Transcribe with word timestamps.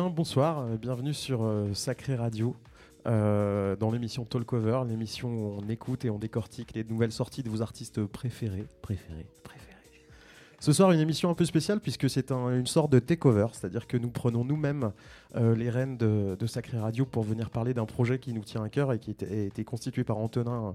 bonsoir, 0.00 0.60
euh, 0.60 0.76
bienvenue 0.76 1.12
sur 1.12 1.42
euh, 1.42 1.74
Sacré 1.74 2.14
Radio, 2.14 2.56
euh, 3.06 3.76
dans 3.76 3.90
l'émission 3.90 4.24
Talkover, 4.24 4.80
l'émission 4.88 5.28
où 5.28 5.58
on 5.62 5.68
écoute 5.68 6.04
et 6.04 6.10
on 6.10 6.18
décortique 6.18 6.72
les 6.74 6.84
nouvelles 6.84 7.12
sorties 7.12 7.42
de 7.42 7.50
vos 7.50 7.60
artistes 7.62 8.04
préférés. 8.06 8.64
Préférés, 8.80 9.26
préférés. 9.42 9.68
Ce 10.60 10.72
soir, 10.72 10.92
une 10.92 11.00
émission 11.00 11.28
un 11.28 11.34
peu 11.34 11.44
spéciale 11.44 11.80
puisque 11.80 12.08
c'est 12.08 12.30
un- 12.32 12.56
une 12.58 12.66
sorte 12.68 12.90
de 12.92 13.00
takeover, 13.00 13.48
c'est-à-dire 13.52 13.86
que 13.88 13.96
nous 13.96 14.10
prenons 14.10 14.44
nous-mêmes 14.44 14.92
les 15.34 15.68
rênes 15.70 15.96
de, 15.96 16.36
de 16.38 16.46
Sacré 16.46 16.78
Radio 16.78 17.04
pour 17.04 17.24
venir 17.24 17.50
parler 17.50 17.74
d'un 17.74 17.84
projet 17.84 18.18
qui 18.20 18.32
nous 18.32 18.44
tient 18.44 18.62
à 18.62 18.68
cœur 18.68 18.92
et 18.92 18.98
qui 19.00 19.14
a 19.28 19.34
été 19.34 19.64
constitué 19.64 20.04
par 20.04 20.18
Antonin 20.18 20.74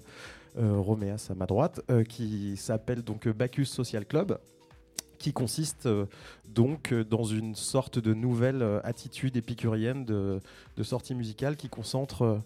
Roméas 0.58 1.30
à 1.32 1.36
ma 1.36 1.46
droite, 1.46 1.80
qui 2.10 2.58
s'appelle 2.58 3.02
donc 3.02 3.30
Bacchus 3.30 3.66
Social 3.66 4.06
Club 4.06 4.38
qui 5.18 5.34
consiste 5.34 5.86
euh, 5.86 6.06
donc 6.54 6.92
euh, 6.92 7.04
dans 7.04 7.24
une 7.24 7.56
sorte 7.56 8.00
de 8.00 8.14
nouvelle 8.14 8.62
euh, 8.62 8.80
attitude 8.84 9.36
épicurienne 9.36 10.06
de, 10.06 10.40
de 10.76 10.84
sortie 10.84 11.16
musicale 11.16 11.56
qui 11.56 11.70
concentre 11.70 12.40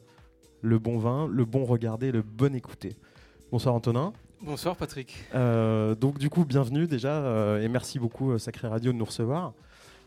le 0.61 0.79
bon 0.79 0.97
vin, 0.97 1.27
le 1.27 1.45
bon 1.45 1.65
regarder, 1.65 2.11
le 2.11 2.21
bon 2.21 2.55
écouter. 2.55 2.95
Bonsoir 3.51 3.75
Antonin. 3.75 4.13
Bonsoir 4.41 4.75
Patrick. 4.75 5.13
Euh, 5.35 5.93
donc 5.95 6.17
du 6.17 6.29
coup, 6.29 6.45
bienvenue 6.45 6.87
déjà 6.87 7.13
euh, 7.23 7.61
et 7.61 7.67
merci 7.67 7.99
beaucoup 7.99 8.31
euh, 8.31 8.37
Sacré 8.37 8.67
Radio 8.67 8.91
de 8.91 8.97
nous 8.97 9.05
recevoir. 9.05 9.53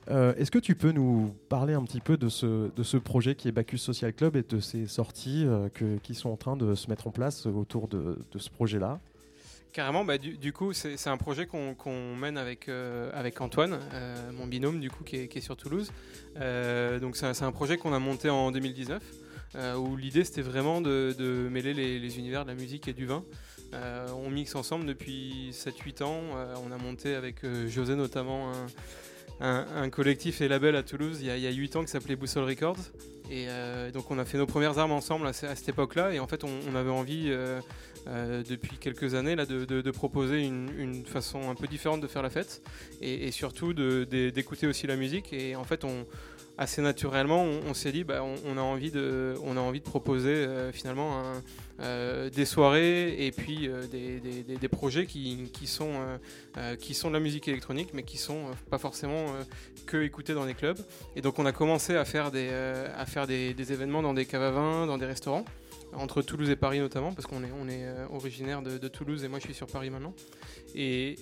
Est-ce 0.07 0.51
que 0.51 0.59
tu 0.59 0.75
peux 0.75 0.93
nous 0.93 1.35
parler 1.49 1.73
un 1.73 1.83
petit 1.83 2.01
peu 2.01 2.19
de 2.19 2.29
ce, 2.29 2.71
de 2.77 2.83
ce 2.83 2.99
projet 2.99 3.35
qui 3.35 3.49
est 3.49 3.53
Bacchus 3.53 3.79
Social 3.79 4.13
Club 4.13 4.37
et 4.37 4.43
de 4.43 4.61
ces 4.61 4.87
sorties 4.87 5.47
que- 5.73 5.97
qui 6.03 6.15
sont 6.15 6.29
en 6.29 6.37
train 6.37 6.57
de 6.59 6.75
se 6.75 6.91
mettre 6.91 7.07
en 7.07 7.11
place 7.11 7.47
autour 7.47 7.89
de, 7.89 8.19
de 8.31 8.39
ce 8.39 8.51
projet-là? 8.51 9.01
Carrément, 9.75 10.05
bah, 10.05 10.19
du, 10.19 10.53
coup, 10.53 10.73
c'est 10.73 11.09
un 11.09 11.17
projet 11.17 11.47
qu'on 11.47 12.15
mène 12.17 12.39
avec, 12.39 12.69
euh, 12.69 13.11
Antoine, 13.41 13.81
euh, 13.93 14.31
mon 14.31 14.47
binôme, 14.47 14.79
du 14.79 14.89
coup, 14.89 15.03
qui 15.03 15.17
est, 15.17 15.41
sur 15.41 15.57
Toulouse. 15.57 15.91
Euh, 16.37 17.01
donc, 17.01 17.17
c'est 17.17 17.43
un, 17.43 17.51
projet 17.51 17.77
qu'on 17.77 17.93
a 17.93 17.99
monté 17.99 18.31
en 18.31 18.53
2019, 18.53 19.03
euh, 19.57 19.75
où 19.75 19.97
l'idée, 19.97 20.23
c'était 20.23 20.43
vraiment 20.43 20.81
de, 20.81 21.49
mêler 21.51 21.75
les, 21.75 22.19
univers 22.19 22.45
de 22.45 22.51
la 22.51 22.55
musique 22.55 22.87
et 22.87 22.93
du 22.93 23.05
vin. 23.05 23.25
On 24.17 24.31
mixe 24.31 24.55
ensemble 24.55 24.87
depuis 24.87 25.51
7-8 25.51 26.05
ans. 26.05 26.21
On 26.65 26.71
a 26.71 26.79
monté 26.79 27.17
avec 27.17 27.45
José, 27.67 27.97
notamment, 27.97 28.53
un, 29.41 29.91
collectif 29.91 30.41
et 30.41 30.47
label 30.47 30.77
à 30.77 30.85
Toulouse 30.85 31.19
il 31.21 31.27
y 31.27 31.31
a, 31.31 31.37
il 31.37 31.43
y 31.43 31.49
a 31.49 31.51
8 31.51 31.75
ans 31.75 31.83
qui 31.83 31.91
s'appelait 31.91 32.15
Boussole 32.15 32.45
Records. 32.45 32.93
Et 33.29 33.49
donc, 33.93 34.09
on 34.13 34.21
a 34.21 34.25
fait 34.25 34.39
nos 34.39 34.47
premières 34.47 34.79
armes 34.79 34.93
ensemble 34.93 35.27
à, 35.27 35.33
ce- 35.33 35.47
à 35.47 35.57
cette 35.57 35.71
époque-là. 35.71 36.13
Et 36.13 36.21
en 36.21 36.29
fait, 36.29 36.45
on, 36.45 36.77
avait 36.77 36.91
envie... 36.91 37.35
euh, 38.07 38.43
depuis 38.49 38.77
quelques 38.77 39.15
années 39.15 39.35
là, 39.35 39.47
de, 39.47 39.91
proposer 39.91 40.43
une, 40.43 41.05
façon 41.07 41.51
un 41.51 41.55
peu 41.55 41.67
différente 41.67 42.01
de 42.01 42.07
faire 42.07 42.23
la 42.23 42.31
fête 42.31 42.63
et, 43.01 43.31
surtout 43.31 43.73
d'écouter 43.73 44.67
aussi 44.67 44.87
la 44.87 44.97
musique. 44.97 45.33
Et 45.33 45.57
en 45.57 45.65
fait, 45.65 45.85
assez 46.59 46.83
naturellement, 46.83 47.43
on, 47.43 47.75
s'est 47.75 47.93
dit, 47.93 48.05
bah, 48.05 48.23
on, 48.23 48.59
a 48.59 48.61
envie 48.61 48.91
de, 48.91 49.35
proposer 49.83 50.31
euh, 50.31 50.73
finalement 50.73 51.23
euh, 51.81 52.31
des 52.31 52.45
soirées 52.45 53.27
et 53.27 53.33
puis 53.33 53.69
des, 53.91 54.69
projets 54.69 55.07
qui, 55.07 55.49
sont, 55.67 55.91
de 56.55 57.13
la 57.13 57.21
musique 57.21 57.49
électronique, 57.49 57.91
mais 57.95 58.03
qui 58.03 58.19
sont 58.19 58.47
pas 58.71 58.79
forcément 58.79 59.27
que 59.87 60.03
écoutés 60.03 60.35
dans 60.35 60.47
des 60.47 60.55
clubs. 60.55 60.79
Et 61.17 61.23
donc, 61.23 61.39
on 61.39 61.47
a 61.47 61.53
commencé 61.53 61.97
à 61.97 62.05
faire 62.05 62.31
des 62.31 63.73
événements 63.73 64.03
dans 64.03 64.15
des 64.15 64.27
caves 64.27 64.43
à 64.43 64.51
vin, 64.51 64.87
dans 64.87 64.99
des 64.99 65.07
restaurants 65.07 65.45
entre 65.97 66.23
Toulouse 66.23 66.51
et 66.51 66.57
Paris 66.57 66.79
notamment, 66.81 67.13
parce 67.13 67.27
qu'on 67.27 67.43
est, 67.45 67.51
on 67.61 67.69
est 67.69 67.85
euh, 67.85 68.07
originaire 68.13 68.63
de, 68.63 68.79
de 68.79 68.89
Toulouse 68.89 69.25
et 69.25 69.29
moi 69.29 69.39
je 69.39 69.45
suis 69.45 69.55
sur 69.55 69.67
Paris 69.67 69.91
maintenant. 69.91 70.15
Et, 70.75 71.17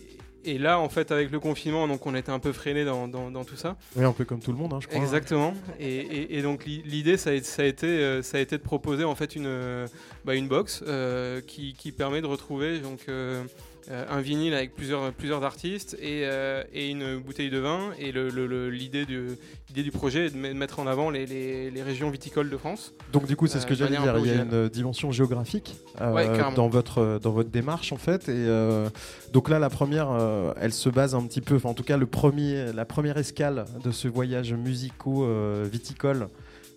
et 0.45 0.59
là, 0.59 0.81
en 0.81 0.89
fait, 0.89 1.13
avec 1.13 1.31
le 1.31 1.39
confinement, 1.39 1.87
donc 1.87 2.05
on 2.05 2.15
était 2.17 2.33
un 2.33 2.41
peu 2.41 2.53
freiné 2.53 2.85
dans, 2.85 3.07
dans- 3.07 3.31
dans 3.31 3.45
tout 3.45 3.55
ça. 3.57 3.77
Oui, 3.97 4.05
un 4.05 4.13
peu 4.13 4.25
comme 4.25 4.41
tout 4.41 4.51
le 4.51 4.59
monde, 4.59 4.73
hein, 4.73 4.79
je 4.81 4.89
crois. 4.89 5.01
Exactement. 5.01 5.55
Et, 5.79 5.97
et- 5.99 6.39
et 6.39 6.43
donc 6.43 6.65
l'i- 6.65 6.83
l'idée, 6.85 7.17
ça, 7.17 7.31
a- 7.31 7.41
ça 7.43 7.63
a 7.63 7.65
été, 7.67 7.87
euh, 7.87 8.23
ça 8.23 8.39
a 8.39 8.41
été 8.41 8.59
de 8.59 8.63
proposer 8.63 9.05
en 9.05 9.15
fait 9.15 9.37
une, 9.37 9.47
euh, 9.47 9.87
bah, 10.25 10.35
une 10.35 10.49
box 10.49 10.83
euh, 10.87 11.41
qui, 11.43 11.75
qui 11.75 11.93
permet 11.93 12.21
de 12.23 12.27
retrouver 12.27 12.81
donc 12.81 13.01
euh, 13.09 13.45
euh, 13.91 14.05
un 14.11 14.21
vinyle 14.21 14.55
avec 14.55 14.75
plusieurs, 14.75 15.13
plusieurs 15.13 15.43
artistes 15.43 15.95
et, 16.01 16.23
euh, 16.25 16.63
et 16.73 16.89
une 16.91 17.19
bouteille 17.19 17.51
de 17.51 17.59
vin. 17.59 17.91
Et 17.99 18.13
le- 18.13 18.29
le- 18.31 18.47
le- 18.47 18.71
l'idée 18.71 19.05
du, 19.07 19.29
l'idée 19.69 19.83
du 19.83 19.91
projet 19.91 20.27
est 20.27 20.31
de 20.31 20.37
me- 20.37 20.55
mettre 20.55 20.79
en 20.79 20.87
avant 20.87 21.11
les, 21.11 21.27
les- 21.27 21.71
les 21.71 21.83
régions 21.83 22.09
viticoles 22.11 22.49
de 22.51 22.57
France. 22.57 22.93
Donc 23.13 23.27
du 23.27 23.35
coup, 23.37 23.47
c'est 23.47 23.59
ce 23.59 23.65
Euh, 23.65 23.69
que 23.69 23.75
de 23.75 23.79
j'allais 23.79 23.97
dire. 23.99 24.17
Il 24.19 24.27
y 24.27 24.31
a 24.31 24.43
une 24.43 24.53
euh, 24.55 24.69
dimension 24.69 25.11
géographique 25.11 25.75
euh, 26.01 26.13
Ouais, 26.13 26.29
dans 26.55 26.69
votre 26.69 27.19
dans 27.23 27.33
votre 27.33 27.51
démarche 27.51 27.93
en 27.93 27.97
fait. 27.99 28.29
Et 28.29 28.33
euh, 28.47 28.89
donc 29.33 29.49
là, 29.49 29.59
la 29.59 29.71
première, 29.71 30.11
euh, 30.11 30.53
elle 30.61 30.73
se 30.73 30.89
base 30.89 31.15
un 31.15 31.23
petit 31.27 31.41
peu. 31.41 31.59
En 31.65 31.75
tout 31.75 31.83
cas, 31.85 31.97
le 31.97 32.07
premier, 32.07 32.73
la 32.73 32.85
première 32.85 33.17
escale 33.19 33.65
de 33.85 33.91
ce 33.91 34.07
voyage 34.09 34.53
musico 34.55 35.25
euh, 35.25 35.67
viticole 35.71 36.29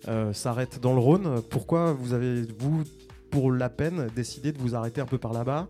euh, 0.08 0.32
s'arrête 0.32 0.80
dans 0.80 0.92
le 0.92 1.00
Rhône. 1.00 1.40
Pourquoi 1.50 1.92
vous 1.92 2.12
avez 2.14 2.42
vous, 2.58 2.82
pour 3.30 3.50
la 3.52 3.68
peine, 3.68 4.08
décidé 4.14 4.52
de 4.52 4.58
vous 4.58 4.74
arrêter 4.74 5.00
un 5.00 5.06
peu 5.06 5.18
par 5.18 5.32
là-bas? 5.32 5.68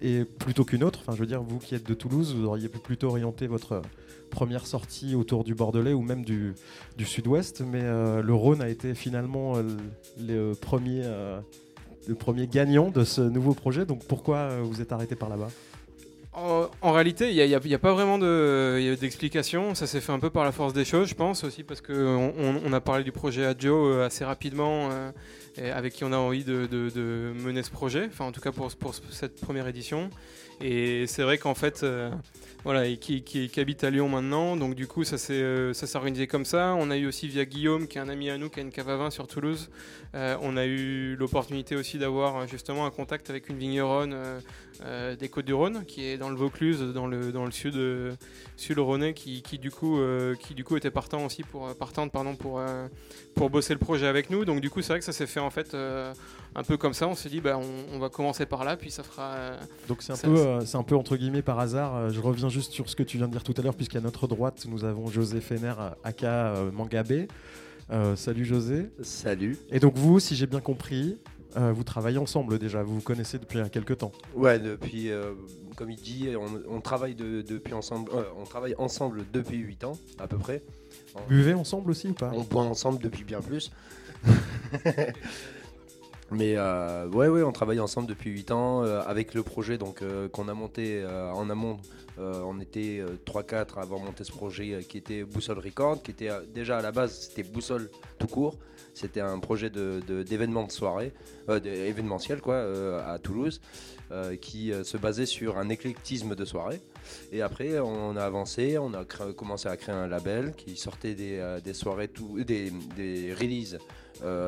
Et 0.00 0.24
plutôt 0.24 0.64
qu'une 0.64 0.84
autre 0.84 1.00
Enfin, 1.00 1.14
je 1.14 1.20
veux 1.20 1.26
dire, 1.26 1.42
vous 1.42 1.58
qui 1.58 1.74
êtes 1.74 1.86
de 1.86 1.94
Toulouse, 1.94 2.34
vous 2.34 2.46
auriez 2.46 2.68
pu 2.68 2.78
plutôt 2.78 3.08
orienter 3.08 3.46
votre 3.46 3.82
première 4.30 4.66
sortie 4.66 5.14
autour 5.14 5.44
du 5.44 5.54
Bordelais 5.54 5.92
ou 5.92 6.02
même 6.02 6.24
du, 6.24 6.54
sud-ouest, 7.04 7.62
mais 7.66 7.82
euh, 7.82 8.22
le 8.22 8.34
Rhône 8.34 8.60
a 8.60 8.68
été 8.68 8.94
finalement 8.94 9.56
euh, 9.56 9.62
le, 10.18 10.52
premier, 10.52 11.02
euh, 11.04 11.40
le 12.06 12.14
premier 12.14 12.46
gagnant 12.46 12.90
de 12.90 13.04
ce 13.04 13.20
nouveau 13.20 13.54
projet. 13.54 13.86
Donc 13.86 14.04
pourquoi 14.04 14.36
euh, 14.36 14.60
vous 14.62 14.80
êtes 14.80 14.92
arrêté 14.92 15.14
par 15.14 15.28
là-bas? 15.28 15.48
En, 16.36 16.92
réalité, 16.92 17.30
il 17.30 17.48
n'y 17.48 17.74
a, 17.74 17.78
pas 17.78 17.94
vraiment 17.94 18.18
d'explication. 18.18 19.74
Ça 19.74 19.86
s'est 19.86 20.02
fait 20.02 20.12
un 20.12 20.18
peu 20.18 20.28
par 20.28 20.44
la 20.44 20.52
force 20.52 20.74
des 20.74 20.84
choses, 20.84 21.08
je 21.08 21.14
pense, 21.14 21.44
aussi 21.44 21.62
parce 21.62 21.80
qu'on 21.80 21.94
on, 22.38 22.60
on 22.62 22.72
a 22.74 22.80
parlé 22.82 23.04
du 23.04 23.12
projet 23.12 23.46
Adjo 23.46 23.86
euh, 23.86 24.04
assez 24.04 24.22
rapidement, 24.22 24.90
euh, 24.90 25.10
avec 25.58 25.94
qui 25.94 26.04
on 26.04 26.12
a 26.12 26.16
envie 26.16 26.44
de, 26.44 26.66
de- 26.66 27.32
mener 27.42 27.62
ce 27.62 27.70
projet, 27.70 28.06
enfin 28.10 28.24
en 28.24 28.32
tout 28.32 28.40
cas 28.40 28.52
pour, 28.52 28.74
pour 28.76 28.94
cette 29.10 29.40
première 29.40 29.66
édition. 29.68 30.10
Et 30.60 31.06
c'est 31.06 31.22
vrai 31.22 31.36
qu'en 31.36 31.54
fait, 31.54 31.82
euh, 31.82 32.10
voilà, 32.64 32.86
et 32.86 32.96
qui, 32.96 33.50
habite 33.58 33.84
à 33.84 33.90
Lyon 33.90 34.08
maintenant, 34.08 34.56
donc 34.56 34.74
du 34.74 34.86
coup 34.86 35.04
ça 35.04 35.18
s'est 35.18 35.34
euh, 35.34 35.74
ça 35.74 35.86
s'est 35.86 35.96
organisé 35.96 36.26
comme 36.26 36.44
ça. 36.46 36.74
On 36.78 36.90
a 36.90 36.96
eu 36.96 37.06
aussi 37.06 37.28
via 37.28 37.44
Guillaume, 37.44 37.86
qui 37.88 37.98
est 37.98 38.00
un 38.00 38.08
ami 38.08 38.30
à 38.30 38.38
nous, 38.38 38.48
qui 38.48 38.60
a 38.60 38.62
une 38.62 38.70
cave 38.70 38.88
à 38.88 38.96
vin 38.96 39.10
sur 39.10 39.26
Toulouse. 39.26 39.68
Euh, 40.16 40.36
on 40.40 40.56
a 40.56 40.64
eu 40.64 41.14
l'opportunité 41.16 41.76
aussi 41.76 41.98
d'avoir 41.98 42.36
euh, 42.36 42.46
justement 42.46 42.86
un 42.86 42.90
contact 42.90 43.28
avec 43.28 43.50
une 43.50 43.58
vigneronne 43.58 44.16
euh, 44.82 45.14
des 45.14 45.28
Côtes-du-Rhône, 45.28 45.84
qui 45.84 46.06
est 46.06 46.16
dans 46.16 46.30
le 46.30 46.36
Vaucluse, 46.36 46.80
dans 46.94 47.06
le, 47.06 47.32
dans 47.32 47.44
le 47.44 47.50
sud, 47.50 47.76
sud 48.56 48.78
rhônais, 48.78 49.12
qui, 49.12 49.42
qui, 49.42 49.58
du 49.58 49.70
coup, 49.70 49.98
qui 50.40 50.54
du 50.54 50.64
coup 50.64 50.76
était 50.76 50.90
partant 50.90 51.24
aussi 51.24 51.42
pour, 51.42 51.74
partante 51.76 52.12
pardon, 52.12 52.34
pour, 52.34 52.62
pour 53.34 53.50
bosser 53.50 53.74
le 53.74 53.78
projet 53.78 54.06
avec 54.06 54.30
nous. 54.30 54.44
Donc 54.44 54.60
du 54.60 54.70
coup, 54.70 54.80
c'est 54.82 54.92
vrai 54.94 54.98
que 55.00 55.04
ça 55.04 55.12
s'est 55.12 55.26
fait 55.26 55.40
en 55.40 55.50
fait 55.50 55.74
un 55.74 56.62
peu 56.62 56.76
comme 56.76 56.94
ça. 56.94 57.08
On 57.08 57.14
s'est 57.14 57.28
dit, 57.30 57.40
bah, 57.40 57.58
on, 57.58 57.96
on 57.96 57.98
va 57.98 58.08
commencer 58.10 58.44
par 58.46 58.64
là, 58.64 58.76
puis 58.76 58.90
ça 58.90 59.02
fera. 59.02 59.34
Donc 59.88 60.02
c'est 60.02 60.12
un, 60.12 60.16
Ça, 60.16 60.28
peu, 60.28 60.60
c'est- 60.64 60.76
un 60.76 60.82
peu 60.82 60.94
entre 60.96 61.16
guillemets 61.16 61.42
par 61.42 61.58
hasard. 61.58 62.10
Je 62.10 62.20
reviens 62.20 62.48
juste 62.50 62.72
sur 62.72 62.88
ce 62.88 62.96
que 62.96 63.02
tu 63.02 63.16
viens 63.18 63.28
de 63.28 63.32
dire 63.32 63.44
tout 63.44 63.54
à 63.56 63.62
l'heure, 63.62 63.74
puisqu'à 63.74 64.00
notre 64.00 64.26
droite, 64.26 64.66
nous 64.68 64.84
avons 64.84 65.08
José 65.08 65.40
Fener, 65.40 65.74
aka 66.04 66.54
Mangabé. 66.72 67.28
Euh, 67.90 68.16
salut 68.16 68.44
José. 68.44 68.90
Salut. 69.02 69.56
Et 69.70 69.78
donc 69.78 69.96
vous, 69.96 70.18
si 70.18 70.34
j'ai 70.34 70.46
bien 70.46 70.60
compris, 70.60 71.18
euh, 71.56 71.72
vous 71.72 71.84
travaillez 71.84 72.18
ensemble 72.18 72.58
déjà, 72.58 72.82
vous 72.82 72.96
vous 72.96 73.00
connaissez 73.00 73.38
depuis 73.38 73.58
quelques 73.70 73.98
temps. 73.98 74.12
Ouais, 74.34 74.58
depuis, 74.58 75.10
euh, 75.10 75.32
comme 75.76 75.90
il 75.90 75.96
dit, 75.96 76.28
on, 76.36 76.60
on 76.76 76.80
travaille 76.80 77.14
de- 77.14 77.42
depuis 77.42 77.74
ensemble. 77.74 78.10
on 78.36 78.44
travaille 78.44 78.74
ensemble 78.78 79.24
depuis 79.32 79.58
8 79.58 79.84
ans 79.84 79.96
à 80.18 80.26
peu 80.26 80.36
près. 80.36 80.62
Buvez 81.28 81.54
ensemble 81.54 81.90
aussi 81.92 82.08
ou 82.08 82.14
pas? 82.14 82.32
On 82.34 82.42
boit 82.42 82.62
ensemble 82.64 83.00
depuis 83.00 83.24
bien 83.24 83.40
plus. 83.40 83.70
Mais 86.32 86.54
euh, 86.56 87.06
ouais, 87.08 87.28
ouais, 87.28 87.42
on 87.44 87.52
travaille 87.52 87.78
ensemble 87.78 88.08
depuis 88.08 88.30
8 88.30 88.50
ans 88.50 88.82
euh, 88.82 89.00
avec 89.06 89.32
le 89.32 89.44
projet 89.44 89.78
donc 89.78 90.02
euh, 90.02 90.28
qu'on 90.28 90.48
a 90.48 90.54
monté 90.54 91.02
euh, 91.04 91.30
en 91.32 91.48
amont. 91.50 91.78
On 92.18 92.58
était 92.60 93.04
3-4 93.26 93.76
à 93.76 93.82
avoir 93.82 94.00
monté 94.00 94.24
ce 94.24 94.32
projet 94.32 94.82
qui 94.88 94.96
était 94.96 95.22
Boussole 95.22 95.58
Record, 95.58 96.02
qui 96.02 96.12
était 96.12 96.30
déjà 96.54 96.78
à 96.78 96.80
la 96.82 96.90
base 96.90 97.12
c'était 97.28 97.42
Boussole 97.42 97.90
tout 98.18 98.26
court. 98.26 98.56
C'était 98.94 99.20
un 99.20 99.38
projet 99.38 99.68
de- 99.68 100.00
de- 100.08 100.22
d'événement 100.22 100.64
de, 100.64 100.72
soirée, 100.72 101.12
de- 101.46 101.60
événementiel 101.68 102.40
quoi, 102.40 102.56
à 103.06 103.18
Toulouse, 103.18 103.60
qui 104.40 104.72
se 104.82 104.96
basait 104.96 105.26
sur 105.26 105.58
un 105.58 105.68
éclectisme 105.68 106.34
de 106.34 106.44
soirée. 106.46 106.80
Et 107.32 107.42
après, 107.42 107.78
on 107.80 108.16
a 108.16 108.22
avancé, 108.24 108.78
on 108.78 108.94
a 108.94 109.04
commencé 109.04 109.68
à 109.68 109.76
créer 109.76 109.94
un 109.94 110.06
label 110.08 110.54
qui 110.56 110.74
sortait 110.78 111.14
des, 111.14 111.58
des 111.62 111.74
soirées, 111.74 112.08
des, 112.46 112.72
des 112.96 113.34
releases 113.34 113.76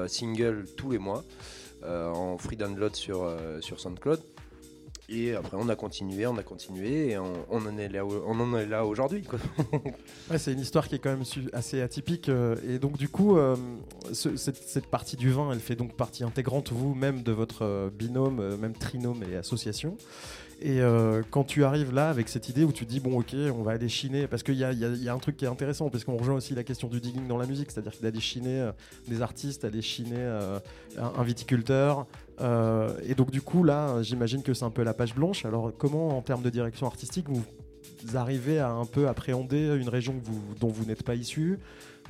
singles 0.06 0.64
tous 0.74 0.90
les 0.92 0.98
mois 0.98 1.22
en 1.84 2.38
free 2.38 2.56
download 2.56 2.94
sur, 2.96 3.22
euh, 3.22 3.60
sur 3.60 3.80
SoundCloud. 3.80 4.20
Et 5.10 5.34
après, 5.34 5.56
on 5.58 5.70
a 5.70 5.74
continué, 5.74 6.26
on 6.26 6.36
a 6.36 6.42
continué, 6.42 7.12
et 7.12 7.18
on, 7.18 7.32
en 7.50 7.78
est 7.78 7.88
là, 7.88 8.04
on 8.04 8.38
en 8.40 8.54
est 8.58 8.66
là 8.66 8.84
aujourd'hui. 8.84 9.24
c'est 10.36 10.52
une 10.52 10.60
histoire 10.60 10.86
qui 10.86 10.96
est 10.96 10.98
quand 10.98 11.08
même 11.08 11.24
assez 11.54 11.80
atypique. 11.80 12.28
euh, 12.28 12.56
et 12.68 12.78
donc, 12.78 12.98
du 12.98 13.08
coup, 13.08 13.38
euh, 13.38 13.56
ce- 14.12 14.36
cette, 14.36 14.56
cette 14.56 14.86
partie 14.86 15.16
du 15.16 15.30
vin, 15.30 15.50
elle 15.52 15.60
fait 15.60 15.76
donc 15.76 15.96
partie 15.96 16.24
intégrante, 16.24 16.72
vous-même, 16.72 17.22
de 17.22 17.32
votre 17.32 17.64
euh, 17.64 17.88
binôme, 17.90 18.40
euh, 18.40 18.58
même 18.58 18.74
trinôme 18.74 19.22
et 19.32 19.36
association. 19.36 19.96
Et 20.60 20.80
euh, 20.80 21.22
quand 21.30 21.44
tu 21.44 21.62
arrives 21.62 21.92
là 21.94 22.08
avec 22.08 22.28
cette 22.28 22.48
idée 22.48 22.64
où 22.64 22.72
tu 22.72 22.84
dis, 22.84 22.98
bon, 22.98 23.20
ok, 23.20 23.34
on 23.56 23.62
va 23.62 23.72
aller 23.72 23.88
chiner, 23.88 24.26
parce 24.26 24.42
qu'il 24.42 24.56
y 24.56 24.64
a, 24.64 25.14
un 25.14 25.18
truc 25.18 25.36
qui 25.36 25.44
est 25.44 25.48
intéressant, 25.48 25.88
parce 25.88 26.04
qu'on 26.04 26.16
rejoint 26.16 26.34
aussi 26.34 26.54
la 26.54 26.64
question 26.64 26.88
du 26.88 27.00
digging 27.00 27.28
dans 27.28 27.38
la 27.38 27.46
musique, 27.46 27.70
c'est-à-dire 27.70 27.92
d'aller 28.02 28.20
chiner 28.20 28.60
euh, 28.60 28.72
des 29.06 29.22
artistes, 29.22 29.64
aller 29.64 29.82
chiner 29.82 30.16
euh, 30.18 30.58
un, 30.96 31.22
viticulteur. 31.22 32.06
euh, 32.40 32.90
et 33.06 33.14
donc, 33.14 33.30
du 33.30 33.40
coup, 33.40 33.62
là, 33.62 34.02
j'imagine 34.02 34.42
que 34.42 34.52
c'est 34.52 34.64
un 34.64 34.70
peu 34.70 34.82
la 34.82 34.94
page 34.94 35.14
blanche. 35.14 35.44
Alors, 35.44 35.72
comment, 35.78 36.18
en 36.18 36.22
termes 36.22 36.42
de 36.42 36.50
direction 36.50 36.86
artistique, 36.86 37.28
vous 37.28 37.44
arrivez 38.16 38.58
à 38.58 38.70
un 38.70 38.84
peu 38.84 39.06
appréhender 39.06 39.76
une 39.76 39.88
région 39.88 40.20
dont 40.58 40.68
vous 40.68 40.84
n'êtes 40.84 41.04
pas 41.04 41.14
issu 41.14 41.58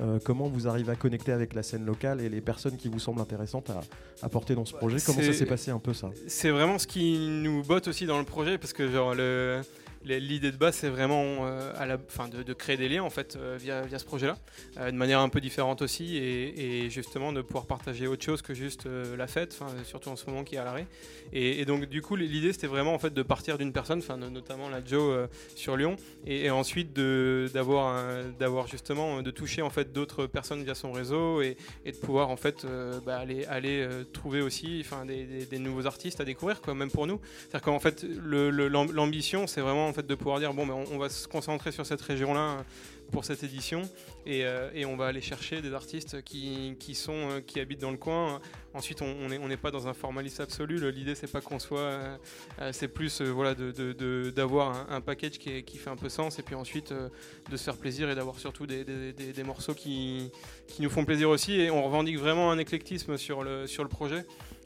euh, 0.01 0.19
comment 0.25 0.49
vous 0.49 0.69
arrivez 0.69 0.93
à 0.93 0.97
connecter 0.97 1.33
avec 1.33 1.55
la 1.55 1.63
scène 1.63 1.85
locale 1.85 2.21
et 2.21 2.29
les 2.29 2.41
personnes 2.41 2.77
qui 2.77 2.89
vous 2.89 2.99
semblent 2.99 3.21
intéressantes 3.21 3.71
à, 3.71 3.81
à 4.23 4.29
porter 4.29 4.55
dans 4.55 4.65
ce 4.65 4.75
projet? 4.75 4.99
Comment 5.05 5.23
ça 5.23 5.33
s'est 5.33 5.47
passé 5.47 5.71
un 5.71 5.79
peu 5.79 5.95
ça? 5.95 6.11
C'est 6.27 6.51
vraiment 6.51 6.79
ce 6.79 6.87
qui 6.87 7.29
nous 7.29 7.63
botte 7.63 7.89
aussi 7.89 8.07
dans 8.07 8.19
le 8.19 8.25
projet 8.25 8.59
parce 8.59 8.73
que 8.73 8.91
genre 8.91 9.15
le 9.15 9.61
l'idée 10.09 10.53
de 10.53 10.57
base 10.57 10.77
c'est 10.77 10.89
vraiment 10.89 11.47
euh, 11.47 11.73
à 11.77 11.87
la 11.87 11.99
fin 12.09 12.29
de, 12.29 12.53
créer 12.53 12.77
des 12.77 12.89
liens 12.89 13.03
en 13.03 13.11
fait 13.11 13.37
euh, 13.37 13.57
via, 13.61 13.83
via 13.83 13.99
ce 13.99 14.05
projet 14.05 14.27
là 14.27 14.91
de 14.91 14.97
manière 14.97 15.21
un 15.21 15.29
peu 15.29 15.41
différente 15.41 15.83
aussi 15.83 16.17
et, 16.17 16.91
justement 16.91 17.33
de 17.33 17.43
pouvoir 17.43 17.67
partager 17.67 18.07
autre 18.07 18.25
chose 18.25 18.43
que 18.43 18.55
juste 18.55 18.87
euh, 18.87 19.17
la 19.17 19.27
fête 19.27 19.59
surtout 19.85 20.09
en 20.11 20.17
ce 20.17 20.27
moment 20.27 20.45
qui 20.45 20.55
est 20.55 20.59
à 20.59 20.65
l'arrêt. 20.65 20.87
Et, 21.33 21.65
donc 21.65 21.87
du 21.87 22.03
coup 22.03 22.17
l'idée 22.17 22.53
c'était 22.53 22.67
vraiment 22.67 22.95
en 22.95 22.99
fait 22.99 23.13
de 23.13 23.23
partir 23.23 23.59
d'une 23.59 23.73
personne 23.73 23.99
enfin 23.99 24.17
no- 24.17 24.31
notamment 24.31 24.69
la 24.69 24.85
Joe 24.85 25.01
euh, 25.01 25.27
sur 25.55 25.77
Lyon 25.77 25.97
et, 26.27 26.47
et 26.47 26.51
ensuite 26.51 26.93
d'avoir 26.93 28.67
justement 28.67 29.19
euh, 29.19 29.23
de 29.23 29.31
toucher 29.31 29.63
en 29.63 29.71
fait 29.71 29.93
d'autres 29.93 30.27
personnes 30.27 30.63
via 30.63 30.75
son 30.75 30.93
réseau 30.93 31.43
et, 31.43 31.57
de 31.87 31.93
pouvoir 31.93 32.31
en 32.31 32.37
fait 32.37 32.65
euh, 32.65 33.01
bah, 33.05 33.19
aller 33.19 33.45
aller 33.47 33.81
euh, 33.81 34.05
trouver 34.05 34.41
aussi 34.41 34.85
des, 35.07 35.59
nouveaux 35.59 35.87
artistes 35.87 36.21
à 36.21 36.25
découvrir 36.25 36.61
quoi 36.61 36.75
même 36.75 36.91
pour 36.91 37.07
nous. 37.07 37.21
C'est-à-dire 37.41 37.63
qu'en 37.63 37.79
fait 37.79 38.05
l'ambition 38.05 39.47
c'est 39.47 39.61
vraiment 39.61 39.89
en 39.89 39.93
de 40.07 40.15
pouvoir 40.15 40.39
dire 40.39 40.53
bon 40.55 40.67
ben 40.67 40.75
on, 40.93 40.99
va 40.99 41.09
se 41.09 41.27
concentrer 41.29 41.73
sur 41.73 41.85
cette 41.87 42.01
région 42.01 42.35
là 42.35 42.65
pour 43.11 43.25
cette 43.25 43.43
édition. 43.43 43.83
Et, 44.27 44.45
euh, 44.45 44.71
et 44.75 44.85
on 44.85 44.97
va 44.97 45.07
aller 45.07 45.21
chercher 45.23 45.63
des 45.63 45.73
artistes 45.73 46.23
qui, 46.23 46.77
qui 46.79 46.95
sont 46.95 47.13
euh, 47.31 47.41
qui 47.41 47.59
habitent 47.61 47.81
dans 47.81 47.91
le 47.91 47.97
coin. 47.97 48.41
Ensuite 48.75 49.01
on 49.03 49.29
n'est 49.29 49.39
on 49.39 49.49
pas 49.57 49.71
dans 49.71 49.89
un 49.89 49.95
formalisme 49.95 50.43
absolu. 50.43 50.91
L'idée 50.93 51.15
c'est 51.15 51.31
pas 51.31 51.41
qu'on 51.41 51.59
soit 51.59 51.81
euh, 51.81 52.17
euh, 52.61 52.71
c'est 52.73 52.89
plus 52.89 53.21
euh, 53.21 53.31
voilà 53.31 53.55
de- 53.55 54.31
d'avoir 54.31 54.91
un, 54.91 55.01
package 55.01 55.39
qui, 55.39 55.63
qui 55.65 55.79
fait 55.79 55.91
un 55.91 55.97
peu 55.97 56.09
sens. 56.09 56.39
Et 56.39 56.43
puis 56.43 56.55
ensuite 56.55 56.93
euh, 56.93 57.09
de 57.51 57.57
se 57.57 57.65
faire 57.65 57.77
plaisir 57.77 58.11
et 58.11 58.15
d'avoir 58.15 58.39
surtout 58.39 58.67
des, 58.67 58.85
des- 58.85 59.13
des- 59.13 59.33
des 59.33 59.43
morceaux 59.43 59.75
qui, 59.75 60.31
qui 60.67 60.83
nous 60.83 60.91
font 60.91 61.05
plaisir 61.05 61.31
aussi. 61.31 61.55
Et 61.61 61.71
on 61.71 61.83
revendique 61.83 62.19
vraiment 62.19 62.51
un 62.51 62.59
éclectisme 62.59 63.17
sur 63.17 63.43
le, 63.43 63.67
sur 63.67 63.83
le 63.83 63.89
projet. 63.89 64.25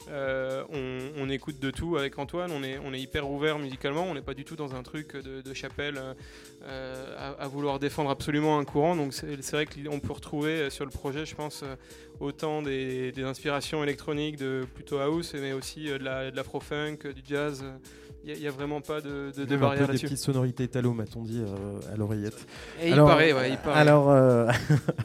Euh, 0.09 0.63
on, 1.17 1.29
écoute 1.29 1.59
de 1.59 1.71
tout 1.71 1.97
avec 1.97 2.19
Antoine, 2.19 2.51
on 2.51 2.93
est, 2.93 2.99
hyper 2.99 3.29
ouvert 3.29 3.57
musicalement, 3.59 4.03
on 4.03 4.13
n'est 4.13 4.21
pas 4.21 4.33
du 4.33 4.45
tout 4.45 4.55
dans 4.55 4.75
un 4.75 4.83
truc 4.83 5.15
de, 5.15 5.53
chapelle 5.53 5.99
euh, 6.63 7.35
à, 7.39 7.47
vouloir 7.47 7.79
défendre 7.79 8.09
absolument 8.09 8.59
un 8.59 8.65
courant. 8.65 8.95
Donc 8.95 9.13
c'est 9.13 9.51
vrai 9.51 9.65
qu'on 9.65 9.99
peut 9.99 10.13
retrouver 10.13 10.69
sur 10.69 10.85
le 10.85 10.91
projet, 10.91 11.25
je 11.25 11.35
pense, 11.35 11.63
euh, 11.63 11.75
autant 12.19 12.61
des, 12.61 13.13
inspirations 13.23 13.83
électroniques 13.83 14.37
de 14.37 14.65
plutôt 14.73 14.99
house, 14.99 15.33
mais 15.33 15.53
aussi 15.53 15.85
de 15.85 15.95
la- 15.95 16.31
l'afro-funk, 16.31 16.99
du 17.15 17.21
jazz. 17.25 17.63
Il 18.25 18.39
n'y 18.39 18.47
a, 18.47 18.51
vraiment 18.51 18.79
pas 18.79 19.01
de, 19.01 19.31
de, 19.35 19.43
de 19.43 19.57
barrière 19.57 19.81
peu 19.81 19.85
des 19.87 19.87
là-dessus. 19.93 20.05
petites 20.05 20.23
sonorités 20.23 20.63
italo, 20.63 20.93
m'a-t-on 20.93 21.23
dit 21.23 21.41
euh, 21.41 21.93
à 21.93 21.97
l'oreillette. 21.97 22.47
Et 22.81 22.87
il 22.87 22.93
Alors, 22.93 23.07
paraît, 23.09 23.33
ouais, 23.33 23.51
il 23.51 23.57
paraît. 23.57 23.79
Alors, 23.79 24.09
euh, 24.11 24.49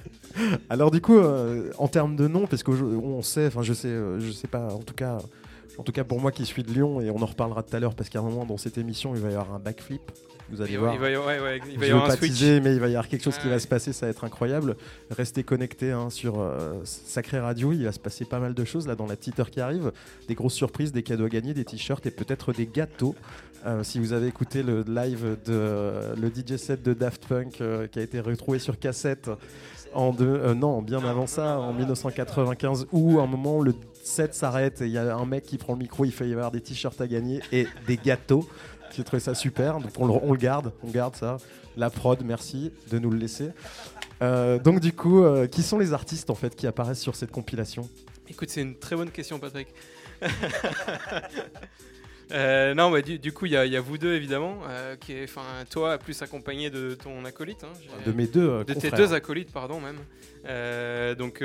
alors 0.70 0.90
du 0.92 1.00
coup, 1.00 1.18
euh, 1.18 1.72
en 1.78 1.88
termes 1.88 2.14
de 2.14 2.28
nom, 2.28 2.46
parce 2.46 2.62
qu'on 2.62 3.22
sait, 3.22 3.48
enfin 3.48 3.62
je 3.62 3.72
sais, 3.72 3.92
je 4.18 4.30
sais 4.30 4.46
pas, 4.46 4.68
en 4.72 4.82
tout 4.82 4.94
cas, 4.94 5.18
en 5.78 5.82
tout 5.82 5.90
cas 5.92 6.04
pour 6.04 6.20
moi 6.20 6.30
qui 6.30 6.46
suis 6.46 6.62
de 6.62 6.72
Lyon, 6.72 7.00
et 7.00 7.10
on 7.10 7.20
en 7.20 7.26
reparlera 7.26 7.62
tout 7.64 7.74
à 7.74 7.80
l'heure, 7.80 7.94
parce 7.94 8.08
qu'à 8.08 8.20
un 8.20 8.22
moment 8.22 8.44
dans 8.44 8.56
cette 8.56 8.78
émission, 8.78 9.14
il 9.14 9.20
va 9.20 9.30
y 9.30 9.34
avoir 9.34 9.52
un 9.54 9.58
backflip. 9.58 10.02
Vous 10.50 10.62
allez 10.62 10.72
il, 10.72 10.78
voir. 10.78 10.96
va, 10.96 11.10
il 11.10 11.16
va 11.16 11.26
ouais, 11.26 11.40
ouais, 11.40 11.60
il 11.70 11.78
va 11.78 11.86
y 11.86 11.90
avoir 11.90 12.06
un 12.06 12.08
pas 12.08 12.16
switch. 12.16 12.32
teaser, 12.32 12.60
mais 12.60 12.74
il 12.74 12.80
va 12.80 12.86
y 12.88 12.90
avoir 12.90 13.08
quelque 13.08 13.22
chose 13.22 13.38
qui 13.38 13.48
va 13.48 13.58
se 13.58 13.68
passer, 13.68 13.92
ça 13.92 14.06
va 14.06 14.10
être 14.10 14.24
incroyable. 14.24 14.76
Restez 15.10 15.42
connectés 15.42 15.92
hein, 15.92 16.10
sur 16.10 16.40
euh, 16.40 16.74
Sacré 16.84 17.38
Radio, 17.38 17.72
il 17.72 17.84
va 17.84 17.92
se 17.92 17.98
passer 17.98 18.24
pas 18.24 18.38
mal 18.38 18.54
de 18.54 18.64
choses 18.64 18.86
là 18.86 18.94
dans 18.94 19.06
la 19.06 19.16
petite 19.16 19.38
heure 19.40 19.50
qui 19.50 19.60
arrive. 19.60 19.92
Des 20.26 20.34
grosses 20.34 20.54
surprises, 20.54 20.92
des 20.92 21.02
cadeaux 21.02 21.26
à 21.26 21.28
gagner, 21.28 21.54
des 21.54 21.64
t-shirts 21.64 22.06
et 22.06 22.10
peut-être 22.10 22.52
des 22.52 22.66
gâteaux. 22.66 23.14
Euh, 23.66 23.82
si 23.82 23.98
vous 23.98 24.12
avez 24.12 24.28
écouté 24.28 24.62
le 24.62 24.84
live 24.86 25.36
de 25.44 26.14
le 26.16 26.28
DJ 26.28 26.56
set 26.56 26.82
de 26.82 26.94
Daft 26.94 27.26
Punk 27.26 27.60
euh, 27.60 27.88
qui 27.88 27.98
a 27.98 28.02
été 28.02 28.20
retrouvé 28.20 28.58
sur 28.60 28.78
cassette 28.78 29.28
en 29.94 30.12
deux, 30.12 30.26
euh, 30.26 30.54
non, 30.54 30.80
bien 30.82 31.02
avant 31.04 31.26
ça, 31.26 31.58
en 31.58 31.72
1995, 31.72 32.86
où 32.92 33.18
à 33.18 33.22
un 33.22 33.26
moment 33.26 33.60
le 33.60 33.74
set 34.02 34.34
s'arrête 34.34 34.80
et 34.80 34.86
il 34.86 34.92
y 34.92 34.98
a 34.98 35.16
un 35.16 35.26
mec 35.26 35.44
qui 35.44 35.58
prend 35.58 35.72
le 35.72 35.80
micro, 35.80 36.04
il 36.04 36.12
fait 36.12 36.28
y 36.28 36.32
avoir 36.32 36.50
des 36.50 36.60
t-shirts 36.60 37.00
à 37.00 37.06
gagner 37.06 37.40
et 37.52 37.66
des 37.86 37.96
gâteaux. 37.96 38.48
J'ai 38.96 39.04
trouvé 39.04 39.20
ça 39.20 39.34
super, 39.34 39.78
donc 39.80 39.90
on 39.98 40.06
le, 40.06 40.12
on 40.22 40.32
le 40.32 40.38
garde, 40.38 40.72
on 40.82 40.90
garde 40.90 41.14
ça. 41.16 41.36
La 41.76 41.90
prod, 41.90 42.20
merci 42.24 42.72
de 42.90 42.98
nous 42.98 43.10
le 43.10 43.18
laisser. 43.18 43.50
Euh, 44.22 44.58
donc 44.58 44.80
du 44.80 44.92
coup, 44.92 45.22
euh, 45.22 45.46
qui 45.46 45.62
sont 45.62 45.78
les 45.78 45.92
artistes 45.92 46.28
en 46.30 46.34
fait 46.34 46.56
qui 46.56 46.66
apparaissent 46.66 47.00
sur 47.00 47.14
cette 47.14 47.30
compilation? 47.30 47.88
Écoute, 48.28 48.50
c'est 48.50 48.62
une 48.62 48.76
très 48.76 48.96
bonne 48.96 49.10
question, 49.10 49.38
Patrick. 49.38 49.68
Euh, 52.30 52.74
non, 52.74 52.90
bah, 52.90 53.00
du, 53.00 53.18
du 53.18 53.32
coup, 53.32 53.46
il 53.46 53.52
y, 53.52 53.56
a- 53.56 53.64
il 53.64 53.72
y 53.72 53.76
a 53.76 53.80
vous 53.80 53.96
deux 53.96 54.12
évidemment, 54.12 54.58
euh, 54.68 54.96
qui 54.96 55.14
est, 55.14 55.24
enfin, 55.24 55.40
toi 55.70 55.96
plus 55.96 56.20
accompagné 56.20 56.68
de 56.68 56.94
ton 56.94 57.24
acolyte. 57.24 57.64
hein, 57.64 57.72
De 58.04 58.12
mes 58.12 58.26
deux 58.26 58.46
euh, 58.46 58.64
de 58.64 58.74
tes 58.74 58.90
deux 58.90 59.14
acolytes, 59.14 59.50
pardon 59.50 59.80
même. 59.80 59.96
Donc, 61.16 61.42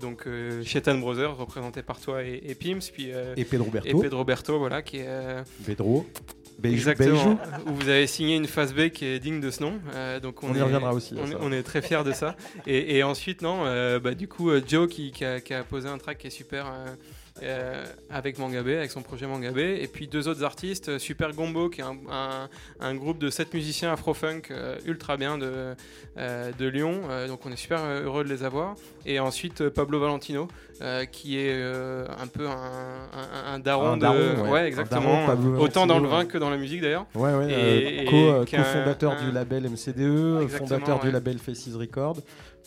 donc 0.00 0.26
Chetan 0.64 0.96
Brothers, 0.96 1.36
représenté 1.36 1.82
par 1.82 2.00
toi 2.00 2.22
et, 2.22 2.40
et 2.42 2.54
Pims, 2.54 2.78
puis 2.90 3.10
Et 3.36 3.44
Pedro 3.44 3.66
et 3.68 3.70
Berto, 3.70 4.00
Pedro 4.00 4.24
Berto, 4.24 4.58
voilà, 4.58 4.80
qui 4.80 4.96
est 5.00 5.44
Pedro, 5.66 6.06
Beijou, 6.58 6.76
exactement 6.90 7.38
où 7.66 7.74
vous 7.74 7.88
avez 7.88 8.06
signé 8.08 8.36
une 8.36 8.46
phase 8.48 8.74
B 8.74 8.88
qui 8.88 9.04
est 9.06 9.18
digne 9.20 9.40
de 9.40 9.50
ce 9.50 9.62
nom. 9.62 9.74
Euh, 9.94 10.18
donc 10.18 10.42
On 10.42 10.52
y 10.54 10.58
est- 10.58 10.62
reviendra 10.62 10.92
aussi, 10.92 11.14
On, 11.16 11.24
est- 11.26 11.30
ça. 11.32 11.38
on 11.40 11.52
est 11.52 11.62
très 11.62 11.82
fiers 11.82 12.02
de 12.04 12.12
ça. 12.12 12.34
Et, 12.66 12.96
et 12.96 13.02
ensuite, 13.04 13.42
non, 13.42 13.60
euh, 13.64 14.00
bah, 14.00 14.14
du 14.14 14.26
coup, 14.26 14.50
euh, 14.50 14.60
Joe 14.66 14.88
qui, 14.88 15.12
qui 15.12 15.24
a, 15.24 15.40
qui 15.40 15.54
a 15.54 15.62
posé 15.62 15.88
un 15.88 15.98
track 15.98 16.18
qui 16.18 16.26
est 16.26 16.30
super. 16.30 16.66
Euh, 17.42 17.84
avec 18.10 18.38
Mangabé, 18.38 18.76
avec 18.76 18.90
son 18.90 19.02
projet 19.02 19.26
Mangabé, 19.26 19.78
et 19.82 19.86
puis 19.86 20.06
deux 20.08 20.28
autres 20.28 20.44
artistes, 20.44 20.88
euh, 20.88 20.98
Super 20.98 21.32
Gombo, 21.32 21.68
qui 21.68 21.80
est 21.80 21.84
un, 21.84 21.96
un- 22.10 22.48
un 22.80 22.94
groupe 22.94 23.18
de 23.18 23.30
sept 23.30 23.52
musiciens 23.54 23.92
afro-funk 23.92 24.42
euh, 24.50 24.76
ultra 24.86 25.16
bien 25.16 25.38
de, 25.38 25.74
euh, 26.18 26.50
de 26.58 26.66
Lyon, 26.66 27.00
donc 27.28 27.40
on 27.46 27.52
est 27.52 27.56
super 27.56 27.80
heureux 27.84 28.24
de 28.24 28.28
les 28.28 28.42
avoir. 28.44 28.74
Et 29.06 29.20
ensuite 29.20 29.68
Pablo 29.70 30.00
Valentino, 30.00 30.48
qui 31.12 31.38
est 31.38 31.62
un 31.62 32.26
peu 32.26 32.46
un, 32.46 33.58
daron 33.58 33.96
de. 33.96 34.00
daron, 34.00 34.50
ouais. 34.50 34.60
Un 34.60 34.64
exactement. 34.66 35.26
daron, 35.26 35.58
Autant 35.58 35.86
dans 35.86 35.98
le 35.98 36.08
vin 36.08 36.24
que 36.26 36.38
dans 36.38 36.50
la 36.50 36.56
musique 36.56 36.82
d'ailleurs. 36.82 37.06
Ouais, 37.14 37.32
ouais, 37.34 37.50
Et- 37.52 38.02
et 38.02 38.04
co- 38.04 38.44
qu'un- 38.44 38.58
co-fondateur 38.62 39.16
du 39.16 39.32
label 39.32 39.64
MCDE, 39.68 40.46
fondateur 40.48 41.00
du 41.00 41.10
label 41.10 41.38
Faces 41.38 41.74
Record. 41.74 42.18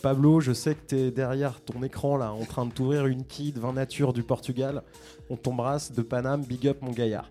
Pablo, 0.02 0.40
je 0.40 0.52
sais 0.52 0.74
que 0.74 0.80
tu 0.88 0.96
es 0.96 1.10
derrière 1.12 1.60
ton 1.60 1.80
écran 1.84 2.16
là, 2.16 2.32
en 2.32 2.44
train 2.44 2.66
de 2.66 2.72
t'ouvrir 2.72 3.06
une 3.06 3.22
de 3.52 3.60
vin 3.60 3.72
nature 3.72 4.12
du 4.12 4.24
Portugal. 4.24 4.82
On 5.30 5.36
t'embrasse 5.36 5.92
de 5.92 6.02
Paname, 6.02 6.44
big 6.44 6.66
up 6.66 6.78
mon 6.82 6.90
gaillard. 6.90 7.30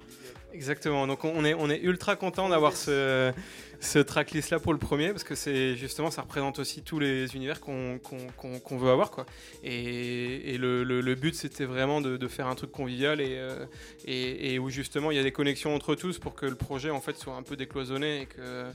Exactement. 0.54 1.08
Donc 1.08 1.24
on 1.24 1.46
est, 1.46 1.54
on 1.54 1.70
est 1.70 1.80
ultra 1.80 2.16
content 2.18 2.50
d'avoir 2.50 2.76
ce, 2.76 3.32
ce 3.80 4.00
tracklist 4.00 4.50
là 4.50 4.60
pour 4.60 4.74
le 4.74 4.80
premier 4.80 5.10
parce 5.12 5.24
que 5.24 5.34
c'est 5.34 5.76
justement 5.78 6.12
ça 6.12 6.24
représente 6.24 6.60
aussi 6.60 6.82
tous 6.82 7.00
les 7.00 7.36
univers 7.36 7.62
qu'on 7.62 8.00
qu'on- 8.00 8.60
qu'on 8.60 8.78
veut 8.78 8.92
avoir 8.92 9.12
quoi. 9.12 9.26
Et, 9.64 10.54
et 10.54 10.58
le, 10.58 10.84
le- 10.84 11.16
but 11.16 11.36
c'était 11.36 11.66
vraiment 11.66 12.02
de, 12.02 12.28
faire 12.28 12.48
un 12.48 12.56
truc 12.56 12.72
convivial 12.72 13.22
et, 13.22 13.38
euh, 13.38 13.66
et, 14.06 14.54
et 14.54 14.60
où 14.60 14.70
justement 14.70 15.12
il 15.12 15.18
y 15.18 15.20
a 15.20 15.24
des 15.24 15.32
connexions 15.32 15.74
entre 15.74 15.96
tous 15.96 16.20
pour 16.20 16.36
que 16.36 16.46
le 16.46 16.56
projet 16.56 16.90
en 16.90 17.00
fait 17.02 17.16
soit 17.18 17.36
un 17.36 17.44
peu 17.44 17.56
décloisonné 17.56 18.22
et 18.22 18.26
que 18.26 18.66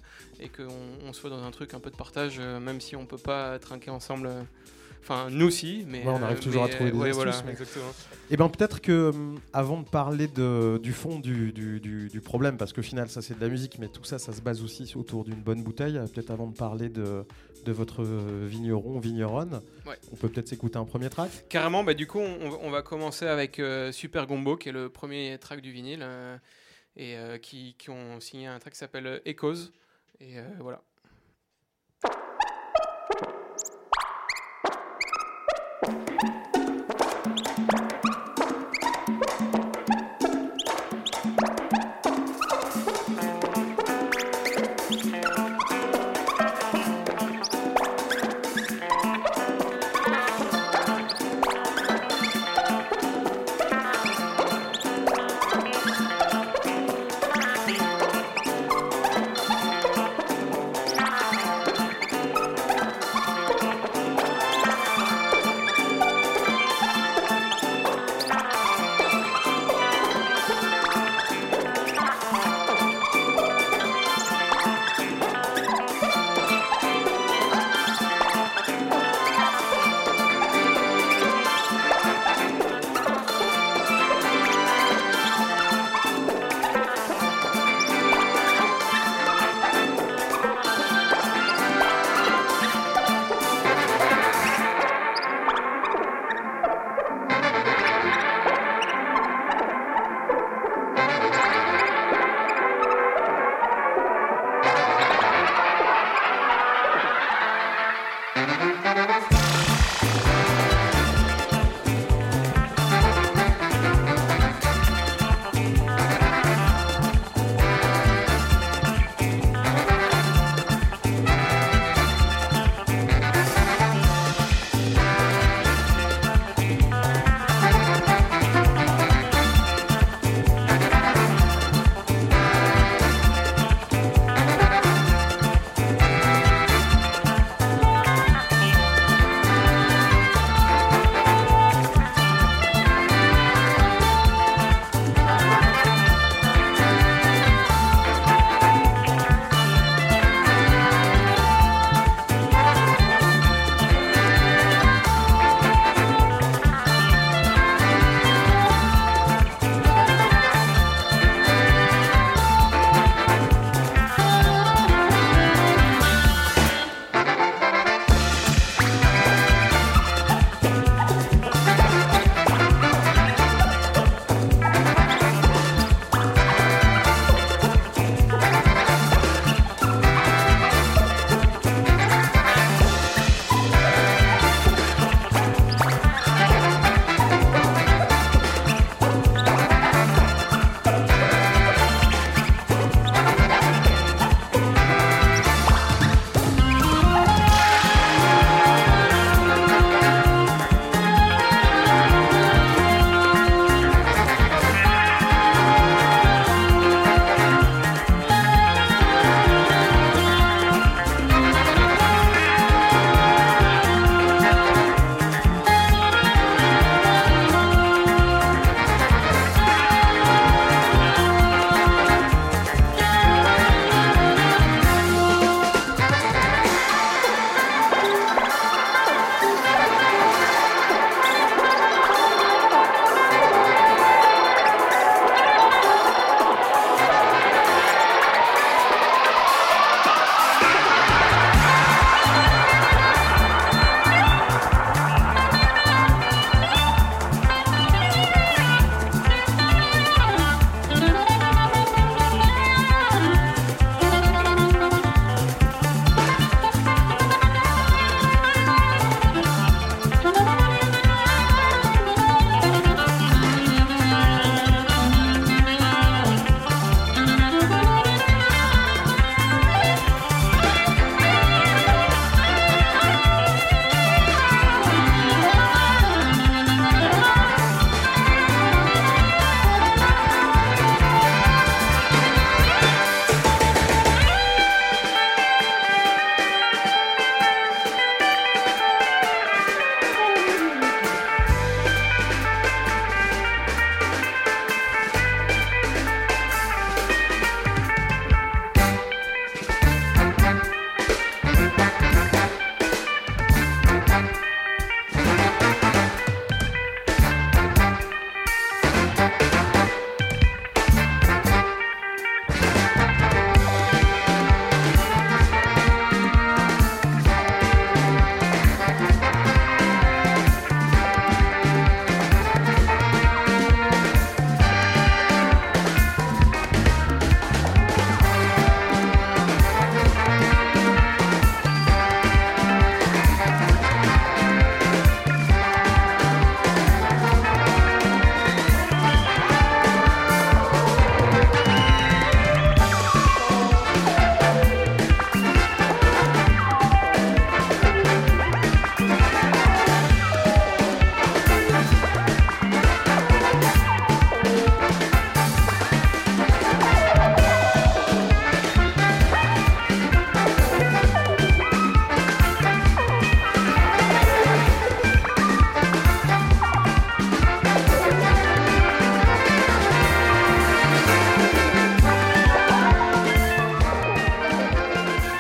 et 0.40 0.49
qu'on 0.49 0.68
on 1.06 1.12
soit 1.12 1.28
dans 1.30 1.42
un 1.45 1.50
truc 1.50 1.75
un 1.75 1.80
peu 1.80 1.90
de 1.90 1.97
partage 1.97 2.37
euh, 2.38 2.59
même 2.59 2.80
si 2.80 2.97
on 2.97 3.04
peut 3.06 3.18
pas 3.18 3.59
trinquer 3.59 3.90
ensemble. 3.90 4.30
Enfin, 5.09 5.29
nous 5.31 5.51
si, 5.51 5.85
mais 5.87 6.01
Ouais, 6.05 6.09
on 6.09 6.21
arrive 6.23 6.39
euh, 6.39 6.41
toujours 6.43 6.65
à 6.65 6.69
trouver 6.69 6.91
des 6.91 6.97
ouais, 6.99 7.11
astuces, 7.11 7.15
voilà, 7.25 7.43
mais- 7.45 7.53
exactement. 7.53 7.93
Et 8.29 8.37
ben 8.37 8.49
peut-être 8.49 8.81
que 8.81 9.11
hum, 9.11 9.39
avant 9.53 9.81
de 9.81 9.89
parler 9.89 10.27
de- 10.27 10.81
du 10.83 10.93
fond 10.93 11.21
du, 11.21 11.53
du- 11.53 11.79
du- 11.79 12.09
du 12.09 12.21
problème, 12.21 12.57
parce 12.57 12.73
qu'au 12.73 12.83
final 12.83 13.09
ça 13.09 13.23
c'est 13.23 13.37
de 13.37 13.41
la 13.41 13.49
musique, 13.49 13.79
mais 13.79 13.87
tout 13.87 14.03
ça 14.03 14.19
ça 14.19 14.33
se 14.33 14.41
base 14.41 14.63
aussi 14.65 14.93
autour 14.97 15.23
d'une 15.25 15.37
bonne 15.41 15.63
bouteille. 15.63 15.97
euh, 15.97 16.07
Peut-être 16.09 16.33
avant 16.33 16.49
de 16.49 16.57
parler 16.57 16.89
de, 16.89 17.25
de 17.65 17.73
votre 17.73 18.03
euh, 18.03 18.47
vigneron, 18.49 18.99
vigneronne, 18.99 19.61
Ouais. 19.87 19.95
on 20.13 20.17
peut 20.17 20.29
peut-être 20.29 20.49
s'écouter 20.49 20.77
un 20.79 20.85
premier 20.85 21.09
track? 21.09 21.31
Carrément, 21.49 21.85
bah, 21.85 21.95
du 21.95 22.09
coup, 22.09 22.19
on, 22.19 22.51
va- 22.51 22.59
on 22.63 22.71
va 22.71 22.83
commencer 22.83 23.27
avec 23.29 23.61
euh, 23.61 23.93
Super 23.93 24.27
Gombo, 24.27 24.57
qui 24.57 24.71
est 24.71 24.73
le 24.73 24.89
premier 24.89 25.39
track 25.39 25.61
du 25.61 25.71
vinyle, 25.71 26.01
euh, 26.03 26.37
et 26.97 27.17
euh, 27.17 27.39
qui, 27.39 27.77
qui 27.79 27.91
ont 27.91 28.19
signé 28.19 28.49
un 28.49 28.59
track 28.59 28.73
qui 28.73 28.79
s'appelle 28.81 29.21
Echoes. 29.25 29.71
Et 30.21 30.35
voilà. 30.59 30.81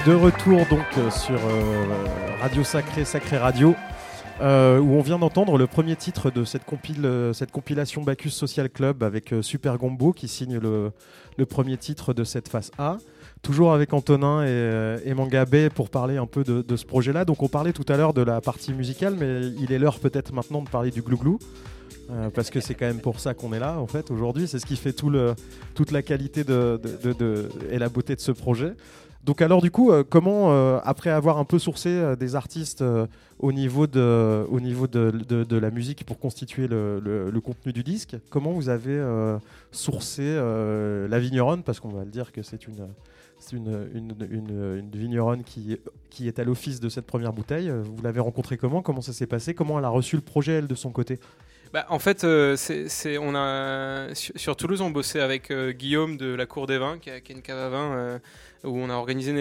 De 0.06 0.14
retour 0.14 0.64
donc 0.70 0.86
euh, 0.98 1.10
sur 1.10 1.34
euh, 1.34 2.40
Radio 2.40 2.62
Sacré, 2.62 3.04
Sacré 3.04 3.38
Radio, 3.38 3.74
euh, 4.40 4.78
où 4.78 4.92
on 4.92 5.00
vient 5.00 5.18
d'entendre 5.18 5.58
le 5.58 5.66
premier 5.66 5.96
titre 5.96 6.30
de 6.30 6.44
cette, 6.44 6.64
compilation 6.64 8.02
Bacchus 8.04 8.30
Social 8.30 8.70
Club 8.70 9.02
avec 9.02 9.34
Super 9.42 9.78
Gombo 9.78 10.12
qui 10.12 10.28
signe 10.28 10.58
le, 10.58 10.92
premier 11.46 11.76
titre 11.76 12.14
de 12.14 12.22
cette 12.22 12.48
phase 12.48 12.70
A. 12.78 12.98
Toujours 13.42 13.72
avec 13.72 13.92
Antonin 13.92 14.46
et, 14.46 15.00
et 15.04 15.14
Mangabé 15.14 15.70
pour 15.70 15.90
parler 15.90 16.18
un 16.18 16.26
peu 16.26 16.44
de, 16.44 16.76
ce 16.76 16.84
projet-là. 16.84 17.24
Donc 17.24 17.42
on 17.42 17.48
parlait 17.48 17.72
tout 17.72 17.86
à 17.88 17.96
l'heure 17.96 18.14
de 18.14 18.22
la 18.22 18.40
partie 18.40 18.72
musicale, 18.74 19.16
mais 19.18 19.40
il 19.60 19.72
est 19.72 19.78
l'heure 19.80 19.98
peut-être 19.98 20.32
maintenant 20.32 20.62
de 20.62 20.68
parler 20.68 20.92
du 20.92 21.02
glouglou. 21.02 21.40
Parce 22.34 22.50
que 22.50 22.60
c'est 22.60 22.76
quand 22.76 22.86
même 22.86 23.00
pour 23.00 23.18
ça 23.18 23.34
qu'on 23.34 23.52
est 23.52 23.58
là 23.58 23.80
en 23.80 23.88
fait 23.88 24.12
aujourd'hui. 24.12 24.46
C'est 24.46 24.60
ce 24.60 24.66
qui 24.66 24.76
fait 24.76 24.92
toute 24.92 25.90
la 25.90 26.02
qualité 26.02 26.42
et 26.42 27.78
la 27.78 27.88
beauté 27.88 28.14
de 28.14 28.20
ce 28.20 28.30
projet. 28.30 28.74
Donc 29.26 29.42
alors 29.42 29.60
du 29.60 29.72
coup, 29.72 29.90
euh, 29.90 30.04
comment, 30.08 30.52
euh, 30.52 30.78
après 30.84 31.10
avoir 31.10 31.38
un 31.38 31.44
peu 31.44 31.58
sourcé 31.58 31.88
euh, 31.88 32.14
des 32.14 32.36
artistes 32.36 32.84
au 33.40 33.52
niveau, 33.52 33.88
de, 33.88 34.46
au 34.48 34.60
niveau 34.60 34.86
de, 34.86 35.10
de, 35.10 35.56
la 35.58 35.70
musique 35.70 36.06
pour 36.06 36.20
constituer 36.20 36.68
le, 36.68 37.00
le, 37.00 37.40
contenu 37.40 37.72
du 37.72 37.82
disque, 37.82 38.16
comment 38.30 38.52
vous 38.52 38.68
avez 38.68 38.98
sourcé 39.72 40.36
la 40.36 41.18
vigneronne? 41.18 41.62
Parce 41.64 41.80
qu'on 41.80 41.88
va 41.88 42.04
le 42.04 42.10
dire 42.10 42.32
que 42.32 42.42
c'est 42.42 42.66
une, 42.66 42.88
une, 43.52 44.14
une, 44.30 44.78
une, 44.78 44.90
vigneronne 44.90 45.42
qui, 45.42 45.76
qui 46.08 46.28
est 46.28 46.38
à 46.38 46.44
l'office 46.44 46.80
de 46.80 46.88
cette 46.88 47.06
première 47.06 47.32
bouteille. 47.32 47.70
Vous 47.70 48.02
l'avez 48.02 48.20
rencontrée 48.20 48.56
comment? 48.56 48.80
Comment 48.80 49.02
ça 49.02 49.12
s'est 49.12 49.26
passé? 49.26 49.52
Comment 49.52 49.78
elle 49.78 49.84
a 49.84 49.90
reçu 49.90 50.16
le 50.16 50.22
projet, 50.22 50.52
elle, 50.52 50.68
de 50.68 50.74
son 50.74 50.90
côté? 50.90 51.18
Bah, 51.74 51.84
en 51.90 51.98
fait, 51.98 52.24
c'est, 52.56 53.18
on 53.18 53.34
a, 53.34 54.14
sur, 54.14 54.56
Toulouse, 54.56 54.80
on 54.80 54.90
bossait 54.90 55.20
avec 55.20 55.52
Guillaume 55.52 56.16
de 56.16 56.32
la 56.32 56.46
Cour 56.46 56.66
des 56.66 56.78
Vins, 56.78 56.98
qui 56.98 57.10
a, 57.10 57.20
qui 57.20 57.32
a 57.32 57.34
une 57.34 57.42
cave 57.42 57.58
à 57.58 57.68
vin 57.68 58.20
où 58.66 58.76
on 58.76 58.90
a 58.90 58.94
organisé 58.94 59.32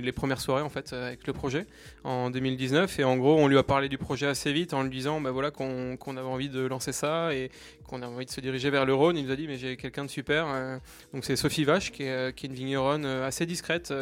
les, 0.00 0.12
premières 0.12 0.40
soirées 0.40 0.62
en 0.62 0.68
fait 0.68 0.92
avec 0.92 1.26
le 1.26 1.32
projet 1.32 1.66
en 2.04 2.30
2019 2.30 2.98
et 2.98 3.04
en 3.04 3.16
gros 3.16 3.36
on 3.38 3.46
lui 3.46 3.58
a 3.58 3.62
parlé 3.62 3.88
du 3.88 3.98
projet 3.98 4.26
assez 4.26 4.52
vite 4.52 4.74
en 4.74 4.82
lui 4.82 4.90
disant 4.90 5.20
bah 5.20 5.30
voilà 5.30 5.50
qu'on 5.50 5.96
avait 6.16 6.20
envie 6.20 6.48
de 6.48 6.60
lancer 6.60 6.92
ça 6.92 7.34
et 7.34 7.50
qu'on 7.86 8.02
avait 8.02 8.14
envie 8.14 8.26
de 8.26 8.30
se 8.30 8.40
diriger 8.40 8.70
vers 8.70 8.86
le 8.86 8.94
Rhône. 8.94 9.16
Il 9.16 9.26
nous 9.26 9.32
a 9.32 9.36
dit 9.36 9.46
mais 9.46 9.56
j'ai 9.56 9.76
quelqu'un 9.76 10.04
de 10.04 10.10
super 10.10 10.46
euh, 10.48 10.78
donc 11.12 11.24
c'est 11.24 11.36
Sophie 11.36 11.64
Vache 11.64 11.92
qui 11.92 12.04
est, 12.04 12.10
euh, 12.10 12.32
une 12.42 12.54
vigneronne 12.54 13.04
euh, 13.04 13.26
assez 13.26 13.46
discrète 13.46 13.92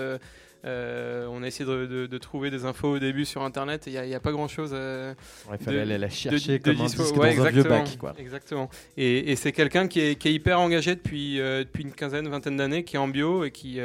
euh, 0.65 1.27
on 1.31 1.43
a 1.43 1.47
essayé 1.47 1.65
de, 1.65 2.19
trouver 2.19 2.51
des 2.51 2.65
infos 2.65 2.97
au 2.97 2.99
début 2.99 3.25
sur 3.25 3.43
internet 3.43 3.87
et 3.87 3.93
il 3.93 4.03
n'y 4.03 4.15
a, 4.15 4.21
pas 4.21 4.33
grand 4.33 4.49
chose. 4.49 4.71
Euh, 4.73 5.15
il 5.53 5.65
fallait 5.65 5.81
aller 5.81 5.99
la 5.99 6.09
chercher 6.09 6.59
comme 6.59 6.81
un 6.81 6.85
disque 6.85 7.15
dans 7.15 7.23
un 7.23 7.51
vieux 7.51 7.63
bac. 7.63 7.97
Quoi. 7.99 8.15
Exactement. 8.19 8.69
Et, 8.97 9.37
c'est 9.37 9.53
quelqu'un 9.53 9.87
qui 9.87 10.01
est, 10.01 10.25
hyper 10.25 10.61
engagé 10.61 10.95
depuis, 10.95 11.41
euh, 11.41 11.61
depuis 11.61 11.85
une 11.85 11.93
quinzaine, 11.93 12.29
vingtaine 12.29 12.57
d'années, 12.57 12.83
qui 12.83 12.97
est 12.97 12.99
en 12.99 13.09
bio 13.09 13.45
et 13.45 13.51
qui, 13.51 13.79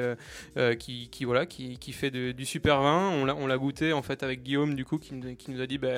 qui, 0.79 1.09
qui, 1.09 1.25
voilà, 1.25 1.45
qui, 1.45 1.77
qui 1.77 1.91
fait 1.91 2.11
du 2.11 2.45
super 2.45 2.81
vin. 2.81 3.11
On 3.11 3.47
l'a 3.47 3.57
goûté 3.57 3.93
en 3.93 4.01
fait 4.01 4.23
avec 4.23 4.43
Guillaume, 4.43 4.73
du 4.73 4.85
coup, 4.85 4.97
qui, 4.97 5.13
nous 5.13 5.61
a 5.61 5.67
dit 5.67 5.77
bah, 5.77 5.89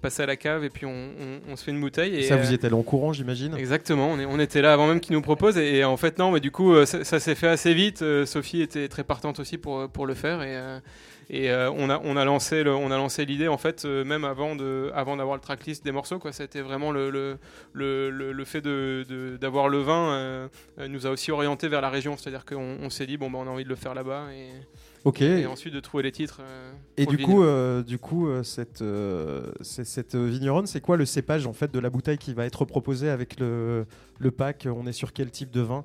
passer 0.00 0.22
à 0.22 0.26
la 0.26 0.36
cave 0.36 0.64
et 0.64 0.70
puis 0.70 0.86
on, 0.86 1.10
on, 1.48 1.56
se 1.56 1.64
fait 1.64 1.72
une 1.72 1.80
bouteille. 1.80 2.14
Et, 2.14 2.22
ça, 2.22 2.36
vous 2.36 2.50
y 2.50 2.54
êtes 2.54 2.64
allé 2.64 2.74
en 2.74 2.82
courant, 2.82 3.12
j'imagine 3.12 3.54
Exactement. 3.56 4.12
On, 4.12 4.18
est, 4.20 4.26
on, 4.26 4.38
était 4.38 4.62
là 4.62 4.72
avant 4.72 4.86
même 4.86 5.00
qu'il 5.00 5.14
nous 5.14 5.22
propose. 5.22 5.58
Et, 5.58 5.82
en 5.82 5.96
fait, 5.96 6.18
non, 6.18 6.30
mais 6.30 6.40
du 6.40 6.52
coup, 6.52 6.84
ça, 6.86 7.02
ça 7.02 7.18
s'est 7.18 7.34
fait 7.34 7.48
assez 7.48 7.74
vite. 7.74 8.04
Sophie 8.24 8.62
était 8.62 8.88
très 8.88 9.04
partante 9.04 9.40
aussi 9.40 9.58
pour 9.58 9.87
pour 9.88 10.06
le 10.06 10.14
faire 10.14 10.42
et, 10.42 10.56
euh, 10.56 10.78
et 11.30 11.50
euh, 11.50 11.70
on, 11.70 11.90
a, 11.90 12.00
on 12.02 12.16
a 12.16 12.24
lancé 12.24 12.62
on 12.66 12.90
a 12.90 12.96
lancé 12.96 13.24
l'idée 13.24 13.48
en 13.48 13.58
fait 13.58 13.84
euh, 13.84 14.04
même 14.04 14.24
avant 14.24 14.56
de 14.56 14.90
avant 14.94 15.16
d'avoir 15.16 15.36
le 15.36 15.42
tracklist 15.42 15.84
des 15.84 15.92
morceaux 15.92 16.18
quoi 16.18 16.32
c'était 16.32 16.60
vraiment 16.60 16.90
le 16.90 17.10
le, 17.10 17.38
le, 17.72 18.32
le, 18.32 18.44
fait 18.44 18.60
de, 18.60 19.36
d'avoir 19.40 19.68
le 19.68 19.78
vin 19.78 20.48
nous 20.88 21.06
a 21.06 21.10
aussi 21.10 21.30
orienté 21.30 21.68
vers 21.68 21.80
la 21.80 21.90
région 21.90 22.16
c'est-à-dire 22.16 22.44
qu'on 22.44 22.78
on, 22.80 22.90
s'est 22.90 23.06
dit 23.06 23.16
bon 23.16 23.30
bah, 23.30 23.38
on 23.40 23.46
a 23.46 23.50
envie 23.50 23.64
de 23.64 23.68
le 23.68 23.76
faire 23.76 23.94
là-bas 23.94 24.28
et 24.32 24.48
Ok. 25.04 25.22
Et 25.22 25.46
ensuite 25.46 25.72
de 25.72 25.78
trouver 25.80 26.02
les 26.02 26.12
titres. 26.12 26.42
et 26.96 27.06
du 27.06 27.18
coup, 27.18 27.44
du 27.86 27.98
coup, 27.98 28.28
cette, 28.42 28.82
cette 29.62 30.16
vigneronne, 30.16 30.66
c'est 30.66 30.80
quoi 30.80 30.96
le 30.96 31.06
cépage 31.06 31.46
en 31.46 31.52
fait 31.52 31.72
de 31.72 31.78
la 31.78 31.88
bouteille 31.88 32.18
qui 32.18 32.34
va 32.34 32.44
être 32.44 32.64
proposée 32.64 33.08
avec 33.08 33.38
le, 33.38 33.86
le 34.18 34.30
pack? 34.32 34.66
On 34.66 34.86
est 34.88 34.92
sur 34.92 35.12
quel 35.12 35.30
type 35.30 35.52
de 35.52 35.60
vin? 35.60 35.84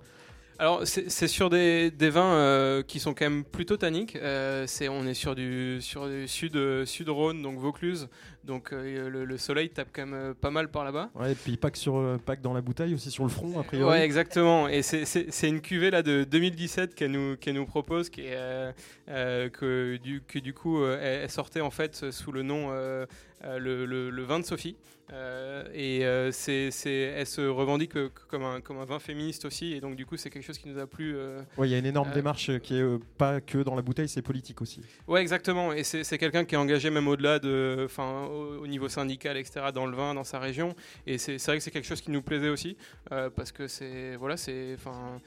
Alors 0.59 0.83
c'est 0.85 1.27
sur 1.27 1.49
des, 1.49 1.91
vins 1.99 2.33
euh, 2.33 2.83
qui 2.83 2.99
sont 2.99 3.13
quand 3.13 3.25
même 3.25 3.43
plutôt 3.43 3.77
tanniques. 3.77 4.15
Euh, 4.15 4.67
on 4.89 5.07
est 5.07 5.13
sur 5.13 5.35
du, 5.35 5.79
sur 5.81 6.07
du 6.07 6.27
sud, 6.27 6.85
sud 6.85 7.09
Rhône, 7.09 7.41
donc 7.41 7.57
Vaucluse. 7.57 8.07
Donc 8.43 8.73
euh, 8.73 9.09
le, 9.09 9.37
soleil 9.37 9.69
tape 9.69 9.89
quand 9.93 10.05
même 10.05 10.33
pas 10.33 10.51
mal 10.51 10.69
par 10.69 10.83
là-bas. 10.83 11.09
Ouais, 11.15 11.31
et 11.31 11.35
puis 11.35 11.57
pas 11.57 11.71
que, 11.71 11.77
sur, 11.77 12.19
pas 12.25 12.35
dans 12.35 12.53
la 12.53 12.61
bouteille, 12.61 12.93
aussi 12.93 13.09
sur 13.09 13.23
le 13.23 13.29
front, 13.29 13.59
a 13.59 13.63
priori. 13.63 13.89
Ouais, 13.89 14.03
exactement. 14.03 14.67
Et 14.67 14.81
c'est 14.81 15.47
une 15.47 15.61
cuvée 15.61 15.91
là, 15.91 16.03
de 16.03 16.23
2017 16.23 16.95
qu'elle 16.95 17.11
nous, 17.11 17.37
nous 17.45 17.65
propose, 17.65 18.09
qui 18.09 18.21
est, 18.21 18.73
que, 19.07 19.97
du, 19.97 20.21
que 20.21 20.39
du 20.39 20.53
coup 20.53 20.85
elle, 20.85 21.29
sortait 21.29 21.61
en 21.61 21.71
fait 21.71 22.11
sous 22.11 22.31
le 22.31 22.43
nom 22.43 22.69
le, 22.71 23.85
le, 23.85 24.23
vin 24.23 24.39
de 24.39 24.45
Sophie. 24.45 24.75
Euh, 25.11 25.63
et 25.73 26.05
euh, 26.05 26.31
c'est, 26.31 26.69
elle 26.89 27.27
se 27.27 27.41
revendique 27.41 27.93
comme 28.29 28.43
un, 28.43 28.61
comme 28.61 28.79
un 28.79 28.85
vin 28.85 28.99
féministe 28.99 29.45
aussi, 29.45 29.73
et 29.73 29.81
donc 29.81 29.95
du 29.95 30.05
coup 30.05 30.17
c'est 30.17 30.29
quelque 30.29 30.45
chose 30.45 30.57
qui 30.57 30.69
nous 30.69 30.79
a 30.79 30.87
plu. 30.87 31.15
Euh, 31.15 31.41
oui, 31.57 31.67
il 31.69 31.71
y 31.71 31.75
a 31.75 31.77
une 31.77 31.85
énorme 31.85 32.11
démarche 32.11 32.57
qui 32.59 32.77
est 32.77 32.85
pas 33.17 33.41
que 33.41 33.59
dans 33.59 33.75
la 33.75 33.81
bouteille, 33.81 34.07
c'est 34.07 34.21
politique 34.21 34.61
aussi. 34.61 34.81
Ouais, 35.07 35.21
exactement, 35.21 35.73
et 35.73 35.83
c'est, 35.83 36.17
quelqu'un 36.17 36.45
qui 36.45 36.55
est 36.55 36.57
engagé 36.57 36.89
même 36.89 37.07
au-delà 37.07 37.39
de, 37.39 37.83
enfin, 37.85 38.27
au, 38.33 38.67
niveau 38.67 38.89
syndical, 38.89 39.37
etc., 39.37 39.67
dans 39.73 39.85
le 39.85 39.95
vin, 39.95 40.13
dans 40.13 40.23
sa 40.23 40.39
région, 40.39 40.75
et 41.07 41.17
c'est, 41.17 41.37
vrai 41.43 41.57
que 41.57 41.63
c'est 41.63 41.71
quelque 41.71 41.87
chose 41.87 42.01
qui 42.01 42.11
nous 42.11 42.21
plaisait 42.21 42.49
aussi, 42.49 42.77
parce 43.09 43.51
que 43.51 43.67
c'est, 43.67 44.15
voilà, 44.15 44.37
c'est, 44.37 44.73
enfin 44.75 45.19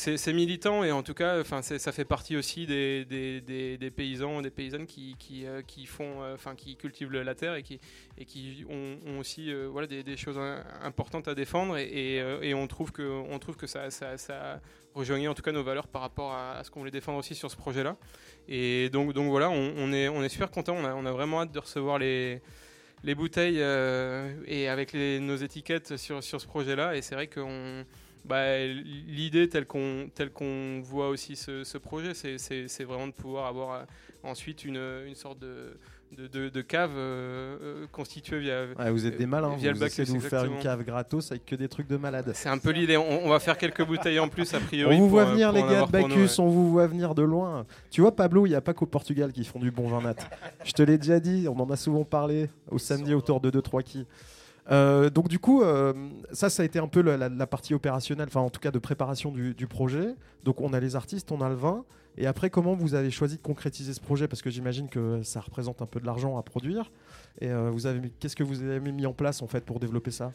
c'est 0.00 0.32
militant 0.32 0.82
et 0.82 0.92
en 0.92 1.02
tout 1.02 1.12
cas, 1.12 1.40
enfin, 1.40 1.60
ça 1.62 1.92
fait 1.92 2.04
partie 2.04 2.36
aussi 2.36 2.66
des, 2.66 3.04
des, 3.04 3.40
des, 3.76 3.90
paysans, 3.90 4.40
des 4.40 4.50
paysannes 4.50 4.86
qui, 4.86 5.14
qui, 5.18 5.46
euh, 5.46 5.60
qui 5.62 5.84
font, 5.84 6.22
euh, 6.22 6.34
enfin, 6.34 6.54
qui 6.54 6.76
cultivent 6.76 7.12
la 7.12 7.34
terre 7.34 7.54
et 7.54 7.62
qui, 7.62 7.80
et 8.16 8.24
qui 8.24 8.64
ont, 8.70 9.18
aussi, 9.18 9.52
euh, 9.52 9.68
voilà, 9.70 9.86
des, 9.86 10.16
choses 10.16 10.40
importantes 10.82 11.28
à 11.28 11.34
défendre 11.34 11.76
et, 11.76 12.16
et, 12.42 12.54
on 12.54 12.66
trouve 12.66 12.92
que, 12.92 13.02
on 13.02 13.38
trouve 13.38 13.56
que 13.56 13.66
ça, 13.66 13.90
ça, 13.90 14.60
rejoignait 14.94 15.28
en 15.28 15.34
tout 15.34 15.42
cas 15.42 15.52
nos 15.52 15.62
valeurs 15.62 15.86
par 15.86 16.02
rapport 16.02 16.32
à, 16.32 16.62
ce 16.64 16.70
qu'on 16.70 16.80
voulait 16.80 16.90
défendre 16.90 17.18
aussi 17.18 17.34
sur 17.34 17.50
ce 17.50 17.56
projet-là. 17.56 17.96
Et 18.48 18.90
donc, 18.90 19.12
donc 19.12 19.28
voilà, 19.28 19.50
on, 19.50 19.92
est, 19.92 20.08
on 20.08 20.22
est 20.22 20.28
super 20.28 20.50
content. 20.50 20.74
On 20.76 20.84
a, 20.84 20.94
on 20.94 21.06
a 21.06 21.12
vraiment 21.12 21.42
hâte 21.42 21.52
de 21.52 21.58
recevoir 21.58 21.98
les 21.98 22.42
les 23.02 23.14
bouteilles 23.14 23.58
et 24.46 24.68
avec 24.68 24.92
nos 24.94 25.36
étiquettes 25.36 25.96
sur, 25.96 26.22
sur 26.22 26.40
ce 26.40 26.46
projet-là. 26.46 26.96
Et 26.96 27.02
c'est 27.02 27.14
vrai 27.14 27.28
qu'on 27.28 27.84
bah, 28.24 28.58
L'idée 28.66 29.48
telle 29.48 29.66
qu'on 29.66 30.10
qu'on 30.34 30.80
voit 30.82 31.08
aussi 31.08 31.36
ce, 31.36 31.64
ce 31.64 31.78
projet, 31.78 32.14
c'est 32.14 32.84
vraiment 32.84 33.06
de 33.06 33.12
pouvoir 33.12 33.46
avoir 33.46 33.72
euh, 33.72 33.84
ensuite 34.22 34.64
une, 34.64 34.80
une 35.06 35.14
sorte 35.14 35.38
de, 35.38 35.78
de, 36.16 36.48
de, 36.48 36.60
cave 36.60 36.92
euh, 36.96 37.56
euh, 37.62 37.86
constituée 37.92 38.40
via. 38.40 38.90
vous 38.90 39.06
êtes 39.06 39.16
des 39.16 39.26
malins, 39.26 39.54
via 39.56 39.72
vous 39.72 39.84
essayez 39.84 40.06
de 40.06 40.18
vous 40.18 40.20
faire 40.20 40.44
une 40.44 40.58
cave 40.58 40.82
gratos 40.82 41.30
avec 41.30 41.46
que 41.46 41.54
des 41.54 41.68
trucs 41.68 41.86
de 41.86 41.96
malade. 41.96 42.32
C'est 42.34 42.48
un 42.48 42.58
peu 42.58 42.70
l'idée. 42.70 42.96
On, 42.96 43.28
va 43.28 43.38
faire 43.38 43.56
quelques 43.56 43.84
bouteilles 43.84 44.18
en 44.18 44.28
plus, 44.28 44.52
a 44.54 44.60
priori. 44.60 44.96
On 44.96 45.00
vous 45.00 45.08
voit 45.08 45.24
venir, 45.24 45.52
les 45.52 45.62
gars 45.62 45.86
de 45.86 45.90
Bacchus, 45.90 46.40
on 46.40 46.48
vous 46.48 46.70
voit 46.70 46.86
venir 46.86 47.14
de 47.14 47.22
loin. 47.22 47.64
Tu 47.90 48.00
vois, 48.00 48.14
Pablo, 48.14 48.46
il 48.46 48.50
n'y 48.50 48.56
a 48.56 48.60
pas 48.60 48.74
qu'au 48.74 48.86
Portugal 48.86 49.32
qui 49.32 49.44
font 49.44 49.60
du 49.60 49.70
bon 49.70 49.88
vin 49.88 50.02
nat. 50.02 50.16
Je 50.64 50.72
te 50.72 50.82
l'ai 50.82 50.98
déjà 50.98 51.20
dit, 51.20 51.46
on 51.48 51.58
en 51.60 51.70
a 51.70 51.76
souvent 51.76 52.04
parlé 52.04 52.50
au 52.70 52.78
samedi 52.78 53.14
autour 53.14 53.40
de 53.40 53.50
2-3 53.50 53.82
qui. 53.82 54.06
Euh, 54.70 55.10
donc 55.10 55.28
du 55.28 55.38
coup, 55.38 55.62
euh, 55.62 55.92
ça, 56.32 56.50
ça 56.50 56.62
a 56.62 56.66
été 56.66 56.78
un 56.78 56.88
peu 56.88 57.00
la, 57.00 57.46
partie 57.46 57.74
opérationnelle, 57.74 58.28
enfin 58.28 58.40
en 58.40 58.50
tout 58.50 58.60
cas 58.60 58.70
de 58.70 58.78
préparation 58.78 59.32
du, 59.32 59.66
projet. 59.66 60.14
Donc 60.44 60.60
on 60.60 60.72
a 60.72 60.80
les 60.80 60.96
artistes, 60.96 61.32
on 61.32 61.40
a 61.40 61.48
le 61.48 61.54
vin. 61.54 61.84
Et 62.16 62.26
après, 62.26 62.50
comment 62.50 62.74
vous 62.74 62.94
avez 62.94 63.10
choisi 63.10 63.36
de 63.36 63.42
concrétiser 63.42 63.94
ce 63.94 64.00
projet? 64.00 64.28
Parce 64.28 64.42
que 64.42 64.50
j'imagine 64.50 64.88
que 64.88 65.22
ça 65.22 65.40
représente 65.40 65.80
un 65.80 65.86
peu 65.86 66.00
de 66.00 66.06
l'argent 66.06 66.36
à 66.38 66.42
produire. 66.42 66.90
Et 67.40 67.48
euh, 67.48 67.70
vous 67.70 67.86
avez, 67.86 68.10
qu'est-ce 68.18 68.36
que 68.36 68.42
vous 68.42 68.62
avez 68.62 68.80
mis 68.80 69.06
en 69.06 69.12
place 69.12 69.42
en 69.42 69.46
fait 69.46 69.64
pour 69.64 69.80
développer 69.80 70.10
ça? 70.10 70.32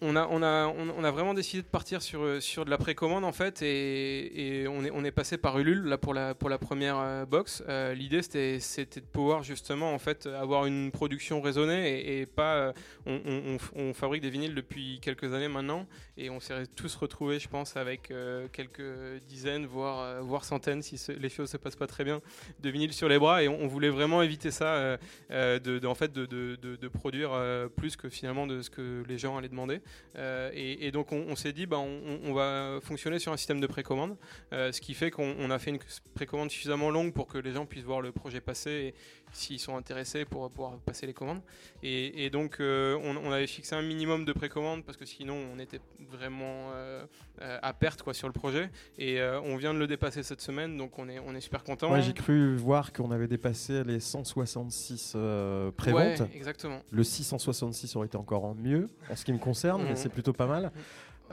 On 0.00 0.16
a, 0.16 1.10
vraiment 1.10 1.34
décidé 1.34 1.62
de 1.62 1.68
partir 1.68 2.02
sur, 2.02 2.22
euh, 2.22 2.38
de 2.38 2.70
la 2.70 2.78
précommande 2.78 3.24
en 3.24 3.32
fait 3.32 3.62
et, 3.62 4.66
on, 4.68 5.04
est, 5.04 5.10
passé 5.10 5.36
par 5.36 5.58
Ulule 5.58 5.84
là, 5.84 5.98
pour, 5.98 6.14
la, 6.14 6.34
première 6.58 6.98
euh, 6.98 7.24
box. 7.24 7.62
Euh, 7.68 7.94
l'idée 7.94 8.22
c'était, 8.22 9.00
de 9.00 9.06
pouvoir 9.06 9.42
justement 9.42 9.96
avoir 10.26 10.66
une 10.66 10.90
production 10.90 11.40
raisonnée 11.40 12.20
et, 12.20 12.26
pas. 12.26 12.72
On, 13.06 13.58
on, 13.76 13.94
fabrique 13.94 14.22
des 14.22 14.30
vinyles 14.30 14.54
depuis 14.54 14.98
quelques 15.00 15.32
années 15.34 15.48
maintenant 15.48 15.86
et 16.16 16.30
on 16.30 16.40
s'est 16.40 16.66
tous 16.76 16.94
retrouvés, 16.96 17.38
je 17.38 17.48
pense, 17.48 17.76
avec 17.76 18.12
quelques 18.52 19.20
dizaines, 19.28 19.66
voire, 19.66 20.22
voire 20.22 20.44
centaines, 20.44 20.82
si 20.82 21.00
les 21.18 21.28
choses 21.28 21.50
se 21.50 21.56
passent 21.56 21.76
pas 21.76 21.86
très 21.86 22.04
bien, 22.04 22.20
de 22.60 22.70
vinyles 22.70 22.92
sur 22.92 23.08
les 23.08 23.18
bras 23.18 23.42
et 23.42 23.48
on, 23.48 23.66
voulait 23.66 23.88
vraiment 23.88 24.22
éviter 24.22 24.50
ça, 24.50 24.98
de, 25.30 25.86
en 25.86 25.94
fait, 25.94 26.12
de, 26.12 26.26
de, 26.26 26.88
produire 26.88 27.32
plus 27.76 27.96
que 27.96 28.08
finalement 28.08 28.46
de 28.46 28.62
ce 28.62 28.70
que 28.70 29.04
les 29.08 29.18
gens 29.18 29.36
allaient 29.36 29.48
demander. 29.48 29.80
Euh, 30.16 30.50
et, 30.54 30.90
donc 30.90 31.12
on, 31.12 31.36
s'est 31.36 31.52
dit, 31.52 31.66
bah, 31.66 31.78
on, 31.78 32.32
va 32.32 32.78
fonctionner 32.82 33.18
sur 33.18 33.32
un 33.32 33.36
système 33.36 33.60
de 33.60 33.66
précommande, 33.66 34.16
euh, 34.52 34.72
ce 34.72 34.80
qui 34.80 34.94
fait 34.94 35.10
qu'on 35.10 35.50
a 35.50 35.58
fait 35.58 35.70
une 35.70 35.78
précommande 36.14 36.50
suffisamment 36.50 36.90
longue 36.90 37.12
pour 37.12 37.26
que 37.26 37.38
les 37.38 37.52
gens 37.52 37.66
puissent 37.66 37.84
voir 37.84 38.00
le 38.00 38.12
projet 38.12 38.40
passer 38.40 38.94
s'ils 39.34 39.58
sont 39.58 39.76
intéressés 39.76 40.24
pour 40.24 40.48
pouvoir 40.50 40.78
passer 40.78 41.06
les 41.06 41.12
commandes. 41.12 41.40
Et, 41.82 42.30
donc, 42.30 42.56
on, 42.60 43.32
avait 43.32 43.46
fixé 43.46 43.74
un 43.74 43.82
minimum 43.82 44.24
de 44.24 44.32
précommande 44.32 44.84
parce 44.84 44.96
que 44.96 45.04
sinon, 45.04 45.36
on 45.54 45.58
était 45.58 45.80
vraiment 46.10 46.70
à 47.40 47.72
perte 47.72 48.02
quoi, 48.02 48.14
sur 48.14 48.28
le 48.28 48.32
projet. 48.32 48.70
Et 48.98 49.20
on 49.44 49.56
vient 49.56 49.74
de 49.74 49.78
le 49.78 49.86
dépasser 49.86 50.22
cette 50.22 50.40
semaine, 50.40 50.76
donc 50.76 50.98
on 50.98 51.08
est, 51.08 51.18
on 51.18 51.34
est 51.34 51.40
super 51.40 51.62
content. 51.64 51.88
Moi, 51.88 52.00
j'ai 52.00 52.14
cru 52.14 52.56
voir 52.56 52.92
qu'on 52.92 53.10
avait 53.10 53.28
dépassé 53.28 53.84
les 53.84 54.00
166 54.00 55.16
préventes. 55.76 56.20
Ouais, 56.20 56.30
exactement. 56.34 56.80
Le 56.90 57.04
666 57.04 57.96
aurait 57.96 58.06
été 58.06 58.16
encore 58.16 58.54
mieux 58.54 58.88
en 59.10 59.16
ce 59.16 59.24
qui 59.24 59.32
me 59.32 59.38
concerne, 59.38 59.82
mais 59.82 59.92
mmh. 59.92 59.96
c'est 59.96 60.08
plutôt 60.08 60.32
pas 60.32 60.46
mal. 60.46 60.72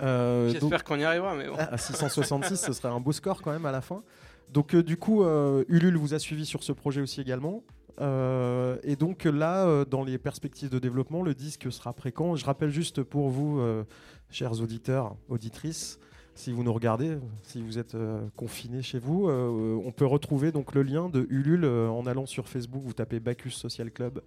Euh, 0.02 0.50
J'espère 0.50 0.84
qu'on 0.84 1.00
y 1.00 1.04
arrivera. 1.04 1.36
Mais 1.36 1.48
À 1.58 1.78
666, 1.78 2.58
ce 2.58 2.74
serait 2.74 2.90
un 2.90 3.00
beau 3.00 3.12
score 3.12 3.42
quand 3.42 3.52
même 3.52 3.66
à 3.66 3.72
la 3.72 3.82
fin. 3.82 4.04
Donc 4.52 4.76
euh, 4.76 4.84
du 4.84 4.98
coup, 4.98 5.24
euh, 5.24 5.64
Ulule 5.70 5.98
vous 5.98 6.14
a 6.14 6.20
suivi 6.20 6.46
sur 6.46 6.64
ce 6.64 6.72
projet 6.72 7.02
aussi 7.02 7.22
également. 7.22 7.64
Et 8.02 8.96
donc 8.96 9.26
là, 9.26 9.86
dans 9.86 10.04
les 10.04 10.18
perspectives 10.18 10.70
de 10.70 10.80
développement, 10.80 11.22
le 11.22 11.34
disque 11.34 11.72
sera 11.72 11.94
quand 12.14 12.36
Je 12.36 12.46
rappelle 12.46 12.70
juste 12.70 13.04
pour 13.04 13.30
vous, 13.30 13.62
chers 14.30 14.62
auditeurs, 14.62 15.16
auditrices, 15.30 16.00
si 16.34 16.52
vous 16.52 16.64
nous 16.64 16.74
regardez, 16.74 17.18
si 17.44 17.62
vous 17.62 17.78
êtes 17.78 17.96
confinés 18.36 18.82
chez 18.82 19.00
vous, 19.00 19.30
on 19.30 19.92
peut 19.92 20.06
retrouver 20.06 20.52
donc 20.52 20.74
le 20.74 20.84
lien 20.84 21.10
de 21.10 21.28
Ulule 21.30 21.66
en 21.66 22.06
allant 22.06 22.26
sur 22.26 22.48
Facebook. 22.48 22.82
Vous 22.84 22.94
tapez 22.94 23.20
Bacchus 23.20 23.52
Social 23.52 23.92
Club, 23.92 24.22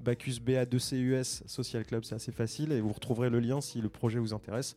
Bacchus 0.00 0.40
BA2CUS 0.44 1.42
Social 1.46 1.84
Club, 1.84 2.04
c'est 2.04 2.14
assez 2.14 2.32
facile 2.32 2.72
et 2.72 2.80
vous 2.80 2.92
retrouverez 2.92 3.28
le 3.28 3.38
lien 3.38 3.60
si 3.60 3.80
le 3.80 3.90
projet 3.90 4.18
vous 4.18 4.32
intéresse. 4.32 4.74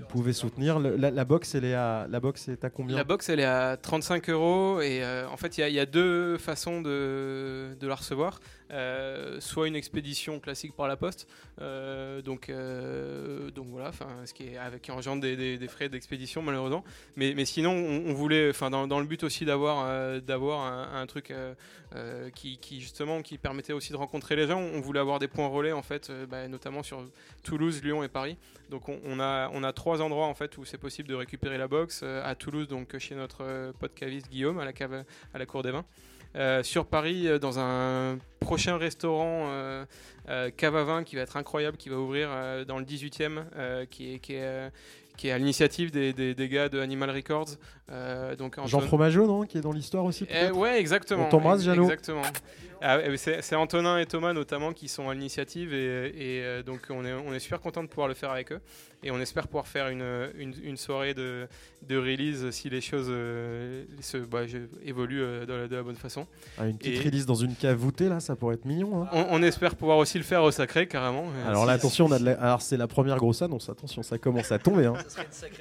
Vous 0.00 0.06
pouvez 0.06 0.32
soutenir. 0.32 0.78
la, 0.78 1.24
box, 1.24 1.54
elle 1.54 1.64
est 1.64 1.74
à, 1.74 2.06
la 2.08 2.20
est 2.48 2.64
à 2.64 2.70
combien? 2.70 2.96
La 2.96 3.04
box, 3.04 3.28
elle 3.28 3.40
est 3.40 3.44
à 3.44 3.76
35 3.76 4.30
euros. 4.30 4.80
Et 4.80 5.02
euh, 5.02 5.28
en 5.28 5.36
fait, 5.36 5.58
il 5.58 5.68
y, 5.68 5.80
a 5.80 5.86
deux 5.86 6.38
façons 6.38 6.80
de, 6.80 7.76
de 7.78 7.86
la 7.86 7.94
recevoir. 7.94 8.40
Euh, 8.70 9.40
soit 9.40 9.68
une 9.68 9.76
expédition 9.76 10.40
classique 10.40 10.74
par 10.74 10.88
la 10.88 10.96
poste, 10.96 11.28
euh, 11.60 12.22
donc, 12.22 12.50
donc 13.54 13.66
voilà, 13.68 13.90
ce 14.24 14.32
qui, 14.32 14.48
est, 14.48 14.56
avec, 14.56 14.88
engendre 14.88 15.22
des, 15.22 15.68
frais 15.68 15.88
d'expédition 15.88 16.42
malheureusement. 16.42 16.84
Mais, 17.16 17.44
sinon, 17.44 17.72
on, 17.72 18.12
voulait, 18.14 18.52
dans, 18.70 19.00
le 19.00 19.06
but 19.06 19.22
aussi 19.22 19.44
d'avoir 19.44 19.84
un, 19.84 21.06
truc 21.06 21.32
qui, 22.34 22.80
justement 22.80 23.22
qui 23.22 23.38
permettait 23.38 23.72
aussi 23.72 23.92
de 23.92 23.96
rencontrer 23.96 24.36
les 24.36 24.46
gens, 24.46 24.60
on 24.60 24.80
voulait 24.80 25.00
avoir 25.00 25.18
des 25.18 25.28
points 25.28 25.46
relais 25.48 25.72
en 25.72 25.82
fait, 25.82 26.10
bah, 26.28 26.48
notamment 26.48 26.82
sur 26.82 27.04
Toulouse, 27.42 27.82
Lyon 27.82 28.02
et 28.02 28.08
Paris. 28.08 28.36
Donc 28.70 28.88
on, 28.88 29.20
a, 29.20 29.72
trois 29.72 30.00
endroits 30.00 30.26
en 30.26 30.34
fait 30.34 30.56
où 30.58 30.64
c'est 30.64 30.78
possible 30.78 31.08
de 31.08 31.14
récupérer 31.14 31.58
la 31.58 31.68
box. 31.68 32.00
Euh, 32.02 32.22
à 32.24 32.34
Toulouse, 32.34 32.68
donc 32.68 32.96
chez 32.98 33.14
notre 33.14 33.42
euh, 33.42 33.72
pote 33.78 33.94
caviste 33.94 34.28
Guillaume 34.30 34.58
à 34.58 34.64
la 34.64 34.72
cave 34.72 35.04
à 35.32 35.38
la 35.38 35.46
Cour 35.46 35.62
des 35.62 35.70
Vins. 35.70 35.84
Euh, 36.36 36.62
sur 36.62 36.86
Paris, 36.86 37.28
dans 37.40 37.58
un 37.58 38.18
prochain 38.40 38.76
restaurant 38.76 39.48
cave 40.56 40.76
à 40.76 40.84
vin 40.84 41.04
qui 41.04 41.16
va 41.16 41.22
être 41.22 41.36
incroyable, 41.36 41.76
qui 41.76 41.88
va 41.88 41.96
ouvrir 41.96 42.28
dans 42.66 42.78
le 42.78 42.84
18e, 42.84 43.86
qui 43.86 44.14
est, 44.14 44.18
qui 44.18 45.28
est 45.28 45.30
à 45.30 45.38
l'initiative 45.38 45.90
des, 45.90 46.48
gars 46.48 46.68
de 46.68 46.80
Animal 46.80 47.10
Records. 47.10 47.56
Donc 48.38 48.56
Jean 48.66 48.80
Fromageau, 48.80 49.26
non 49.26 49.44
Qui 49.44 49.58
est 49.58 49.62
dans 49.62 49.72
l'histoire 49.72 50.04
aussi 50.04 50.26
eh, 50.30 50.50
Ouais, 50.50 50.78
exactement. 50.78 51.26
On 51.26 51.28
t'embrasse, 51.28 51.62
Jeannot. 51.62 51.84
Exactement. 51.84 52.22
Ah 52.86 52.98
c'est 53.16 53.54
Antonin 53.54 53.98
et 53.98 54.04
Thomas 54.04 54.34
notamment 54.34 54.74
qui 54.74 54.88
sont 54.88 55.08
à 55.08 55.14
l'initiative 55.14 55.72
et, 55.72 56.58
et 56.58 56.62
donc 56.64 56.80
on 56.90 57.02
est, 57.06 57.14
on 57.14 57.32
est 57.32 57.38
super 57.38 57.58
content 57.58 57.82
de 57.82 57.88
pouvoir 57.88 58.08
le 58.08 58.14
faire 58.14 58.30
avec 58.30 58.52
eux 58.52 58.60
et 59.04 59.10
on 59.10 59.20
espère 59.20 59.46
pouvoir 59.46 59.68
faire 59.68 59.88
une, 59.88 60.02
une, 60.38 60.76
soirée 60.78 61.12
de, 61.12 61.46
de, 61.86 61.96
release 61.98 62.50
si 62.50 62.70
les 62.70 62.80
choses 62.80 63.08
euh, 63.10 63.84
se, 64.00 64.16
bah, 64.16 64.40
évoluent 64.82 65.22
euh, 65.22 65.68
de, 65.68 65.74
la, 65.74 65.82
bonne 65.82 65.94
façon. 65.94 66.26
Ah, 66.56 66.66
une 66.66 66.78
petite 66.78 67.04
release 67.04 67.26
dans 67.26 67.34
une 67.34 67.54
cave 67.54 67.76
voûtée, 67.76 68.08
là, 68.08 68.18
ça 68.20 68.34
pourrait 68.34 68.54
être 68.54 68.64
mignon. 68.64 69.02
Hein. 69.04 69.26
On, 69.30 69.42
espère 69.42 69.76
pouvoir 69.76 69.98
aussi 69.98 70.16
le 70.16 70.24
faire 70.24 70.42
au 70.42 70.50
sacré, 70.50 70.88
carrément. 70.88 71.24
Euh, 71.24 71.48
Alors 71.50 71.66
là, 71.66 71.74
attention, 71.74 72.06
on 72.06 72.12
a 72.12 72.32
Alors 72.32 72.62
c'est 72.62 72.78
la 72.78 72.86
première 72.86 73.18
grosse 73.18 73.42
annonce, 73.42 73.68
attention, 73.68 74.02
ça 74.02 74.16
commence 74.16 74.50
à 74.50 74.58
tomber. 74.58 74.86
Hein. 74.86 74.94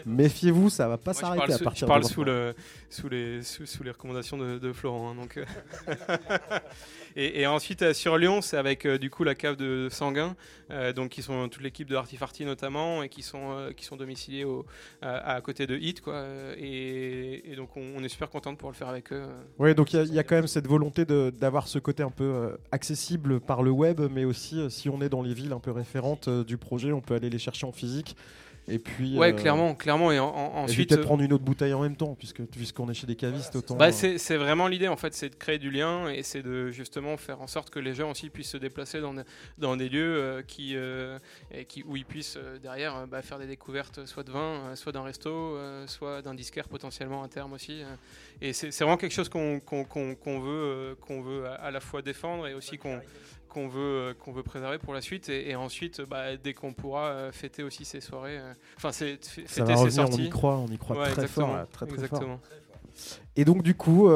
Méfiez-vous, 0.05 0.69
ça 0.69 0.88
va 0.88 0.97
pas 0.97 1.13
s'arrêter 1.13 1.53
à 1.53 1.59
partir 1.59 1.88
parle 1.88 2.05
sous, 2.13 2.23
le, 2.23 2.54
sous, 2.89 3.10
les, 3.10 3.43
sous, 3.43 3.84
les 3.84 3.91
recommandations 3.91 4.38
de, 4.38 4.73
Florent. 4.73 5.12
Hein, 5.12 5.15
donc, 5.15 5.39
et, 7.15 7.45
ensuite, 7.47 7.93
sur 7.93 8.17
Lyon, 8.17 8.41
c'est 8.41 8.58
avec 8.58 8.88
du 8.88 9.10
coup 9.10 9.23
la 9.23 9.36
cave 9.36 9.56
de 9.56 9.88
Sanguin, 9.91 10.36
donc 10.95 11.10
qui 11.10 11.21
sont 11.21 11.49
toute 11.49 11.62
l'équipe 11.62 11.88
de 11.88 11.95
Artifarty 11.95 12.45
notamment, 12.45 13.04
et 13.04 13.10
qui 13.10 13.21
sont 13.21 13.54
euh, 13.54 13.71
qui 13.71 13.86
sont 13.86 13.95
domiciliés 13.95 14.43
au, 14.43 14.65
à, 15.02 15.39
côté 15.41 15.67
de 15.67 15.78
Hit. 15.78 16.02
Quoi, 16.02 16.23
et, 16.58 17.54
donc 17.56 17.76
on, 17.76 18.04
est 18.04 18.10
super 18.10 18.30
content 18.30 18.52
de 18.52 18.58
pouvoir 18.58 18.71
le 18.71 18.78
faire 18.78 18.89
avec 18.89 19.12
eux. 19.12 19.23
Oui, 19.60 19.73
donc 19.76 19.93
il 19.93 20.13
y, 20.13 20.19
a 20.19 20.23
quand 20.23 20.36
même 20.36 20.47
cette 20.47 20.67
volonté 20.67 21.06
d'avoir 21.06 21.67
ce 21.67 21.80
côté 21.80 22.04
un 22.04 22.10
peu 22.10 22.23
euh, 22.23 22.58
accessible 22.71 23.39
par 23.39 23.63
le 23.63 23.71
web, 23.71 24.02
mais 24.12 24.26
aussi 24.26 24.60
euh, 24.60 24.69
si 24.69 24.89
on 24.89 25.02
est 25.02 25.10
dans 25.10 25.21
les 25.21 25.34
villes 25.34 25.54
un 25.54 25.60
peu 25.60 25.71
référentes 25.71 26.30
du 26.30 26.58
projet, 26.58 26.91
on 26.91 27.02
peut 27.02 27.15
aller 27.15 27.30
les 27.30 27.39
chercher 27.39 27.65
en 27.65 27.71
physique. 27.71 28.15
Et 28.67 28.80
puis, 28.80 29.17
ouais, 29.17 29.34
clairement, 29.34 29.76
clairement. 29.76 30.12
Et 30.12 30.19
ensuite, 30.19 30.89
peut-être 30.89 31.04
prendre 31.04 31.21
une 31.23 31.34
autre 31.34 31.43
bouteille 31.43 31.73
en 31.73 31.82
même 31.82 31.95
temps, 31.95 32.15
puisque 32.15 32.43
puisqu'on 32.43 32.89
est 32.89 32.93
chez 32.93 33.08
des 33.08 33.15
cavistes 33.15 33.56
autant. 33.56 33.76
Bah, 33.76 33.91
c'est 33.91 34.38
vraiment 34.38 34.67
l'idée 34.67 34.88
en 34.88 34.95
fait, 34.95 35.13
c'est 35.13 35.30
de 35.30 35.36
créer 35.36 35.60
du 35.60 35.71
lien 35.71 36.10
et 36.10 36.23
c'est 36.23 36.41
de 36.41 36.71
justement 36.71 37.17
faire 37.17 37.41
en 37.41 37.47
sorte 37.47 37.69
que 37.69 37.80
les 37.80 37.93
gens 37.93 38.12
aussi 38.12 38.30
puissent 38.30 38.52
se 38.52 38.58
déplacer 38.58 39.02
dans, 39.02 39.13
dans 39.58 39.76
des 39.76 39.89
lieux 39.89 40.17
euh, 40.17 40.41
qui, 40.41 40.76
euh, 40.76 41.19
et 41.52 41.65
qui, 41.65 41.84
où 41.84 41.95
ils 41.95 42.06
puissent 42.06 42.38
euh, 42.38 42.58
derrière 42.60 43.08
bah, 43.08 43.21
faire 43.21 43.39
des 43.39 43.47
découvertes, 43.47 44.06
soit 44.06 44.23
de 44.23 44.32
vin, 44.32 44.76
soit 44.76 44.91
d'un 44.91 45.04
resto, 45.04 45.58
soit 45.88 46.21
d'un 46.21 46.34
disquaire 46.34 46.67
potentiellement 46.67 47.23
à 47.23 47.28
terme 47.28 47.54
aussi. 47.54 47.82
et 48.41 48.54
c'est 48.54 48.69
vraiment 48.80 48.97
quelque 48.97 49.12
chose 49.13 49.30
qu'on 49.30 49.60
veut, 49.60 50.95
qu'on 51.02 51.21
veut 51.21 51.45
à, 51.47 51.71
la 51.71 51.80
fois 51.80 52.02
défendre 52.02 52.47
et 52.47 52.54
aussi 52.54 52.78
qu'on 52.78 52.99
qu'on 53.53 53.67
veut, 53.67 53.81
euh, 53.81 54.13
qu'on 54.13 54.31
veut 54.31 54.43
préserver 54.43 54.77
pour 54.77 54.93
la 54.93 55.01
suite. 55.01 55.29
Et, 55.29 55.55
ensuite, 55.55 56.01
bah, 56.01 56.35
dès 56.35 56.53
qu'on 56.53 56.73
pourra 56.73 57.05
euh, 57.07 57.31
fêter 57.31 57.63
aussi 57.63 57.85
ces 57.85 58.01
soirées, 58.01 58.37
euh, 58.37 58.53
enfin, 58.77 58.91
c'est 58.91 59.23
fêter 59.23 59.73
va 59.73 59.75
revenir, 59.75 60.07
sorties. 60.07 60.21
On 60.21 60.25
y 60.25 60.29
croit, 60.29 60.57
on 60.57 60.67
y 60.67 60.77
croit 60.77 61.07
très 61.09 61.27
fort. 61.27 61.55
très, 61.71 61.85
très 61.85 62.07
Fort. 62.07 62.39
Et 63.35 63.43
donc 63.43 63.63
du 63.63 63.73
coup, 63.73 64.07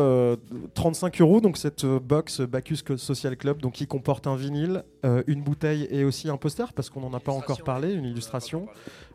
35 0.76 1.20
euros, 1.22 1.42
donc 1.42 1.58
cette 1.58 1.84
box 1.84 2.42
Bacchus 2.42 2.84
Social 2.98 3.36
Club, 3.36 3.60
donc 3.60 3.74
qui 3.74 3.88
comporte 3.88 4.28
un 4.28 4.36
vinyle, 4.36 4.84
une 5.26 5.42
bouteille 5.42 5.88
et 5.90 6.04
aussi 6.04 6.30
un 6.30 6.38
poster, 6.38 6.72
parce 6.74 6.92
qu'on 6.92 7.00
n'en 7.00 7.12
a 7.14 7.20
pas 7.20 7.32
encore 7.32 7.64
parlé, 7.64 7.92
une 7.92 8.06
illustration. 8.06 8.68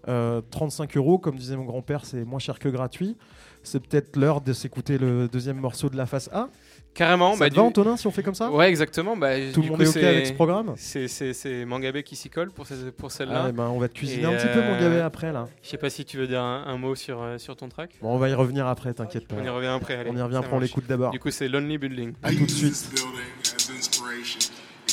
35 0.05 0.97
euros, 0.97 1.19
comme 1.19 1.37
disait 1.37 1.57
mon 1.57 1.65
grand-père, 1.65 2.05
c'est 2.05 2.25
moins 2.25 2.41
cher 2.41 2.59
que 2.59 2.69
gratuit. 2.69 3.17
C'est 3.63 3.79
peut-être 3.79 4.17
l'heure 4.17 4.41
de 4.41 4.53
s'écouter 4.53 4.99
le 4.99 5.29
deuxième 5.29 5.59
morceau 5.59 5.89
de 5.89 5.97
la 5.97 6.07
face 6.07 6.29
A. 6.33 6.49
Carrément. 6.95 7.33
Ça 7.33 7.41
bah, 7.41 7.51
te 7.51 7.55
va, 7.55 7.63
Antonin, 7.63 7.97
si 7.97 8.07
on 8.07 8.11
fait 8.11 8.23
comme 8.23 8.35
ça 8.35 8.51
Ouais, 8.51 8.69
exactement. 8.69 9.17
Bah, 9.17 9.31
Tout 9.53 9.63
le 9.63 9.69
monde 9.69 9.83
est 9.83 9.89
OK 9.89 9.97
avec 9.97 10.27
ce 10.27 10.33
programme 10.33 10.75
C'est 10.77 11.65
Mangabé 11.65 12.03
qui 12.03 12.17
s'y 12.17 12.29
colle 12.29 12.51
pour, 12.51 12.67
pour 12.97 13.11
celle-là. 13.11 13.45
Ah, 13.47 13.53
bah, 13.53 13.71
on 13.73 13.79
va 13.79 13.89
te 13.89 13.95
cuisiner 13.95 14.27
un 14.27 14.37
petit 14.37 14.47
peu, 14.47 14.61
euh, 14.61 14.73
Mangabé, 14.73 15.01
après. 15.01 15.33
là. 15.33 15.49
Je 15.63 15.69
sais 15.69 15.79
pas 15.79 15.91
si 15.91 16.05
tu 16.05 16.19
veux 16.19 16.27
dire 16.27 16.43
un, 16.43 16.77
mot 16.77 16.95
sur, 16.95 17.23
euh, 17.23 17.39
sur 17.39 17.57
ton 17.57 17.69
track. 17.69 17.93
Bon, 18.03 18.15
on 18.15 18.19
va 18.19 18.29
y 18.29 18.35
revenir 18.35 18.67
après, 18.67 18.93
t'inquiète 18.93 19.27
pas. 19.27 19.37
On 19.41 19.45
y 19.45 19.49
revient 19.49 19.69
après. 19.69 19.97
Allez, 19.97 20.11
on 20.11 20.17
y 20.17 20.23
revient 20.23 20.37
après, 20.37 20.55
on 20.55 20.61
l'écoute 20.61 20.87
d'abord. 20.87 21.11
Du 21.13 21.19
coup, 21.19 21.31
c'est 21.31 21.49
Lonely 21.49 21.79
Building. 21.79 22.13
A 22.23 22.33
tout 22.33 22.47
de 22.47 22.51
suite. 22.51 22.91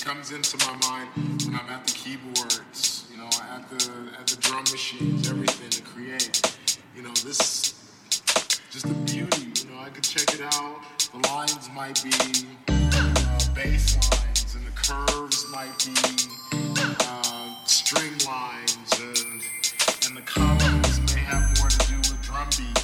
comes 0.06 0.32
into 0.32 0.58
my 0.66 0.74
mind 0.90 1.42
when 1.46 1.56
I'm 1.56 1.70
at 1.70 1.86
the 1.86 1.92
keyboards, 1.92 3.06
you 3.12 3.18
know, 3.18 3.30
at 3.54 3.70
the 3.70 3.92
at 4.20 4.26
the 4.26 4.38
drum 4.38 4.64
machines, 4.72 5.30
everything 5.30 5.70
to 5.70 5.82
create. 5.84 6.42
You 6.96 7.04
know, 7.04 7.14
this 7.26 7.76
just 8.72 8.88
the 8.88 8.94
beauty. 9.12 9.52
You 9.62 9.70
know, 9.70 9.80
I 9.80 9.90
could 9.90 10.04
check 10.04 10.34
it 10.34 10.42
out. 10.42 10.99
The 11.12 11.28
lines 11.28 11.70
might 11.74 12.04
be 12.04 12.12
uh, 12.68 13.40
bass 13.56 13.98
lines, 14.12 14.56
and 14.56 14.64
the 14.64 14.72
curves 14.76 15.48
might 15.52 15.76
be 15.84 15.96
uh, 17.02 17.66
string 17.66 18.14
lines, 18.28 19.00
and 19.00 19.42
and 20.06 20.16
the 20.16 20.22
colors 20.22 21.00
may 21.16 21.22
have 21.22 21.60
more 21.60 21.70
to 21.70 21.88
do 21.88 21.98
with 21.98 22.22
drum 22.22 22.48
beats. 22.56 22.79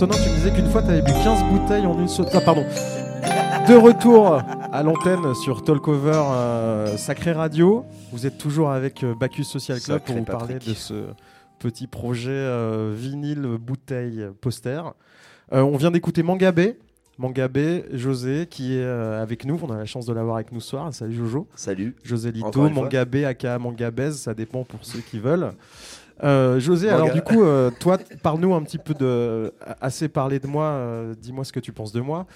Antonin, 0.00 0.14
tu 0.22 0.30
me 0.30 0.34
disais 0.36 0.52
qu'une 0.52 0.70
fois, 0.70 0.80
tu 0.80 0.90
avais 0.90 1.02
bu 1.02 1.10
15 1.10 1.42
bouteilles 1.50 1.84
en 1.84 1.98
une 1.98 2.06
seule. 2.06 2.26
Ah, 2.32 2.40
pardon. 2.40 2.64
De 3.68 3.74
retour 3.74 4.40
à 4.72 4.82
l'antenne 4.84 5.34
sur 5.34 5.64
Talkover 5.64 6.12
euh, 6.14 6.96
Sacré 6.96 7.32
Radio. 7.32 7.84
Vous 8.12 8.24
êtes 8.24 8.38
toujours 8.38 8.70
avec 8.70 9.02
euh, 9.02 9.16
Bacchus 9.16 9.42
Social 9.42 9.80
Club 9.80 9.98
Sacré 9.98 10.14
pour 10.14 10.16
vous 10.18 10.24
parler 10.24 10.54
Patrick. 10.54 10.68
de 10.68 10.74
ce 10.74 10.94
petit 11.58 11.88
projet 11.88 12.30
euh, 12.30 12.94
vinyle, 12.96 13.42
bouteille, 13.60 14.24
poster. 14.40 14.82
Euh, 15.52 15.62
on 15.62 15.76
vient 15.76 15.90
d'écouter 15.90 16.22
Mangabé. 16.22 16.78
Mangabé, 17.18 17.84
José, 17.92 18.46
qui 18.48 18.76
est 18.76 18.84
euh, 18.84 19.20
avec 19.20 19.44
nous. 19.44 19.58
On 19.64 19.72
a 19.72 19.78
la 19.78 19.84
chance 19.84 20.06
de 20.06 20.12
l'avoir 20.12 20.36
avec 20.36 20.52
nous 20.52 20.60
ce 20.60 20.68
soir. 20.68 20.94
Salut 20.94 21.16
Jojo. 21.16 21.48
Salut. 21.56 21.96
José 22.04 22.30
Lito. 22.30 22.68
Mangabé, 22.70 23.24
aka 23.24 23.58
Mangabez, 23.58 24.12
ça 24.12 24.32
dépend 24.32 24.62
pour 24.62 24.78
ceux 24.84 25.00
qui 25.00 25.18
veulent. 25.18 25.50
Euh, 26.24 26.58
José, 26.58 26.88
alors 26.90 27.12
du 27.12 27.22
coup, 27.22 27.42
euh, 27.44 27.70
toi, 27.78 27.98
parle-nous 28.22 28.54
un 28.54 28.62
petit 28.62 28.78
peu 28.78 28.94
de. 28.94 29.52
Assez 29.80 30.08
parlé 30.08 30.38
de 30.40 30.46
moi, 30.46 30.64
euh, 30.64 31.14
dis-moi 31.20 31.44
ce 31.44 31.52
que 31.52 31.60
tu 31.60 31.72
penses 31.72 31.92
de 31.92 32.00
moi. 32.00 32.26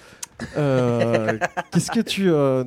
Euh, 0.57 1.37
Qu'est-ce 1.71 1.91
que 1.91 1.99
tu. 1.99 2.29
euh, 2.29 2.63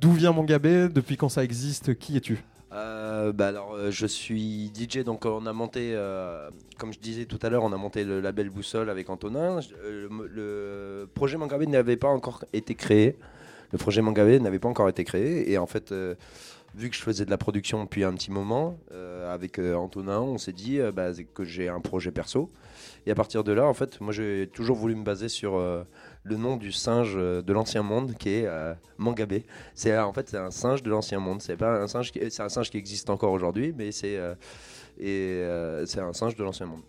D'où 0.00 0.12
vient 0.12 0.32
Mangabé 0.32 0.88
Depuis 0.88 1.16
quand 1.16 1.28
ça 1.30 1.42
existe 1.42 1.94
Qui 1.98 2.16
es-tu? 2.18 2.38
Euh, 2.72 3.32
bah 3.32 3.48
alors, 3.48 3.74
euh, 3.74 3.90
je 3.90 4.06
suis 4.06 4.70
DJ, 4.74 4.98
donc 5.04 5.24
euh, 5.24 5.30
on 5.30 5.46
a 5.46 5.52
monté, 5.54 5.92
euh, 5.94 6.50
comme 6.78 6.92
je 6.92 6.98
disais 6.98 7.24
tout 7.24 7.38
à 7.40 7.48
l'heure, 7.48 7.62
on 7.64 7.72
a 7.72 7.76
monté 7.78 8.04
le 8.04 8.20
label 8.20 8.50
Boussole 8.50 8.90
avec 8.90 9.08
Antonin. 9.08 9.60
Je- 9.62 9.68
euh, 9.82 10.08
le, 10.10 10.26
le 10.34 11.06
projet 11.14 11.38
Mangabé 11.38 11.66
n'avait 11.66 11.96
pas 11.96 12.08
encore 12.08 12.44
été 12.52 12.74
créé. 12.74 13.16
Le 13.72 13.78
projet 13.78 14.02
Mangabé 14.02 14.38
n'avait 14.40 14.58
pas 14.58 14.68
encore 14.68 14.88
été 14.90 15.04
créé. 15.04 15.50
Et 15.50 15.56
en 15.56 15.66
fait, 15.66 15.90
euh, 15.92 16.14
vu 16.76 16.90
que 16.90 16.96
je 16.96 17.00
faisais 17.02 17.24
de 17.24 17.30
la 17.30 17.38
production 17.38 17.82
depuis 17.82 18.04
un 18.04 18.12
petit 18.12 18.30
moment, 18.30 18.78
euh, 18.92 19.32
avec 19.32 19.58
euh, 19.58 19.74
Antonin, 19.74 20.20
on 20.20 20.36
s'est 20.38 20.52
dit 20.52 20.78
euh, 20.78 20.92
bah, 20.92 21.08
que 21.34 21.42
j'ai 21.44 21.68
un 21.68 21.80
projet 21.80 22.10
perso. 22.12 22.50
Et 23.06 23.10
à 23.10 23.14
partir 23.14 23.42
de 23.44 23.52
là, 23.52 23.66
en 23.66 23.72
fait, 23.72 24.00
moi 24.00 24.12
j'ai 24.12 24.48
toujours 24.52 24.76
voulu 24.76 24.94
me 24.94 25.02
baser 25.04 25.28
sur 25.28 25.58
le 25.58 26.36
nom 26.36 26.56
du 26.56 26.72
singe 26.72 27.14
de 27.14 27.52
l'ancien 27.52 27.82
monde 27.82 28.14
qui 28.18 28.30
est 28.30 28.48
Mangabé. 28.98 29.44
C'est 29.74 29.96
en 29.96 30.12
fait 30.12 30.28
c'est 30.28 30.36
un 30.36 30.50
singe 30.50 30.82
de 30.82 30.90
l'ancien 30.90 31.20
monde. 31.20 31.40
C'est 31.40 31.56
pas 31.56 31.80
un 31.80 31.86
singe 31.86 32.12
qui 32.12 32.20
c'est 32.30 32.42
un 32.42 32.48
singe 32.48 32.68
qui 32.68 32.76
existe 32.76 33.08
encore 33.08 33.32
aujourd'hui, 33.32 33.72
mais 33.76 33.92
c'est 33.92 34.18
et 34.98 35.42
c'est 35.86 36.00
un 36.00 36.12
singe 36.12 36.34
de 36.34 36.42
l'ancien 36.42 36.66
monde. 36.66 36.82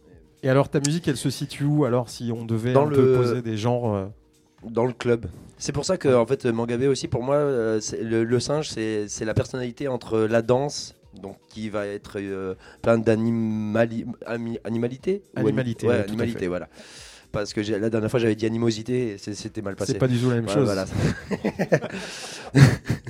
Et 0.44 0.50
alors, 0.50 0.70
ta 0.70 0.80
musique, 0.80 1.08
elle 1.08 1.18
se 1.18 1.30
situe 1.30 1.64
où 1.64 1.86
Alors, 1.86 2.10
si 2.10 2.32
on 2.36 2.46
devait 2.46 2.74
Dans 2.74 2.86
le- 2.86 3.16
poser 3.16 3.42
des 3.42 3.58
genres. 3.58 4.10
Dans 4.72 4.86
le 4.86 4.94
club. 4.94 5.26
C'est 5.58 5.72
pour 5.72 5.86
ça 5.86 5.98
que 5.98 6.10
en 6.14 6.26
fait 6.26 6.46
Mangabé 6.46 6.88
aussi 6.88 7.08
pour 7.08 7.24
moi 7.24 7.36
euh, 7.36 7.80
le, 8.02 8.24
le 8.24 8.40
singe 8.40 8.70
c'est 8.70 9.08
c'est 9.08 9.26
la 9.26 9.34
personnalité 9.34 9.88
entre 9.88 10.20
la 10.20 10.42
danse 10.44 10.94
donc 11.22 11.38
qui 11.50 11.70
va 11.70 11.88
être 11.88 12.20
euh, 12.20 12.54
plein 12.82 12.98
d'animalité 12.98 14.06
animalité 14.64 15.24
Animalité, 15.36 15.88
ouais, 15.88 16.48
voilà 16.48 16.70
parce 17.42 17.54
que 17.54 17.62
la 17.62 17.90
dernière 17.90 18.10
fois 18.10 18.20
j'avais 18.20 18.36
dit 18.36 18.46
animosité 18.46 19.14
et 19.14 19.18
c'était 19.18 19.62
mal 19.62 19.76
passé 19.76 19.94
C'est 19.94 19.98
pas 20.00 20.08
du 20.08 20.18
tout 20.20 20.30
la 20.30 20.36
même 20.38 20.46
Ouais, 20.48 20.54
chose. 20.54 20.66
voilà. 20.66 20.86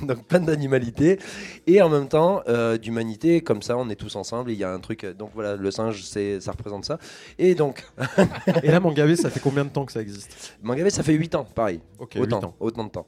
Donc 0.02 0.24
plein 0.26 0.40
d'animalité 0.40 1.20
et 1.66 1.82
en 1.82 1.90
même 1.90 2.08
temps 2.08 2.42
euh, 2.48 2.78
d'humanité, 2.78 3.42
comme 3.42 3.62
ça 3.62 3.78
on 3.78 3.90
est 3.90 3.96
tous 3.96 4.16
ensemble. 4.16 4.52
Il 4.52 4.58
y 4.58 4.63
a 4.63 4.72
un 4.72 4.80
truc. 4.80 5.06
Donc 5.18 5.32
voilà, 5.34 5.56
le 5.56 5.72
singe, 5.72 6.02
ça 6.04 6.52
représente 6.52 6.86
ça. 6.86 7.00
Et 7.38 7.56
donc 7.56 7.86
Et 8.63 8.68
là, 8.72 8.80
Mangabé, 8.80 9.16
ça 9.16 9.30
fait 9.30 9.40
combien 9.40 9.66
de 9.66 9.70
temps 9.70 9.86
que 9.86 9.92
ça 9.92 10.02
existe? 10.02 10.56
Mangabé, 10.62 10.90
ça 10.90 11.04
fait 11.04 11.13
8 11.13 11.36
ans, 11.36 11.46
pareil, 11.56 11.82
Ok, 12.00 12.16
autant, 12.20 12.38
huit 12.40 12.46
ans. 12.46 12.56
autant 12.60 12.84
de 12.86 12.90
temps. 12.90 13.08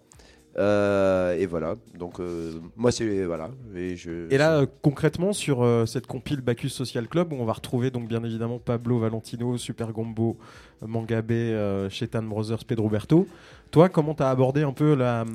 Euh, 0.57 1.37
et 1.37 1.45
voilà. 1.45 1.75
Donc 1.97 2.19
euh, 2.19 2.53
moi 2.75 2.91
c'est 2.91 3.25
voilà. 3.25 3.49
Et, 3.75 3.95
je, 3.95 4.31
Et 4.31 4.37
là, 4.37 4.57
euh, 4.57 4.65
concrètement, 4.81 5.31
sur 5.33 5.65
cette 5.87 6.07
compile 6.07 6.41
Bacchus 6.41 6.69
Social 6.69 7.07
Club, 7.07 7.33
où 7.33 7.37
on 7.37 7.45
va 7.45 7.53
retrouver 7.53 7.91
donc 7.91 8.07
bien 8.07 8.23
évidemment 8.23 8.59
Pablo 8.59 8.99
Valentino, 8.99 9.57
Super 9.57 9.91
Gombo, 9.91 10.37
Mangabé, 10.85 11.35
euh, 11.35 11.89
Chetan 11.89 12.23
Brothers, 12.23 12.65
Pedro 12.65 12.89
Berto. 12.89 13.27
Toi, 13.71 13.87
comment 13.87 14.15
tu 14.15 14.23
as 14.23 14.29
abordé 14.31 14.63
un 14.63 14.73
peu 14.73 14.95
la, 14.95 15.25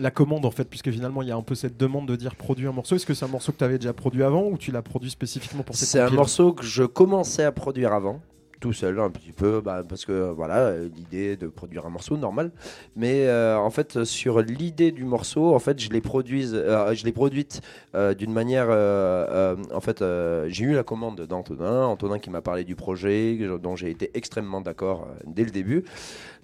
la 0.00 0.10
commande 0.10 0.46
en 0.46 0.50
fait, 0.50 0.64
puisque 0.64 0.90
finalement 0.90 1.20
il 1.20 1.28
y 1.28 1.32
a 1.32 1.36
un 1.36 1.42
peu 1.42 1.54
cette 1.54 1.76
demande 1.76 2.08
de 2.08 2.16
dire 2.16 2.34
produire 2.34 2.70
un 2.70 2.72
morceau. 2.72 2.96
Est-ce 2.96 3.04
que 3.04 3.12
c'est 3.12 3.26
un 3.26 3.28
morceau 3.28 3.52
que 3.52 3.58
tu 3.58 3.64
avais 3.64 3.78
déjà 3.78 3.92
produit 3.92 4.22
avant 4.22 4.44
ou 4.44 4.56
tu 4.56 4.72
l'as 4.72 4.82
produit 4.82 5.10
spécifiquement 5.10 5.62
pour 5.62 5.74
cette 5.76 5.88
c'est 5.88 6.00
un 6.00 6.08
morceau 6.08 6.54
que 6.54 6.64
je 6.64 6.84
commençais 6.84 7.44
à 7.44 7.52
produire 7.52 7.92
avant. 7.92 8.20
Tout 8.64 8.72
seul, 8.72 8.98
un 8.98 9.10
petit 9.10 9.32
peu, 9.32 9.60
bah, 9.60 9.82
parce 9.86 10.06
que 10.06 10.30
voilà, 10.30 10.72
l'idée 10.78 11.36
de 11.36 11.48
produire 11.48 11.84
un 11.84 11.90
morceau 11.90 12.16
normal. 12.16 12.50
Mais 12.96 13.26
euh, 13.26 13.58
en 13.58 13.68
fait, 13.68 14.04
sur 14.04 14.40
l'idée 14.40 14.90
du 14.90 15.04
morceau, 15.04 15.54
en 15.54 15.58
fait, 15.58 15.78
je 15.78 15.90
l'ai 15.90 16.00
produise, 16.00 16.54
euh, 16.54 16.94
je 16.94 17.04
l'ai 17.04 17.12
produite 17.12 17.60
euh, 17.94 18.14
d'une 18.14 18.32
manière. 18.32 18.70
en 18.70 19.80
fait, 19.82 20.02
j'ai 20.48 20.64
eu 20.64 20.72
la 20.72 20.82
commande 20.82 21.20
d'Antonin, 21.26 21.84
Antonin 21.84 22.18
qui 22.18 22.30
m'a 22.30 22.40
parlé 22.40 22.64
du 22.64 22.74
projet, 22.74 23.38
dont 23.62 23.76
j'ai 23.76 23.90
été 23.90 24.10
extrêmement 24.14 24.62
d'accord 24.62 25.08
dès 25.26 25.44
le 25.44 25.50
début. 25.50 25.84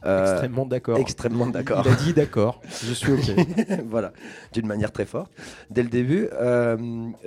Extrêmement 0.05 0.67
d'accord. 0.67 0.99
extrêmement 0.99 1.47
d'accord. 1.47 1.85
Il 1.87 1.91
a 1.91 1.95
dit 1.95 2.13
d'accord, 2.13 2.61
je 2.85 2.93
suis 2.93 3.13
ok. 3.13 3.31
voilà, 3.87 4.13
d'une 4.53 4.67
manière 4.67 4.93
très 4.93 5.07
forte, 5.07 5.33
dès 5.71 5.83
le 5.83 5.89
début. 5.89 6.29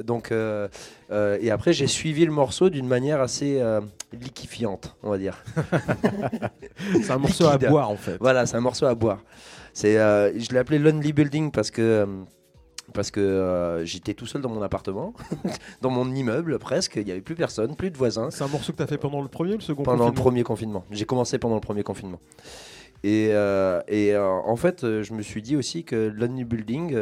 Donc, 0.03 0.31
et 0.31 1.49
après, 1.49 1.73
j'ai 1.73 1.87
suivi 1.87 2.25
le 2.25 2.31
morceau 2.31 2.69
d'une 2.69 2.87
manière 2.87 3.21
assez 3.21 3.59
liquifiante, 4.21 4.95
on 5.03 5.09
va 5.09 5.17
dire. 5.17 5.43
c'est 7.01 7.11
un 7.11 7.17
morceau 7.17 7.47
à 7.47 7.57
boire 7.57 7.89
en 7.89 7.97
fait. 7.97 8.17
Voilà, 8.19 8.45
c'est 8.45 8.57
un 8.57 8.61
morceau 8.61 8.85
à 8.85 8.95
boire. 8.95 9.19
C'est, 9.73 9.97
euh, 9.97 10.37
je 10.37 10.49
l'ai 10.51 10.59
appelé 10.59 10.79
Lonely 10.79 11.13
Building 11.13 11.51
parce 11.51 11.71
que. 11.71 11.81
euh, 11.81 12.05
parce 12.93 13.11
que 13.11 13.19
euh, 13.19 13.85
j'étais 13.85 14.13
tout 14.13 14.25
seul 14.25 14.41
dans 14.41 14.49
mon 14.49 14.61
appartement, 14.61 15.13
dans 15.81 15.89
mon 15.89 16.13
immeuble 16.13 16.59
presque, 16.59 16.95
il 16.97 17.05
n'y 17.05 17.11
avait 17.11 17.21
plus 17.21 17.35
personne, 17.35 17.75
plus 17.75 17.91
de 17.91 17.97
voisins. 17.97 18.29
C'est 18.29 18.43
un 18.43 18.47
morceau 18.47 18.71
que 18.71 18.77
tu 18.77 18.83
as 18.83 18.87
fait 18.87 18.97
pendant 18.97 19.21
le 19.21 19.27
premier 19.27 19.53
ou 19.53 19.57
le 19.57 19.63
second 19.63 19.83
pendant 19.83 20.07
le 20.07 20.13
premier 20.13 20.43
confinement. 20.43 20.83
J'ai 20.91 21.05
commencé 21.05 21.37
pendant 21.39 21.55
le 21.55 21.61
premier 21.61 21.83
confinement. 21.83 22.19
Et, 23.03 23.29
euh, 23.31 23.81
et 23.87 24.13
euh, 24.13 24.25
en 24.25 24.55
fait, 24.55 24.81
je 24.81 25.13
me 25.13 25.21
suis 25.21 25.41
dit 25.41 25.55
aussi 25.55 25.83
que 25.83 25.95
Lonely 25.95 26.43
Building, 26.45 26.95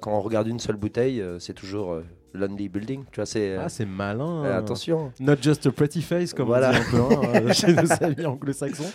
quand 0.00 0.12
on 0.12 0.20
regarde 0.20 0.48
une 0.48 0.60
seule 0.60 0.76
bouteille, 0.76 1.22
c'est 1.38 1.54
toujours 1.54 2.00
Lonely 2.36 2.68
Building. 2.68 3.04
Tu 3.10 3.16
vois, 3.16 3.26
c'est. 3.26 3.56
Ah, 3.56 3.68
c'est 3.68 3.86
malin. 3.86 4.44
euh, 4.44 4.58
attention. 4.58 5.12
Not 5.20 5.36
just 5.42 5.66
a 5.66 5.72
pretty 5.72 6.02
face, 6.02 6.32
comme 6.34 6.46
Voilà. 6.46 6.70
on 6.70 6.72
dit 6.72 6.78
un 6.78 6.90
peu 6.90 6.98
hein, 7.36 7.42
euh, 7.48 7.52
chez 7.52 7.72
nos 7.72 7.92
amis 8.04 8.26
anglo-saxons. 8.26 8.92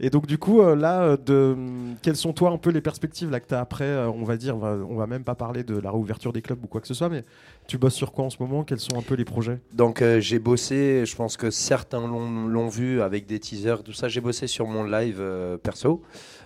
Et 0.00 0.10
donc, 0.10 0.26
du 0.26 0.38
coup, 0.38 0.60
euh, 0.60 0.74
là, 0.74 1.02
euh, 1.02 1.16
de, 1.16 1.56
quelles 2.02 2.16
sont, 2.16 2.32
toi, 2.32 2.50
un 2.50 2.58
peu 2.58 2.70
les 2.70 2.80
perspectives 2.80 3.30
là, 3.30 3.38
que 3.38 3.46
tu 3.46 3.54
as 3.54 3.60
après 3.60 3.96
On 4.06 4.24
va 4.24 4.36
dire, 4.36 4.56
on 4.56 4.58
va, 4.58 4.76
on 4.88 4.96
va 4.96 5.06
même 5.06 5.22
pas 5.22 5.36
parler 5.36 5.62
de 5.62 5.78
la 5.78 5.90
réouverture 5.92 6.32
des 6.32 6.42
clubs 6.42 6.58
ou 6.64 6.66
quoi 6.66 6.80
que 6.80 6.88
ce 6.88 6.94
soit, 6.94 7.08
mais 7.08 7.22
tu 7.68 7.78
bosses 7.78 7.94
sur 7.94 8.10
quoi 8.10 8.24
en 8.24 8.30
ce 8.30 8.38
moment? 8.40 8.64
Quels 8.64 8.80
sont 8.80 8.98
un 8.98 9.02
peu 9.02 9.14
les 9.14 9.24
projets? 9.24 9.60
Donc 9.72 10.02
euh, 10.02 10.18
j'ai 10.20 10.40
bossé, 10.40 11.04
je 11.06 11.14
pense 11.14 11.36
que 11.36 11.50
certains 11.50 12.00
l'ont 12.06 12.46
l'ont 12.48 12.68
vu 12.68 13.00
avec 13.02 13.26
des 13.26 13.38
teasers, 13.38 13.84
tout 13.84 13.92
ça. 13.92 14.08
J'ai 14.08 14.20
bossé 14.20 14.48
sur 14.48 14.66
mon 14.66 14.82
live 14.82 15.18
euh, 15.20 15.56
perso, 15.58 16.02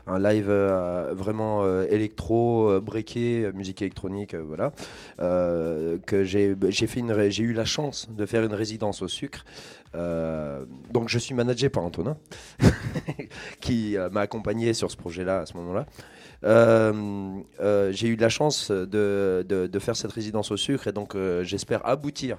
un 0.08 0.18
live 0.18 0.46
euh, 0.48 1.12
vraiment 1.14 1.62
euh, 1.62 1.86
électro, 1.90 2.70
euh, 2.70 2.80
breaké, 2.80 3.50
musique 3.54 3.82
électronique, 3.82 4.34
voilà. 4.34 4.72
Que 5.18 6.24
j'ai 6.24 6.56
j'ai 6.70 7.42
eu 7.42 7.52
la 7.52 7.64
chance 7.64 8.08
de 8.10 8.26
faire 8.26 8.42
une 8.42 8.54
résidence 8.54 9.02
au 9.02 9.08
sucre. 9.08 9.44
Donc 9.94 11.08
je 11.08 11.18
suis 11.18 11.34
managé 11.34 11.68
par 11.68 11.84
Antonin, 11.84 12.16
qui 13.60 13.96
m'a 14.12 14.22
accompagné 14.22 14.74
sur 14.74 14.90
ce 14.90 14.96
projet-là 14.96 15.40
à 15.40 15.46
ce 15.46 15.56
moment-là. 15.58 15.86
J'ai 17.92 18.08
eu 18.08 18.16
la 18.16 18.28
chance 18.28 18.70
de, 18.70 19.78
faire 19.80 19.96
cette 19.96 20.12
résidence 20.12 20.50
au 20.50 20.56
sucre 20.56 20.88
et 20.88 20.92
donc 20.92 21.16
j'espère 21.42 21.86
aboutir 21.86 22.38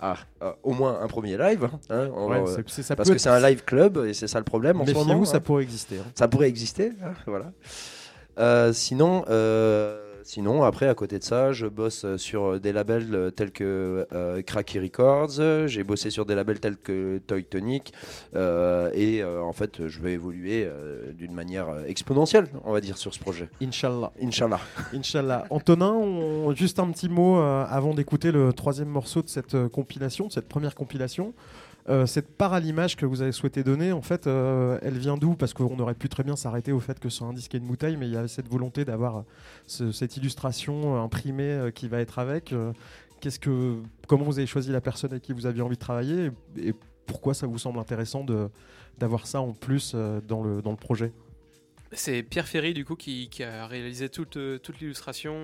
à, 0.00 0.16
à 0.40 0.56
au 0.62 0.72
moins 0.72 1.00
un 1.00 1.06
premier 1.08 1.36
live. 1.36 1.68
hein, 1.90 2.08
Ouais, 2.08 2.40
euh, 2.40 2.62
ça 2.68 2.96
parce 2.96 3.10
que 3.10 3.18
c'est 3.18 3.28
un 3.28 3.40
live 3.40 3.64
club 3.64 3.98
et 4.06 4.14
c'est 4.14 4.26
ça 4.28 4.38
le 4.38 4.44
problème 4.44 4.80
en 4.80 4.86
ce 4.86 4.92
moment. 4.92 5.04
Méfiez-vous, 5.04 5.24
ça 5.24 5.36
hein. 5.38 5.40
pourrait 5.40 5.62
exister. 5.62 5.98
hein. 5.98 6.10
Ça 6.14 6.28
pourrait 6.28 6.48
exister, 6.48 6.92
hein, 7.04 7.12
voilà. 7.26 7.52
Euh, 8.38 8.72
sinon, 8.72 9.24
euh, 9.28 10.05
sinon, 10.26 10.62
après, 10.64 10.88
à 10.88 10.94
côté 10.94 11.18
de 11.18 11.24
ça, 11.24 11.52
je 11.52 11.66
bosse 11.66 12.04
euh, 12.04 12.18
sur 12.18 12.60
des 12.60 12.72
labels 12.72 13.14
euh, 13.14 13.30
tels 13.30 13.52
que 13.52 14.06
euh, 14.12 14.42
Cracky 14.42 14.78
Records. 14.80 15.66
J'ai 15.66 15.84
bossé 15.84 16.10
sur 16.10 16.26
des 16.26 16.34
labels 16.34 16.60
tels 16.60 16.76
que 16.76 17.18
Toy 17.26 17.44
Tonic. 17.44 17.92
euh, 18.34 18.90
et 18.94 19.22
euh, 19.22 19.40
en 19.42 19.52
fait, 19.52 19.86
je 19.86 20.00
vais 20.00 20.12
évoluer 20.12 20.64
euh, 20.66 21.12
d'une 21.12 21.32
manière 21.32 21.68
euh, 21.68 21.84
exponentielle, 21.86 22.48
on 22.64 22.72
va 22.72 22.80
dire, 22.80 22.98
sur 22.98 23.14
ce 23.14 23.18
projet. 23.20 23.48
Inch'Allah. 23.62 24.12
Inch'Allah. 24.22 24.60
Inch'Allah. 24.92 25.44
Antonin, 25.50 25.92
on- 25.92 26.54
juste 26.54 26.78
un 26.78 26.90
petit 26.90 27.08
mot 27.08 27.38
euh, 27.38 27.64
avant 27.68 27.94
d'écouter 27.94 28.32
le 28.32 28.52
troisième 28.52 28.88
morceau 28.88 29.22
de 29.22 29.28
cette 29.28 29.54
euh, 29.54 29.68
compilation, 29.68 30.26
de 30.26 30.32
cette 30.32 30.48
première 30.48 30.74
compilation. 30.74 31.32
Euh, 31.88 32.04
cette 32.06 32.36
part 32.36 32.52
à 32.52 32.60
l'image 32.60 32.96
que 32.96 33.06
vous 33.06 33.22
avez 33.22 33.30
souhaité 33.30 33.62
donner, 33.62 33.92
en 33.92 34.02
fait, 34.02 34.26
euh, 34.26 34.78
elle 34.82 34.98
vient 34.98 35.16
d'où? 35.16 35.34
Parce 35.34 35.54
qu'on 35.54 35.78
aurait 35.78 35.94
pu 35.94 36.08
très 36.08 36.24
bien 36.24 36.34
s'arrêter 36.34 36.72
au 36.72 36.80
fait 36.80 36.98
que 36.98 37.08
c'est 37.08 37.22
un 37.22 37.32
disque 37.32 37.54
et 37.54 37.58
une 37.58 37.66
bouteille, 37.66 37.96
mais 37.96 38.06
il 38.06 38.12
y 38.12 38.16
a 38.16 38.26
cette 38.26 38.48
volonté 38.48 38.84
d'avoir 38.84 39.18
euh, 39.18 39.22
ce- 39.66 39.92
cette 39.92 40.16
illustration 40.16 41.00
imprimée 41.00 41.70
qui 41.74 41.86
va 41.88 42.00
être 42.00 42.18
avec. 42.18 42.52
Qu'est-ce 43.20 43.38
que, 43.38 43.76
comment 44.08 44.24
vous 44.24 44.38
avez 44.38 44.46
choisi 44.46 44.72
la 44.72 44.80
personne 44.80 45.12
avec 45.12 45.22
qui 45.22 45.32
vous 45.32 45.46
aviez 45.46 45.62
envie 45.62 45.76
de 45.76 45.80
travailler 45.80 46.30
et, 46.56 46.74
pourquoi 47.06 47.34
ça 47.34 47.46
vous 47.46 47.58
semble 47.58 47.78
intéressant 47.78 48.26
d'avoir 48.98 49.28
ça 49.28 49.40
en 49.40 49.52
plus 49.52 49.94
dans 49.94 50.42
le 50.42 50.60
dans 50.60 50.72
le 50.72 50.76
projet? 50.76 51.12
C'est 51.92 52.24
Pierre 52.24 52.48
Ferry 52.48 52.74
du 52.74 52.84
coup 52.84 52.96
qui, 52.96 53.30
a 53.44 53.68
réalisé 53.68 54.08
toute, 54.08 54.36
toute 54.60 54.80
l'illustration. 54.80 55.34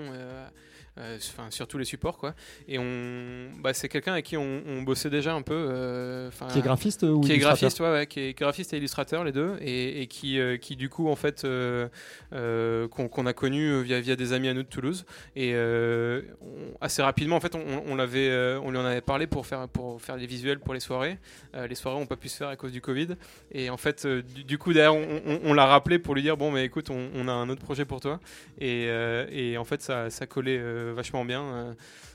Enfin 0.98 1.50
sur 1.50 1.66
tous 1.66 1.78
les 1.78 1.84
supports 1.84 2.18
quoi. 2.18 2.34
Et 2.68 2.78
on, 2.78 3.50
bah, 3.60 3.72
c'est 3.72 3.88
quelqu'un 3.88 4.12
avec 4.12 4.26
qui 4.26 4.36
on, 4.36 4.62
on 4.66 4.82
bossait 4.82 5.08
déjà 5.10 5.34
un 5.34 5.42
peu. 5.42 5.54
euh, 5.54 6.30
Qui 6.48 6.58
est 6.58 6.62
graphiste 6.62 7.02
ou 7.02 7.20
qui 7.20 7.32
est 7.32 7.38
graphiste, 7.38 7.80
ouais, 7.80 7.90
ouais, 7.90 8.06
qui 8.06 8.20
est 8.20 8.38
graphiste 8.38 8.72
et 8.74 8.76
illustrateur 8.76 9.24
les 9.24 9.32
deux, 9.32 9.56
et, 9.60 10.02
et 10.02 10.06
qui, 10.06 10.38
euh, 10.38 10.56
qui 10.58 10.76
du 10.76 10.88
coup 10.88 11.08
en 11.08 11.16
fait 11.16 11.44
euh, 11.44 11.88
euh, 12.32 12.88
qu'on 12.88 13.26
a 13.26 13.32
connu 13.32 13.68
euh, 13.70 13.80
via, 13.80 14.00
via 14.00 14.16
des 14.16 14.32
amis 14.32 14.48
à 14.48 14.54
nous 14.54 14.62
de 14.62 14.68
Toulouse, 14.68 15.04
et 15.36 15.52
euh, 15.54 16.22
on- 16.42 16.76
assez 16.80 17.02
rapidement 17.02 17.36
en 17.36 17.40
fait 17.40 17.54
on, 17.54 17.62
on 17.86 17.94
l'avait, 17.94 18.28
euh, 18.28 18.60
on 18.62 18.70
lui 18.70 18.78
en 18.78 18.84
avait 18.84 19.00
parlé 19.00 19.26
pour 19.26 19.46
faire 19.46 19.68
pour 19.68 20.00
faire 20.02 20.16
les 20.16 20.26
visuels 20.26 20.58
pour 20.60 20.74
les 20.74 20.80
soirées. 20.80 21.18
Euh, 21.54 21.66
les 21.66 21.74
soirées 21.74 21.98
n'ont 21.98 22.06
pas 22.06 22.16
pu 22.16 22.28
se 22.28 22.36
faire 22.36 22.48
à 22.48 22.56
cause 22.56 22.72
du 22.72 22.80
Covid, 22.80 23.08
et 23.52 23.70
en 23.70 23.76
fait 23.76 24.04
euh, 24.04 24.22
du, 24.22 24.44
du 24.44 24.58
coup 24.58 24.72
derrière 24.72 24.94
on, 24.94 25.22
on- 25.26 25.40
on 25.44 25.54
l'a 25.54 25.66
rappelé 25.66 25.98
pour 25.98 26.14
lui 26.14 26.22
dire 26.22 26.36
bon 26.36 26.50
mais 26.50 26.64
écoute 26.64 26.90
on, 26.90 27.08
on 27.14 27.28
a 27.28 27.32
un 27.32 27.48
autre 27.48 27.62
projet 27.62 27.84
pour 27.84 28.00
toi, 28.00 28.20
et, 28.58 28.86
euh, 28.88 29.26
et 29.30 29.56
en 29.58 29.64
fait 29.64 29.80
ça, 29.82 30.10
ça 30.10 30.26
collait 30.26 30.58
euh, 30.58 30.81
vachement 30.90 31.24
bien. 31.24 31.42
euh, 31.42 31.72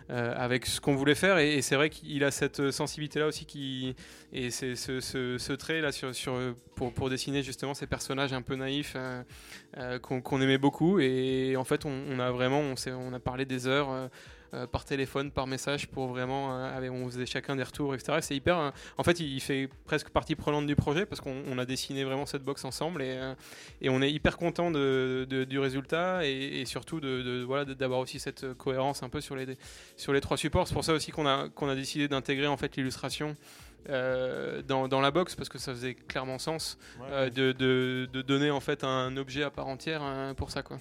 euh, 0.09 0.33
avec 0.37 0.65
ce 0.67 0.79
qu'on 0.79 0.95
voulait 0.95 1.15
faire 1.15 1.37
et, 1.37 1.61
c'est 1.61 1.75
vrai 1.75 1.89
qu'il 1.89 2.23
a 2.23 2.31
cette 2.31 2.71
sensibilité 2.71 3.19
là 3.19 3.27
aussi 3.27 3.45
qui 3.45 3.93
et 4.31 4.51
c'est 4.51 4.77
ce, 4.77 5.01
ce- 5.01 5.37
ce 5.37 5.51
trait 5.51 5.81
là 5.81 5.91
sur, 5.91 6.13
pour, 6.77 6.93
pour 6.93 7.09
dessiner 7.09 7.43
justement 7.43 7.73
ces 7.73 7.87
personnages 7.87 8.31
un 8.31 8.41
peu 8.41 8.55
naïfs 8.55 8.93
euh, 8.95 9.21
euh, 9.77 9.99
qu'on 9.99 10.39
aimait 10.41 10.57
beaucoup 10.57 10.99
et 11.01 11.57
en 11.57 11.65
fait 11.65 11.83
on, 11.83 12.19
a 12.19 12.31
vraiment 12.31 12.61
on, 12.61 12.75
on 12.93 13.11
a 13.11 13.19
parlé 13.19 13.43
des 13.43 13.67
heures 13.67 14.09
euh, 14.53 14.67
par 14.67 14.85
téléphone, 14.85 15.31
par 15.31 15.47
message 15.47 15.87
pour 15.87 16.07
vraiment 16.07 16.55
euh, 16.57 16.77
avec- 16.77 16.91
on 16.91 17.05
faisait 17.09 17.25
chacun 17.25 17.55
des 17.55 17.63
retours 17.63 17.93
etc. 17.95 18.19
C'est 18.21 18.35
hyper 18.35 18.57
euh, 18.57 18.69
en 18.97 19.03
fait 19.03 19.19
il 19.19 19.39
fait 19.41 19.69
presque 19.85 20.09
partie 20.09 20.35
prenante 20.35 20.65
du 20.67 20.75
projet 20.75 21.05
parce 21.05 21.21
qu'on 21.21 21.43
on 21.47 21.57
a 21.57 21.65
dessiné 21.65 22.03
vraiment 22.03 22.25
cette 22.25 22.43
box 22.43 22.63
ensemble 22.65 23.01
et, 23.01 23.19
et 23.81 23.89
on 23.89 24.01
est 24.01 24.11
hyper 24.11 24.37
content 24.37 24.71
de, 24.71 25.25
de- 25.29 25.43
du 25.43 25.59
résultat 25.59 26.25
et, 26.25 26.61
et 26.61 26.65
surtout 26.65 26.99
de, 26.99 27.21
de- 27.21 27.43
voilà 27.43 27.65
d'avoir 27.65 27.99
aussi 27.99 28.19
cette 28.19 28.53
cohérence 28.53 29.03
un 29.03 29.09
peu 29.09 29.21
sur 29.21 29.35
les 29.35 29.57
sur 29.97 30.13
les 30.13 30.21
trois 30.21 30.37
supports. 30.37 30.67
C'est 30.67 30.73
pour 30.73 30.83
ça 30.85 30.93
aussi 30.93 31.11
qu'on 31.11 31.25
a, 31.27 31.49
qu'on 31.49 31.69
a 31.69 31.75
décidé 31.75 32.07
d'intégrer 32.07 32.47
en 32.47 32.57
fait 32.57 32.75
l'illustration 32.75 33.35
euh, 33.89 34.61
dans, 34.61 34.87
dans 34.87 34.99
la 35.01 35.11
box 35.11 35.35
parce 35.35 35.49
que 35.49 35.57
ça 35.57 35.71
faisait 35.73 35.93
clairement 35.95 36.39
sens 36.39 36.77
euh, 37.11 37.29
de, 37.29 37.51
de- 37.53 38.09
de 38.11 38.21
donner 38.21 38.51
en 38.51 38.59
fait 38.59 38.83
un 38.83 39.15
objet 39.17 39.43
à 39.43 39.49
part 39.49 39.67
entière 39.67 40.01
pour 40.35 40.51
ça 40.51 40.61
quoi. 40.63 40.77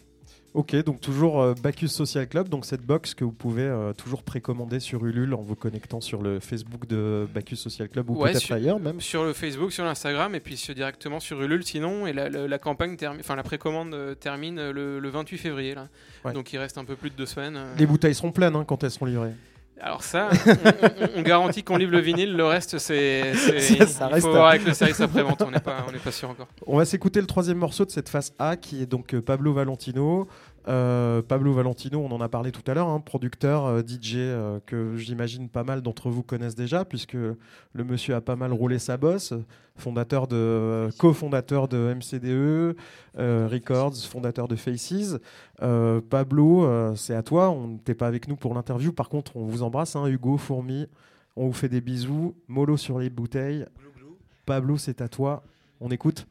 Ok, 0.54 0.74
donc 0.84 1.02
toujours 1.02 1.42
euh, 1.42 1.52
Bacchus 1.62 1.88
Social 1.88 2.26
Club, 2.26 2.48
donc 2.48 2.64
cette 2.64 2.80
box 2.80 3.12
que 3.14 3.24
vous 3.24 3.32
pouvez 3.32 3.64
euh, 3.64 3.92
toujours 3.92 4.22
précommander 4.22 4.80
sur 4.80 5.04
Ulule 5.04 5.34
en 5.34 5.42
vous 5.42 5.54
connectant 5.54 6.00
sur 6.00 6.22
le 6.22 6.40
Facebook 6.40 6.86
de 6.86 7.28
Bacchus 7.34 7.56
Social 7.56 7.90
Club 7.90 8.08
ou 8.08 8.14
Ouais, 8.16 8.32
peut-être 8.32 8.52
ailleurs 8.52 8.80
même. 8.80 9.00
Sur 9.02 9.24
le 9.24 9.34
Facebook, 9.34 9.70
sur 9.72 9.84
l'Instagram 9.84 10.34
et 10.34 10.40
puis 10.40 10.56
sur- 10.56 10.74
directement 10.74 11.20
sur 11.20 11.42
Ulule 11.42 11.62
sinon 11.64 12.06
et 12.06 12.14
la, 12.14 12.30
la- 12.30 12.48
la 12.48 12.58
campagne 12.58 12.96
termine, 12.96 13.20
enfin 13.20 13.36
la 13.36 13.42
précommande 13.42 13.92
euh, 13.92 14.14
termine 14.14 14.70
le, 14.70 14.98
le 14.98 15.08
28 15.10 15.36
février 15.36 15.74
là. 15.74 15.88
Ouais. 16.24 16.32
Donc 16.32 16.50
il 16.54 16.58
reste 16.58 16.78
un 16.78 16.84
peu 16.86 16.96
plus 16.96 17.10
de 17.10 17.16
deux 17.16 17.26
semaines. 17.26 17.56
euh. 17.56 17.74
Les 17.78 17.84
bouteilles 17.86 18.14
seront 18.14 18.32
pleines 18.32 18.56
hein, 18.56 18.64
quand 18.66 18.82
elles 18.82 18.90
seront 18.90 19.04
livrées. 19.06 19.32
Alors 19.80 20.02
ça, 20.02 20.30
on, 20.46 20.50
on- 20.50 21.08
on 21.18 21.22
garantit 21.22 21.62
qu'on 21.62 21.76
livre 21.76 21.92
le 21.92 22.00
vinyle, 22.00 22.34
le 22.34 22.44
reste 22.46 22.78
c'est, 22.78 23.34
c'est- 23.34 23.60
Ça, 23.60 23.86
ça 23.86 24.06
il 24.08 24.14
reste 24.14 24.26
faut 24.26 24.32
à- 24.32 24.36
voir 24.36 24.48
avec 24.48 24.64
le 24.64 24.72
service 24.72 25.00
après-vente, 25.00 25.42
on 25.46 25.50
n'est 25.50 25.60
pas, 25.60 25.84
on 25.86 25.92
n'est 25.92 25.98
pas 25.98 26.12
sûr 26.12 26.30
encore. 26.30 26.48
On 26.66 26.78
va 26.78 26.84
s'écouter 26.86 27.20
le 27.20 27.26
troisième 27.26 27.58
morceau 27.58 27.84
de 27.84 27.90
cette 27.90 28.08
phase 28.08 28.32
A 28.38 28.56
qui 28.56 28.82
est 28.82 28.86
donc 28.86 29.12
euh, 29.14 29.20
Pablo 29.20 29.52
Valentino. 29.52 30.26
Euh, 30.68 31.22
Pablo 31.22 31.52
Valentino, 31.52 32.00
on 32.00 32.10
en 32.10 32.20
a 32.20 32.28
parlé 32.28 32.50
tout 32.50 32.68
à 32.68 32.74
l'heure, 32.74 32.88
hein, 32.88 33.00
producteur, 33.00 33.66
euh, 33.66 33.82
DJ 33.82 34.14
euh, 34.16 34.58
que 34.66 34.96
j'imagine 34.96 35.48
pas 35.48 35.62
mal 35.62 35.80
d'entre 35.80 36.10
vous 36.10 36.24
connaissent 36.24 36.56
déjà 36.56 36.84
puisque 36.84 37.14
le 37.14 37.84
monsieur 37.84 38.16
a 38.16 38.20
pas 38.20 38.34
mal 38.34 38.52
roulé 38.52 38.80
sa 38.80 38.96
bosse, 38.96 39.32
fondateur 39.76 40.26
de, 40.26 40.88
cofondateur 40.98 41.68
de 41.68 41.94
MCDE 41.94 42.76
Records, 43.16 43.96
fondateur 43.96 44.48
de 44.48 44.56
Faces. 44.56 45.18
Pablo, 46.10 46.94
c'est 46.96 47.14
à 47.14 47.22
toi. 47.22 47.50
On 47.50 47.68
n'était 47.68 47.94
pas 47.94 48.06
avec 48.06 48.26
nous 48.28 48.36
pour 48.36 48.54
l'interview, 48.54 48.92
par 48.92 49.08
contre, 49.08 49.36
on 49.36 49.44
vous 49.44 49.62
embrasse, 49.62 49.96
hein, 49.96 50.06
Hugo, 50.06 50.36
Fourmi. 50.36 50.86
On 51.36 51.46
vous 51.46 51.52
fait 51.52 51.68
des 51.68 51.82
bisous. 51.82 52.34
Molo 52.48 52.76
sur 52.76 52.98
les 52.98 53.10
bouteilles. 53.10 53.66
Pablo, 54.46 54.78
c'est 54.78 55.02
à 55.02 55.08
toi. 55.08 55.42
On 55.80 55.90
écoute. 55.90 56.26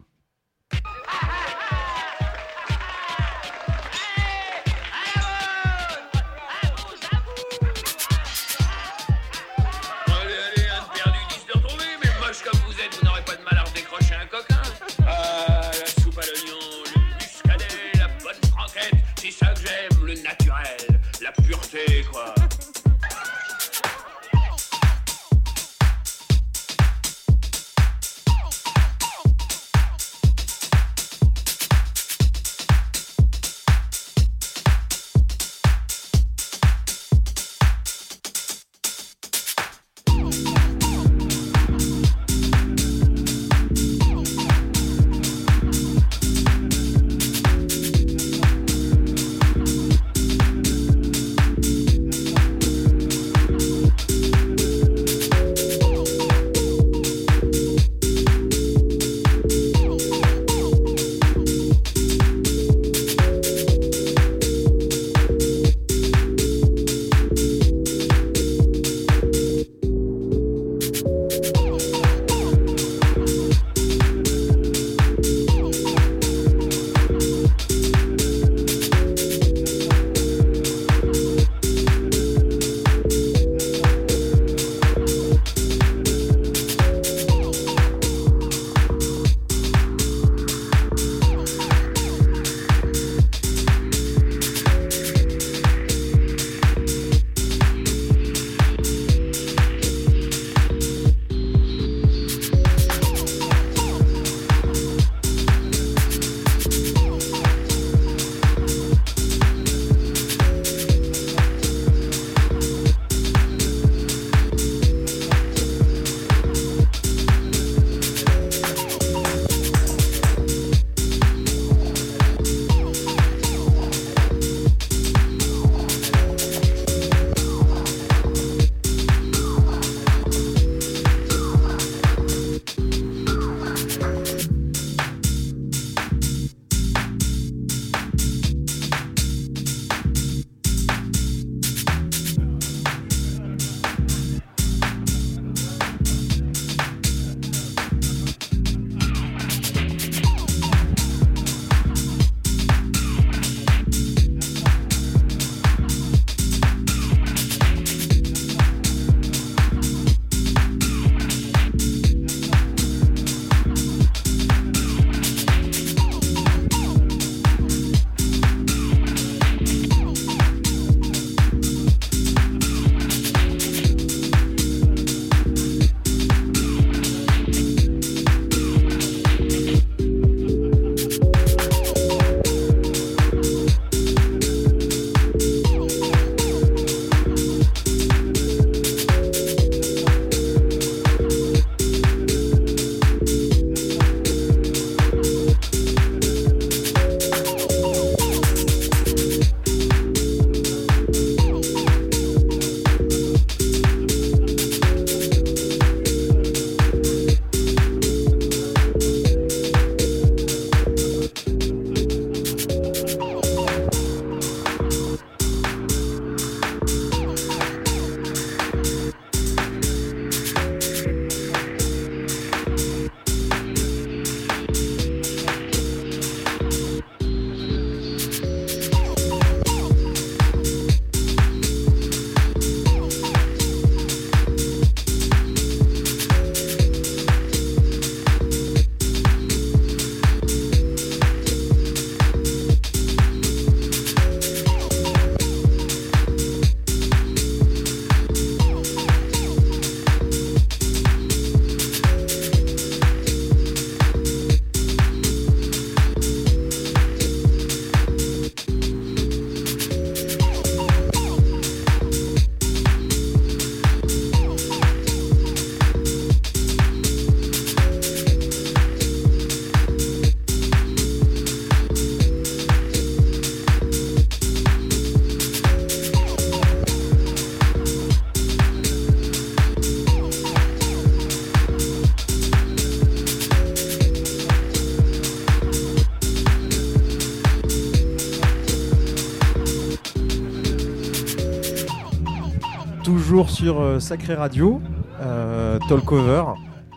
Toujours 293.36 293.49
sur 293.49 293.81
euh, 293.81 293.99
Sacré 293.99 294.33
Radio, 294.33 294.81
euh, 295.19 295.77
Talkover, 295.89 296.45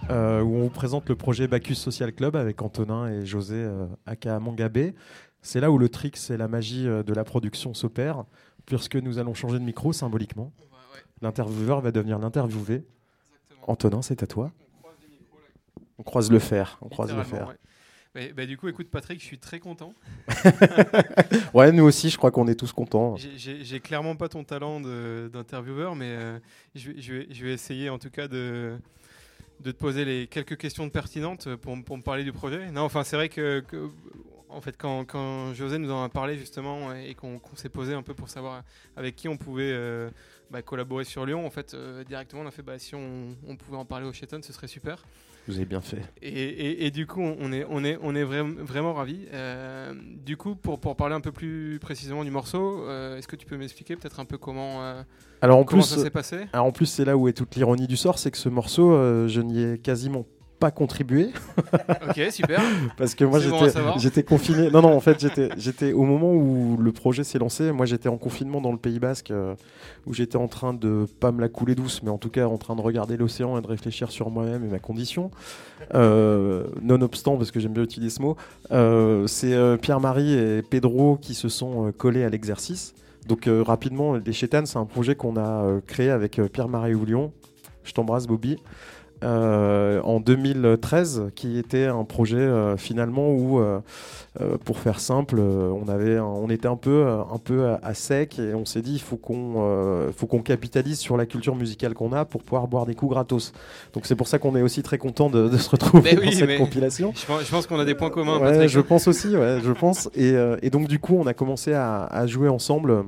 euh, 0.09 0.41
où 0.41 0.55
on 0.55 0.63
vous 0.63 0.71
présente 0.71 1.09
le 1.09 1.17
projet 1.17 1.49
Bacchus 1.49 1.75
Social 1.75 2.13
Club 2.13 2.37
avec 2.37 2.63
Antonin 2.63 3.09
et 3.09 3.27
José 3.27 3.57
euh, 3.57 3.87
aka 4.07 4.39
Mangabé. 4.39 4.95
C'est 5.43 5.59
là 5.59 5.73
où 5.73 5.79
le 5.79 5.89
trick, 5.89 6.17
c'est 6.17 6.37
la 6.37 6.47
magie 6.47 6.87
euh, 6.87 7.03
de 7.03 7.13
la 7.13 7.25
production 7.25 7.75
s'opère, 7.75 8.23
puisque 8.67 8.95
nous 8.95 9.19
allons 9.19 9.35
changer 9.35 9.59
de 9.59 9.65
micro 9.65 9.93
symboliquement. 9.93 10.53
L'intervieweur 11.23 11.81
va 11.81 11.91
devenir 11.91 12.21
l'interviewé. 12.21 12.87
Antonin, 13.67 14.01
c'est 14.01 14.23
à 14.23 14.29
toi. 14.29 14.53
On 15.99 16.05
croise 16.05 16.31
le 16.31 16.39
fer. 16.39 16.79
On 16.83 16.89
croise 16.89 17.13
le 17.17 17.25
fer. 17.25 17.49
Ouais. 17.49 17.57
Mais, 18.19 18.33
bah, 18.33 18.47
du 18.47 18.57
coup, 18.57 18.67
écoute 18.67 18.89
Patrick, 18.91 19.21
je 19.21 19.25
suis 19.25 19.39
très 19.39 19.61
content. 19.61 19.95
Ouais, 21.55 21.71
nous 21.71 21.85
aussi, 21.85 22.11
je 22.11 22.17
crois 22.19 22.33
qu'on 22.33 22.49
est 22.49 22.57
tous 22.57 22.73
contents. 22.73 23.15
J'ai- 23.17 23.81
clairement 23.81 24.17
pas 24.17 24.29
ton 24.29 24.43
talent 24.43 24.81
d'intervieweur, 24.81 25.95
mais 25.95 26.11
euh, 26.11 26.39
je, 26.75 26.91
vais, 26.91 27.01
je 27.01 27.15
vais- 27.15 27.27
je 27.31 27.45
vais 27.45 27.53
essayer 27.53 27.91
en 27.91 27.99
tout 27.99 28.11
cas 28.11 28.27
de, 28.27 28.77
de 29.61 29.71
te 29.71 29.77
poser 29.77 30.05
les 30.05 30.27
quelques 30.27 30.57
questions 30.57 30.91
pertinentes 30.91 31.55
pour, 31.57 31.77
me 31.77 32.03
parler 32.03 32.25
du 32.25 32.33
projet. 32.33 32.71
Non, 32.73 32.83
enfin, 32.83 33.05
c'est 33.05 33.15
vrai 33.15 33.29
que, 33.29 33.61
que- 33.61 33.89
en 34.49 34.61
fait, 34.61 34.77
quand, 34.77 35.05
quand 35.05 35.55
José 35.55 35.79
nous 35.79 35.91
en 35.93 36.03
a 36.03 36.09
parlé 36.09 36.37
justement 36.37 36.93
et 36.95 37.15
qu'on 37.15 37.41
s'est 37.55 37.69
posé 37.69 37.95
un 37.95 38.03
peu 38.03 38.15
pour 38.15 38.29
savoir 38.29 38.65
avec 38.97 39.15
qui 39.15 39.29
on 39.29 39.37
pouvait 39.37 39.71
euh, 39.73 40.11
bah, 40.51 40.61
collaborer 40.63 41.05
sur 41.05 41.25
Lyon, 41.25 41.47
en 41.47 41.51
fait, 41.51 41.73
euh, 41.75 42.03
directement, 42.03 42.43
on 42.43 42.47
a 42.47 42.51
fait 42.51 42.63
bah, 42.63 42.79
si 42.81 42.97
on, 42.97 43.37
on 43.47 43.55
pouvait 43.57 43.79
en 43.79 43.85
parler 43.85 44.07
au 44.07 44.13
Cheton, 44.13 44.41
ce 44.43 44.53
serait 44.53 44.67
super. 44.69 45.05
Vous 45.49 45.57
avez 45.57 45.65
bien 45.65 45.81
fait. 45.81 46.03
Et, 46.23 46.29
et- 46.29 46.87
et 46.87 46.91
du 46.91 47.07
coup, 47.07 47.23
on 47.23 47.53
est, 47.53 47.67
on 47.71 47.83
est, 47.83 47.99
on 48.03 48.15
est 48.15 48.23
vraim- 48.25 48.55
vraiment 48.63 48.93
ravis. 48.93 49.27
Euh, 49.33 49.95
du 50.25 50.37
coup, 50.37 50.55
pour, 50.55 50.79
pour 50.79 50.95
parler 50.95 51.15
un 51.15 51.21
peu 51.21 51.33
plus 51.33 51.79
précisément 51.81 52.23
du 52.23 52.31
morceau, 52.31 52.85
euh, 52.87 53.17
est-ce 53.17 53.27
que 53.27 53.37
tu 53.37 53.47
peux 53.47 53.57
m'expliquer 53.57 53.97
peut-être 53.97 54.21
un 54.21 54.25
peu 54.27 54.37
comment, 54.39 54.83
euh, 54.85 55.03
Alors 55.41 55.59
en 55.59 55.65
comment 55.65 55.83
plus, 55.83 55.89
ça 55.89 56.03
s'est 56.03 56.11
passé? 56.11 56.47
alors 56.53 56.67
en 56.67 56.73
plus, 56.73 56.87
c'est 56.87 57.05
là 57.05 57.17
où 57.17 57.29
est 57.29 57.33
toute 57.33 57.57
l'ironie 57.57 57.87
du 57.87 57.97
sort, 57.97 58.19
c'est 58.19 58.31
que 58.31 58.37
ce 58.39 58.49
morceau, 58.51 58.93
je 59.27 59.41
n'y 59.41 59.63
ai 59.63 59.79
quasiment 59.79 60.27
pas 60.59 60.71
contribué 60.71 61.31
Ok, 62.09 62.21
super. 62.31 62.61
parce 62.97 63.15
que 63.15 63.25
moi 63.25 63.41
bon 63.49 63.99
j'étais 63.99 64.23
confiné. 64.23 64.71
Non 64.71 64.83
non, 64.83 64.95
en 64.95 65.01
fait 65.01 65.21
j'étais 65.21 65.51
j'étais 65.57 65.93
au 65.93 66.03
moment 66.03 66.33
où 66.33 66.77
le 66.81 66.93
projet 66.93 67.25
s'est 67.25 67.39
lancé. 67.39 67.73
Moi 67.73 67.87
j'étais 67.87 68.09
en 68.09 68.17
confinement 68.17 68.61
dans 68.61 68.73
le 68.73 68.79
Pays 68.79 68.99
Basque 68.99 69.31
euh, 69.31 69.55
où 70.07 70.15
j'étais 70.15 70.37
en 70.37 70.49
train 70.49 70.75
de 70.75 71.07
pas 71.21 71.33
me 71.33 71.41
la 71.41 71.49
couler 71.49 71.75
douce, 71.75 72.03
mais 72.03 72.11
en 72.11 72.19
tout 72.19 72.31
cas 72.31 72.47
en 72.47 72.59
train 72.59 72.77
de 72.77 72.81
regarder 72.81 73.17
l'océan 73.17 73.59
et 73.59 73.63
de 73.63 73.67
réfléchir 73.67 74.11
sur 74.11 74.31
moi-même 74.31 74.65
et 74.65 74.69
ma 74.69 74.79
condition. 74.79 75.31
Euh, 75.95 76.65
nonobstant, 76.83 77.37
parce 77.37 77.51
que 77.51 77.61
j'aime 77.61 77.73
bien 77.73 77.85
utiliser 77.85 78.17
ce 78.17 78.23
mot, 78.23 78.37
euh, 78.73 79.27
c'est 79.27 79.57
Pierre-Marie 79.81 80.35
et 80.35 80.63
Pedro 80.63 81.19
qui 81.21 81.35
se 81.35 81.49
sont 81.49 81.93
collés 81.97 82.25
à 82.25 82.29
l'exercice. 82.29 82.95
Donc 83.27 83.49
rapidement, 83.67 84.15
les 84.15 84.33
Chétanes, 84.33 84.67
c'est 84.67 84.79
un 84.79 84.87
projet 84.87 85.15
qu'on 85.15 85.37
a 85.37 85.81
créé 85.87 86.11
avec 86.11 86.41
Pierre-Marie 86.53 86.95
Houlion. 86.95 87.33
Je 87.85 87.93
t'embrasse 87.93 88.27
Bobby. 88.27 88.59
Euh, 89.25 90.01
en 90.03 90.21
2013, 90.21 91.31
qui 91.35 91.59
était 91.59 91.87
un 91.87 92.05
projet 92.05 92.37
euh, 92.37 92.77
finalement 92.77 93.31
où, 93.31 93.59
euh, 93.61 93.81
pour 94.65 94.79
faire 94.79 95.01
simple, 95.01 95.41
on 95.41 95.89
avait, 95.89 96.17
un- 96.19 96.25
on 96.25 96.49
était 96.51 96.69
un 96.69 96.77
peu, 96.77 97.07
un 97.07 97.39
peu 97.39 97.67
à, 97.67 97.81
à 97.83 97.95
sec 97.95 98.39
et 98.39 98.55
on 98.55 98.65
s'est 98.65 98.83
dit 98.83 98.95
il 98.95 99.01
faut 99.01 99.17
qu'on, 99.17 100.09
faut 100.17 100.27
qu'on 100.27 100.43
capitalise 100.43 100.99
sur 100.99 101.17
la 101.17 101.27
culture 101.27 101.57
musicale 101.57 101.95
qu'on 101.95 102.13
a 102.13 102.25
pour 102.25 102.43
pouvoir 102.43 102.69
boire 102.69 102.87
des 102.87 102.95
coups 102.95 103.13
gratos. 103.13 103.53
Donc 103.95 104.07
c'est 104.07 104.17
pour 104.17 104.29
ça 104.29 104.39
qu'on 104.39 104.55
est 104.57 104.63
aussi 104.63 104.83
très 104.83 104.99
content 104.99 105.31
de, 105.31 105.49
de 105.49 105.57
se 105.57 105.71
retrouver 105.71 106.13
Mais 106.15 106.19
oui, 106.21 106.27
dans 106.27 106.33
cette 106.47 106.59
compilation. 106.59 107.13
Je 107.15 107.51
pense, 107.51 107.67
qu'on 107.67 107.79
a 107.81 107.85
des 107.85 107.95
points 107.95 108.11
communs. 108.11 108.39
Ouais, 108.39 108.69
je 108.69 108.81
pense 108.81 109.09
aussi, 109.09 109.37
ouais, 109.37 109.59
je 109.65 109.73
pense. 109.73 110.09
Et, 110.15 110.35
et 110.63 110.71
donc 110.71 110.89
du 110.89 110.99
coup, 110.99 111.17
on 111.19 111.27
a 111.27 111.35
commencé 111.35 111.73
à, 111.73 112.05
à 112.05 112.27
jouer 112.27 112.49
ensemble 112.49 113.05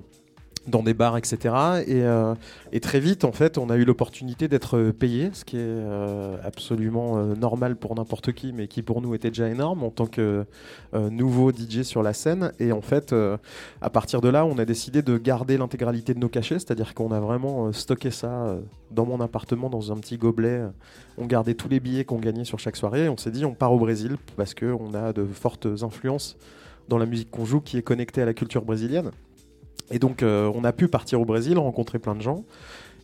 dans 0.66 0.82
des 0.82 0.94
bars, 0.94 1.16
etc. 1.16 1.38
Et, 1.86 2.02
euh, 2.02 2.34
et 2.72 2.80
très 2.80 3.00
vite, 3.00 3.24
en 3.24 3.32
fait, 3.32 3.58
on 3.58 3.70
a 3.70 3.76
eu 3.76 3.84
l'opportunité 3.84 4.48
d'être 4.48 4.90
payé, 4.90 5.30
ce 5.32 5.44
qui 5.44 5.56
est 5.56 5.60
euh, 5.62 6.36
absolument 6.44 7.18
euh, 7.18 7.34
normal 7.34 7.76
pour 7.76 7.94
n'importe 7.94 8.32
qui, 8.32 8.52
mais 8.52 8.68
qui 8.68 8.82
pour 8.82 9.00
nous 9.00 9.14
était 9.14 9.30
déjà 9.30 9.48
énorme 9.48 9.82
en 9.82 9.90
tant 9.90 10.06
que 10.06 10.44
euh, 10.94 11.10
nouveau 11.10 11.50
DJ 11.50 11.82
sur 11.82 12.02
la 12.02 12.12
scène. 12.12 12.52
Et 12.60 12.72
en 12.72 12.82
fait, 12.82 13.12
euh, 13.12 13.36
à 13.80 13.90
partir 13.90 14.20
de 14.20 14.28
là, 14.28 14.44
on 14.44 14.58
a 14.58 14.64
décidé 14.64 15.02
de 15.02 15.18
garder 15.18 15.56
l'intégralité 15.56 16.14
de 16.14 16.18
nos 16.18 16.28
cachets, 16.28 16.58
c'est-à-dire 16.58 16.94
qu'on 16.94 17.12
a 17.12 17.20
vraiment 17.20 17.66
euh, 17.66 17.72
stocké 17.72 18.10
ça 18.10 18.30
euh, 18.30 18.60
dans 18.90 19.06
mon 19.06 19.20
appartement, 19.20 19.70
dans 19.70 19.92
un 19.92 19.96
petit 19.96 20.18
gobelet. 20.18 20.62
On 21.16 21.26
gardait 21.26 21.54
tous 21.54 21.68
les 21.68 21.80
billets 21.80 22.04
qu'on 22.04 22.18
gagnait 22.18 22.44
sur 22.44 22.58
chaque 22.58 22.76
soirée. 22.76 23.08
On 23.08 23.16
s'est 23.16 23.30
dit, 23.30 23.44
on 23.44 23.54
part 23.54 23.72
au 23.72 23.78
Brésil 23.78 24.16
parce 24.36 24.54
qu'on 24.54 24.94
a 24.94 25.12
de 25.12 25.24
fortes 25.24 25.66
influences 25.82 26.36
dans 26.88 26.98
la 26.98 27.06
musique 27.06 27.30
qu'on 27.30 27.44
joue 27.44 27.60
qui 27.60 27.78
est 27.78 27.82
connectée 27.82 28.20
à 28.20 28.24
la 28.24 28.34
culture 28.34 28.64
brésilienne. 28.64 29.10
Et 29.90 29.98
donc, 29.98 30.22
euh, 30.22 30.50
on 30.54 30.64
a 30.64 30.72
pu 30.72 30.88
partir 30.88 31.20
au 31.20 31.24
Brésil, 31.24 31.58
rencontrer 31.58 31.98
plein 31.98 32.14
de 32.14 32.22
gens. 32.22 32.44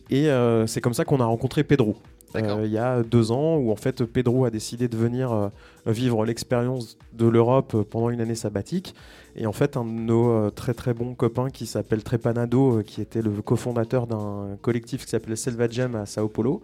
Et 0.09 0.29
euh, 0.29 0.67
c'est 0.67 0.81
comme 0.81 0.93
ça 0.93 1.05
qu'on 1.05 1.19
a 1.19 1.25
rencontré 1.25 1.63
Pedro. 1.63 1.97
Euh, 2.35 2.63
il 2.65 2.71
y 2.71 2.77
a 2.77 3.03
deux 3.03 3.31
ans, 3.31 3.57
où 3.57 3.71
en 3.71 3.75
fait 3.75 4.03
Pedro 4.03 4.45
a 4.45 4.49
décidé 4.49 4.87
de 4.87 4.97
venir 4.97 5.49
vivre 5.85 6.25
l'expérience 6.25 6.97
de 7.13 7.25
l'Europe 7.25 7.83
pendant 7.89 8.09
une 8.09 8.21
année 8.21 8.35
sabbatique. 8.35 8.93
Et 9.35 9.47
en 9.47 9.53
fait, 9.53 9.75
un 9.75 9.85
de 9.85 9.89
nos 9.89 10.51
très 10.51 10.73
très 10.73 10.93
bons 10.93 11.15
copains 11.15 11.49
qui 11.49 11.65
s'appelle 11.65 12.03
Trepanado, 12.03 12.83
qui 12.85 13.01
était 13.01 13.21
le 13.21 13.31
cofondateur 13.41 14.07
d'un 14.07 14.57
collectif 14.61 15.05
qui 15.05 15.11
s'appelait 15.11 15.35
Selva 15.35 15.67
Jam 15.69 15.95
à 15.95 16.05
Sao 16.05 16.27
Paulo, 16.27 16.61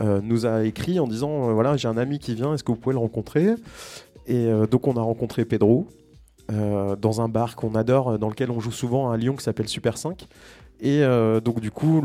euh, 0.00 0.20
nous 0.22 0.46
a 0.46 0.64
écrit 0.64 0.98
en 0.98 1.06
disant 1.06 1.52
voilà, 1.52 1.76
j'ai 1.76 1.86
un 1.86 1.96
ami 1.96 2.18
qui 2.18 2.34
vient, 2.34 2.54
est-ce 2.54 2.64
que 2.64 2.72
vous 2.72 2.78
pouvez 2.78 2.94
le 2.94 3.00
rencontrer? 3.00 3.54
Et 4.26 4.46
euh, 4.46 4.66
donc, 4.66 4.86
on 4.86 4.96
a 4.96 5.02
rencontré 5.02 5.44
Pedro 5.44 5.86
euh, 6.52 6.94
dans 6.96 7.22
un 7.22 7.28
bar 7.28 7.56
qu'on 7.56 7.74
adore, 7.74 8.10
euh, 8.12 8.18
dans 8.18 8.28
lequel 8.28 8.50
on 8.50 8.60
joue 8.60 8.70
souvent 8.70 9.10
à 9.10 9.16
Lyon 9.16 9.34
qui 9.34 9.42
s'appelle 9.42 9.68
Super 9.68 9.96
5. 9.96 10.26
Et 10.80 11.02
euh, 11.02 11.40
donc 11.40 11.60
du 11.60 11.70
coup, 11.70 12.02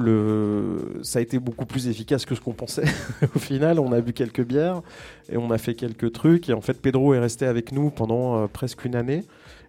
ça 1.01 1.19
a 1.19 1.21
été 1.21 1.39
beaucoup 1.39 1.65
plus 1.65 1.89
efficace 1.89 2.25
que 2.25 2.35
ce 2.35 2.39
qu'on 2.39 2.53
pensait. 2.53 2.85
Au 3.35 3.39
final, 3.39 3.79
on 3.79 3.91
a 3.91 3.99
bu 3.99 4.13
quelques 4.13 4.45
bières 4.45 4.81
et 5.29 5.37
on 5.37 5.51
a 5.51 5.57
fait 5.57 5.73
quelques 5.73 6.13
trucs. 6.13 6.49
Et 6.49 6.53
en 6.53 6.61
fait, 6.61 6.81
Pedro 6.81 7.13
est 7.13 7.19
resté 7.19 7.45
avec 7.45 7.73
nous 7.73 7.89
pendant 7.89 8.47
presque 8.47 8.85
une 8.85 8.95
année. 8.95 9.25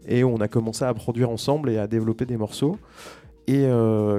Et 0.06 0.22
on 0.22 0.36
a 0.36 0.48
commencé 0.48 0.84
à 0.84 0.94
produire 0.94 1.30
ensemble 1.30 1.70
et 1.70 1.78
à 1.78 1.86
développer 1.86 2.24
des 2.24 2.36
morceaux. 2.36 2.78
Et 3.48 3.66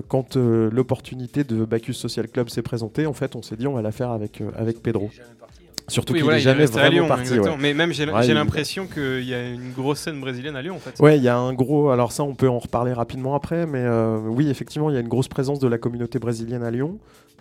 quand 0.10 0.36
l'opportunité 0.36 1.44
de 1.44 1.64
Bacchus 1.64 1.94
Social 1.94 2.28
Club 2.28 2.50
s'est 2.50 2.62
présentée, 2.62 3.06
en 3.06 3.14
fait, 3.14 3.36
on 3.36 3.42
s'est 3.42 3.56
dit 3.56 3.68
on 3.68 3.74
va 3.74 3.82
la 3.82 3.94
faire 3.94 4.12
avec, 4.12 4.44
avec 4.58 4.82
Pedro. 4.82 5.10
Surtout 5.92 6.14
Oui, 6.14 6.20
qu'il 6.22 6.30
n'est 6.30 6.40
jamais 6.40 6.66
vraiment 6.66 6.90
Lyon, 6.90 7.08
parti. 7.08 7.40
ouais. 7.40 7.56
Mais 7.60 7.74
même 7.74 7.92
j'ai 7.94 8.06
Ouais, 8.10 8.24
j'ai 8.24 8.30
il- 8.30 8.34
l'impression 8.36 8.88
qu'il 8.88 9.24
y 9.28 9.34
a 9.34 9.50
une 9.50 9.72
grosse 9.72 10.00
scène 10.00 10.20
brésilienne 10.20 10.56
à 10.56 10.62
Lyon 10.62 10.76
en 10.76 10.80
fait. 10.80 11.00
Ouais, 11.00 11.18
il 11.18 11.24
y 11.24 11.28
a 11.28 11.38
un 11.38 11.54
gros. 11.54 11.90
Alors 11.90 12.12
ça, 12.12 12.24
on 12.24 12.34
peut 12.36 12.50
en 12.50 12.60
reparler 12.60 12.94
rapidement 12.94 13.36
après, 13.36 13.66
mais 13.66 13.82
euh, 13.84 14.18
oui, 14.26 14.50
effectivement, 14.50 14.90
il 14.90 14.94
y 14.94 14.98
a 14.98 15.02
une 15.02 15.08
grosse 15.08 15.28
présence 15.28 15.60
de 15.60 15.68
la 15.68 15.78
communauté 15.78 16.18
brésilienne 16.20 16.64
à 16.64 16.72
Lyon, 16.72 16.98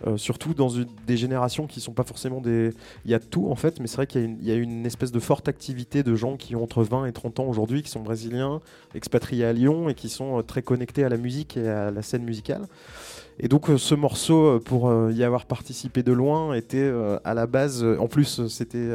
euh, 0.07 0.17
surtout 0.17 0.53
dans 0.53 0.69
une- 0.69 0.87
des 1.07 1.17
générations 1.17 1.67
qui 1.67 1.79
sont 1.79 1.93
pas 1.93 2.03
forcément 2.03 2.41
des. 2.41 2.71
Il 3.05 3.11
y 3.11 3.13
a 3.13 3.19
tout 3.19 3.47
en 3.49 3.55
fait, 3.55 3.79
mais 3.79 3.87
c'est 3.87 3.95
vrai 3.97 4.07
qu'il 4.07 4.21
y, 4.21 4.23
a 4.23 4.27
une- 4.27 4.37
il 4.41 4.47
y 4.47 4.51
a 4.51 4.55
une 4.55 4.85
espèce 4.85 5.11
de 5.11 5.19
forte 5.19 5.47
activité 5.47 6.03
de 6.03 6.15
gens 6.15 6.35
qui 6.37 6.55
ont 6.55 6.63
entre 6.63 6.83
20 6.83 7.05
et 7.05 7.11
30 7.11 7.39
ans 7.39 7.45
aujourd'hui, 7.45 7.83
qui 7.83 7.89
sont 7.91 8.01
brésiliens, 8.01 8.59
expatriés 8.95 9.45
à 9.45 9.53
Lyon 9.53 9.89
et 9.89 9.93
qui 9.93 10.09
sont 10.09 10.39
euh, 10.39 10.41
très 10.41 10.61
connectés 10.61 11.03
à 11.03 11.09
la 11.09 11.17
musique 11.17 11.55
et 11.57 11.67
à 11.67 11.91
la 11.91 12.01
scène 12.01 12.23
musicale. 12.23 12.61
Et 13.39 13.47
donc 13.47 13.69
euh, 13.69 13.77
ce 13.77 13.95
morceau, 13.95 14.45
euh, 14.45 14.59
pour 14.59 14.89
euh, 14.89 15.11
y 15.11 15.23
avoir 15.23 15.45
participé 15.45 16.03
de 16.03 16.11
loin, 16.11 16.53
était 16.53 16.91
à 17.23 17.33
la 17.33 17.47
base, 17.47 17.83
en 17.83 18.07
plus 18.07 18.47
c'était, 18.47 18.89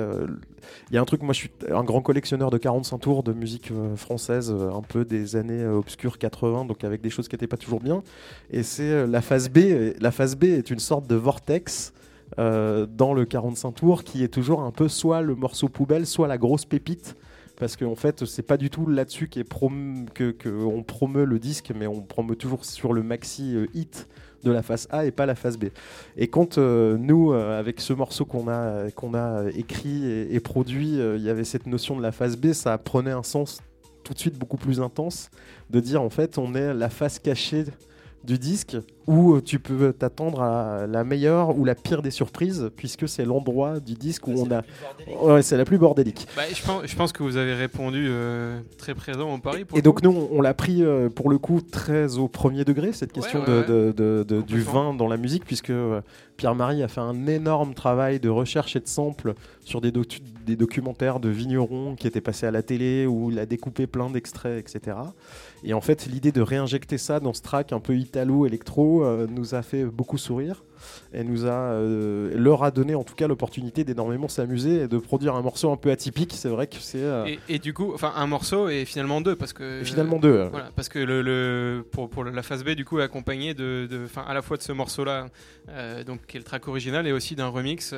il 0.91 0.95
y 0.95 0.99
a 0.99 1.01
un 1.01 1.05
truc, 1.05 1.23
moi 1.23 1.33
je 1.33 1.41
suis 1.41 1.51
un 1.71 1.85
grand 1.85 2.01
collectionneur 2.01 2.51
de 2.51 2.59
45 2.59 2.99
tours 2.99 3.23
de 3.23 3.33
musique 3.33 3.73
française, 3.97 4.51
un 4.51 4.83
peu 4.83 5.05
des 5.05 5.37
années 5.37 5.67
obscures 5.67 6.19
80, 6.19 6.67
donc 6.67 6.85
avec 6.85 7.01
des 7.01 7.11
choses 7.11 7.29
qui 7.29 7.35
n'étaient 7.35 7.47
pas 7.47 7.57
toujours 7.57 7.81
bien. 7.81 8.03
Et 8.51 8.63
c'est 8.63 9.07
la 9.07 9.21
phase 9.23 9.49
B, 9.49 9.59
la 9.99 10.11
phase 10.11 10.37
B 10.37 10.45
est 10.45 10.71
une 10.71 10.79
sorte 10.79 11.07
de 11.07 11.17
vortex. 11.17 11.93
dans 12.39 13.15
le 13.15 13.25
45 13.25 13.73
tours 13.73 14.05
qui 14.05 14.23
est 14.23 14.29
toujours 14.29 14.63
un 14.63 14.73
peu 14.73 14.89
soit 14.89 15.23
le 15.23 15.35
morceau 15.35 15.69
poubelle 15.69 16.07
soit 16.07 16.29
la 16.29 16.39
grosse 16.39 16.65
pépite 16.65 17.15
parce 17.57 17.77
qu'en 17.77 17.95
fait 17.95 18.25
c'est 18.27 18.43
pas 18.43 18.57
du 18.57 18.69
tout 18.69 18.87
là-dessus 18.89 19.29
qu'est 19.29 19.49
prom- 19.49 20.07
que, 20.13 20.33
que 20.33 20.49
on 20.49 20.83
promeut 20.83 21.25
le 21.25 21.39
disque 21.39 21.73
mais 21.75 21.87
on 21.87 22.03
promeut 22.03 22.37
toujours 22.37 22.65
sur 22.65 22.93
le 22.93 23.03
maxi 23.03 23.57
hit 23.75 24.09
de 24.47 24.53
la 24.53 24.63
phase 24.63 24.87
A 24.91 25.05
et 25.05 25.11
pas 25.11 25.27
la 25.27 25.35
phase 25.35 25.59
B. 25.59 25.67
Et 26.17 26.29
quand 26.29 26.57
euh, 26.57 26.97
nous, 26.97 27.33
euh, 27.33 27.59
avec 27.59 27.81
ce 27.81 27.93
morceau 27.93 28.25
qu'on 28.25 28.49
a, 28.49 29.51
écrit 29.55 30.11
et, 30.11 30.41
produit, 30.41 31.01
euh, 31.01 31.17
il 31.17 31.23
y 31.23 31.31
avait 31.31 31.45
cette 31.45 31.67
notion 31.67 31.97
de 31.97 32.03
la 32.03 32.13
phase 32.13 32.37
B, 32.37 32.53
ça 32.53 32.79
prenait 32.79 33.11
un 33.11 33.23
sens 33.23 33.61
tout 34.05 34.15
de 34.15 34.19
suite 34.19 34.39
beaucoup 34.39 34.57
plus 34.57 34.81
intense 34.81 35.31
de 35.69 35.81
dire 35.81 36.01
en 36.01 36.11
fait 36.11 36.39
on 36.39 36.55
est 36.55 36.73
la 36.73 36.89
face 36.89 37.19
cachée 37.19 37.65
du 38.23 38.39
disque 38.39 38.77
où 39.07 39.41
tu 39.41 39.59
peux 39.61 39.93
t'attendre 39.93 40.43
à 40.43 40.87
la 40.87 41.05
meilleure 41.05 41.57
ou 41.57 41.65
la 41.65 41.75
pire 41.75 42.03
des 42.03 42.11
surprises 42.11 42.71
puisque 42.77 43.09
c'est 43.09 43.25
l'endroit 43.25 43.79
du 43.81 43.95
disque 43.95 44.27
où 44.27 44.33
on 44.37 44.51
a 44.51 44.63
ouais 45.23 45.43
c'est 45.43 45.57
la 45.57 45.65
plus 45.65 45.79
bordélique 45.79 46.27
Bah, 46.37 46.43
je, 46.53 46.63
pense, 46.65 46.83
je 46.87 46.97
pense 46.97 47.13
que 47.13 47.23
vous 47.23 47.37
avez 47.37 47.55
répondu 47.55 48.07
euh, 48.09 48.59
très 48.79 48.95
présent 48.95 49.33
au 49.33 49.39
Paris. 49.39 49.65
pour 49.65 49.79
Et 49.79 49.83
donc 49.83 50.01
coup. 50.01 50.11
nous, 50.11 50.29
on 50.33 50.41
l'a 50.41 50.55
pris 50.55 50.83
euh, 50.83 51.09
pour 51.09 51.31
le 51.31 51.39
coup 51.39 51.61
très 51.61 52.17
au 52.19 52.27
premier 52.29 52.65
degré, 52.65 52.93
cette 52.93 53.13
question 53.13 53.41
Ouais, 53.41 53.47
de- 53.47 53.61
ouais, 53.61 53.67
de- 53.67 53.93
de- 53.97 54.25
de- 54.37 54.43
du 54.43 54.61
vin 54.61 54.93
dans 54.95 55.09
la 55.09 55.17
musique, 55.17 55.45
puisque 55.45 55.71
euh, 55.71 56.01
Pierre-Marie 56.37 56.83
a 56.83 56.89
fait 56.89 57.01
un 57.01 57.27
énorme 57.27 57.75
travail 57.75 58.19
de 58.21 58.29
recherche 58.29 58.77
et 58.77 58.81
de 58.81 58.89
sample 58.89 59.35
sur 59.65 59.81
des, 59.81 59.91
docu- 59.91 60.21
des 60.45 60.57
documentaires 60.57 61.19
de 61.21 61.29
vignerons 61.29 61.95
qui 61.95 62.07
étaient 62.07 62.21
passés 62.21 62.47
à 62.47 62.51
la 62.51 62.63
télé, 62.63 63.07
où 63.07 63.31
il 63.31 63.39
a 63.39 63.47
découpé 63.47 63.87
plein 63.87 64.11
d'extraits, 64.11 64.59
etc. 64.59 64.97
Et 65.65 65.73
en 65.75 65.81
fait, 65.81 66.07
l'idée 66.07 66.33
de 66.33 66.43
réinjecter 66.43 66.99
ça 66.99 67.21
dans 67.21 67.33
ce 67.33 67.41
track 67.43 67.73
un 67.73 67.81
peu 67.81 67.97
italo-électro, 67.97 68.96
nous 69.29 69.55
a 69.55 69.63
fait 69.63 69.85
beaucoup 69.85 70.19
sourire 70.19 70.65
et 71.13 71.25
nous 71.25 71.47
a, 71.47 71.51
euh, 71.51 72.31
leur 72.37 72.63
a 72.65 72.71
donné 72.71 72.95
en 72.95 73.05
tout 73.05 73.15
cas 73.15 73.27
l'opportunité 73.29 73.85
d'énormément 73.85 74.29
s'amuser 74.29 74.83
et 74.83 74.89
de 74.89 74.99
produire 74.99 75.35
un 75.35 75.43
morceau 75.43 75.71
un 75.71 75.77
peu 75.77 75.91
atypique. 75.91 76.33
C'est 76.35 76.49
vrai 76.49 76.67
que 76.67 76.77
c'est 76.79 77.03
euh, 77.03 77.25
Et, 77.27 77.39
et 77.49 77.59
du 77.59 77.73
coup, 77.75 77.93
enfin 77.95 78.13
un 78.17 78.27
morceau 78.27 78.69
et 78.69 78.85
finalement 78.85 79.21
deux 79.21 79.37
parce 79.37 79.53
que 79.53 79.83
finalement 79.85 80.19
deux. 80.19 80.29
euh. 80.33 80.49
Voilà, 80.51 80.71
parce 80.75 80.89
que 80.89 80.99
le, 80.99 81.23
le- 81.23 81.85
pour, 81.91 82.09
pour 82.09 82.25
la 82.25 82.43
phase 82.43 82.65
B, 82.65 82.71
du 82.71 82.85
coup, 82.85 82.99
est 82.99 83.03
accompagné 83.03 83.55
de, 83.55 83.87
de- 83.91 84.07
à 84.27 84.35
la 84.35 84.43
fois 84.43 84.57
de 84.57 84.63
ce 84.63 84.73
morceau-là, 84.73 85.29
euh, 85.69 86.05
donc 86.05 86.27
qui 86.27 86.37
est 86.37 86.41
le 86.41 86.45
track 86.45 86.67
original, 86.69 87.07
et 87.07 87.13
aussi 87.13 87.35
d'un 87.35 87.49
remix 87.49 87.95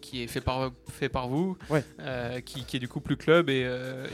qui 0.00 0.22
est 0.22 0.26
fait 0.26 0.40
par, 0.40 0.70
fait 0.90 1.08
par 1.08 1.28
vous, 1.28 1.56
Ouais. 1.70 1.82
qui, 2.44 2.64
qui 2.64 2.76
est 2.76 2.80
du 2.80 2.88
coup 2.88 3.00
plus 3.00 3.16
club 3.16 3.48
et, 3.50 3.60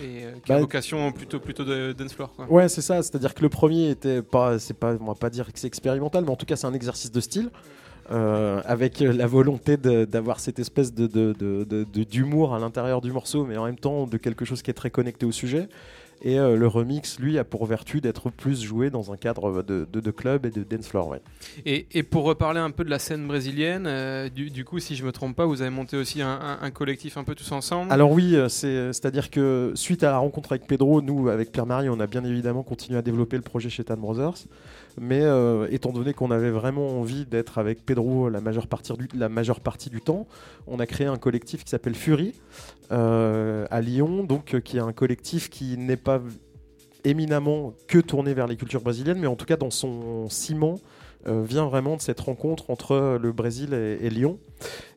et, 0.02 0.40
qui 0.44 0.52
a 0.52 0.54
Bah, 0.56 0.60
vocation 0.60 1.12
plutôt, 1.12 1.40
plutôt 1.40 1.64
de 1.64 1.92
dance 1.92 2.12
floor. 2.14 2.32
Quoi. 2.34 2.46
Ouais, 2.50 2.68
c'est 2.68 2.82
ça. 2.82 3.02
C'est-à-dire 3.02 3.34
que 3.34 3.42
le 3.42 3.48
premier 3.48 3.90
était 3.90 4.22
pas, 4.22 4.58
c'est 4.58 4.74
pas, 4.74 4.94
on 5.00 5.04
va 5.06 5.14
pas 5.14 5.30
dire 5.30 5.52
que 5.52 5.58
c'est 5.58 5.66
expérimental, 5.66 6.24
mais 6.24 6.30
en 6.30 6.36
tout 6.36 6.46
cas, 6.46 6.56
c'est 6.56 6.66
un 6.66 6.74
exercice 6.74 7.10
de 7.12 7.20
style. 7.20 7.50
Euh, 8.10 8.60
avec 8.64 9.00
la 9.00 9.26
volonté 9.26 9.76
d'avoir 9.76 10.40
cette 10.40 10.58
espèce 10.58 10.92
de, 10.94 11.08
d'humour 12.04 12.54
à 12.54 12.58
l'intérieur 12.58 13.00
du 13.00 13.12
morceau, 13.12 13.44
mais 13.44 13.56
en 13.56 13.64
même 13.66 13.78
temps 13.78 14.06
de 14.06 14.16
quelque 14.16 14.44
chose 14.44 14.62
qui 14.62 14.70
est 14.70 14.74
très 14.74 14.90
connecté 14.90 15.26
au 15.26 15.32
sujet. 15.32 15.68
Et 16.24 16.38
euh, 16.38 16.54
le 16.56 16.68
remix, 16.68 17.18
lui, 17.18 17.36
a 17.36 17.42
pour 17.42 17.66
vertu 17.66 18.00
d'être 18.00 18.30
plus 18.30 18.62
joué 18.62 18.90
dans 18.90 19.12
un 19.12 19.16
cadre 19.16 19.60
de, 19.64 19.88
de- 19.92 19.98
de 19.98 20.10
club 20.12 20.46
et 20.46 20.50
de 20.50 20.62
dance 20.62 20.86
floor. 20.86 21.08
Ouais. 21.08 21.20
Et, 21.66 21.86
et 21.90 22.04
pour 22.04 22.22
reparler 22.22 22.60
un 22.60 22.70
peu 22.70 22.84
de 22.84 22.90
la 22.90 23.00
scène 23.00 23.26
brésilienne, 23.26 23.86
euh, 23.88 24.28
du, 24.28 24.48
du 24.48 24.64
coup, 24.64 24.78
si 24.78 24.94
je 24.94 25.04
me 25.04 25.10
trompe 25.10 25.34
pas, 25.34 25.46
vous 25.46 25.62
avez 25.62 25.70
monté 25.72 25.96
aussi 25.96 26.22
un, 26.22 26.28
un- 26.28 26.58
un 26.62 26.70
collectif 26.70 27.16
un 27.16 27.24
peu 27.24 27.34
tous 27.34 27.50
ensemble. 27.50 27.90
Alors 27.92 28.12
oui, 28.12 28.36
c'est, 28.48 28.92
c'est-à-dire 28.92 29.30
que 29.30 29.72
suite 29.74 30.04
à 30.04 30.12
la 30.12 30.18
rencontre 30.18 30.52
avec 30.52 30.68
Pedro, 30.68 31.02
nous, 31.02 31.28
avec 31.28 31.50
Pierre-Marie, 31.50 31.88
on 31.88 31.98
a 31.98 32.06
bien 32.06 32.22
évidemment 32.22 32.62
continué 32.62 32.96
à 33.00 33.02
développer 33.02 33.34
le 33.34 33.42
projet 33.42 33.68
chez 33.68 33.82
Tan 33.82 33.96
Brothers. 33.96 34.44
Mais 35.00 35.20
euh, 35.22 35.66
étant 35.70 35.92
donné 35.92 36.12
qu'on 36.12 36.30
avait 36.30 36.50
vraiment 36.50 37.00
envie 37.00 37.24
d'être 37.24 37.58
avec 37.58 37.84
Pedro 37.84 38.28
la 38.28 38.40
majeure 38.40 38.66
partie 38.66 39.90
du, 39.90 40.00
temps, 40.00 40.26
on 40.66 40.80
a 40.80 40.86
créé 40.86 41.06
un 41.06 41.16
collectif 41.16 41.64
qui 41.64 41.70
s'appelle 41.70 41.94
Fury 41.94 42.34
euh, 42.90 43.66
à 43.70 43.80
Lyon, 43.80 44.24
donc 44.24 44.54
euh, 44.54 44.60
qui 44.60 44.76
est 44.76 44.80
un 44.80 44.92
collectif 44.92 45.48
qui 45.48 45.76
n'est 45.78 45.96
pas 45.96 46.20
éminemment 47.04 47.74
que 47.88 47.98
tourné 47.98 48.34
vers 48.34 48.46
les 48.46 48.56
cultures 48.56 48.82
brésiliennes, 48.82 49.18
mais 49.18 49.26
en 49.26 49.36
tout 49.36 49.46
cas 49.46 49.56
dans 49.56 49.70
son 49.70 50.28
ciment 50.28 50.78
vient 51.26 51.66
vraiment 51.66 51.96
de 51.96 52.00
cette 52.02 52.20
rencontre 52.20 52.70
entre 52.70 53.18
le 53.20 53.32
Brésil 53.32 53.74
et, 53.74 53.98
et 54.04 54.10
Lyon. 54.10 54.38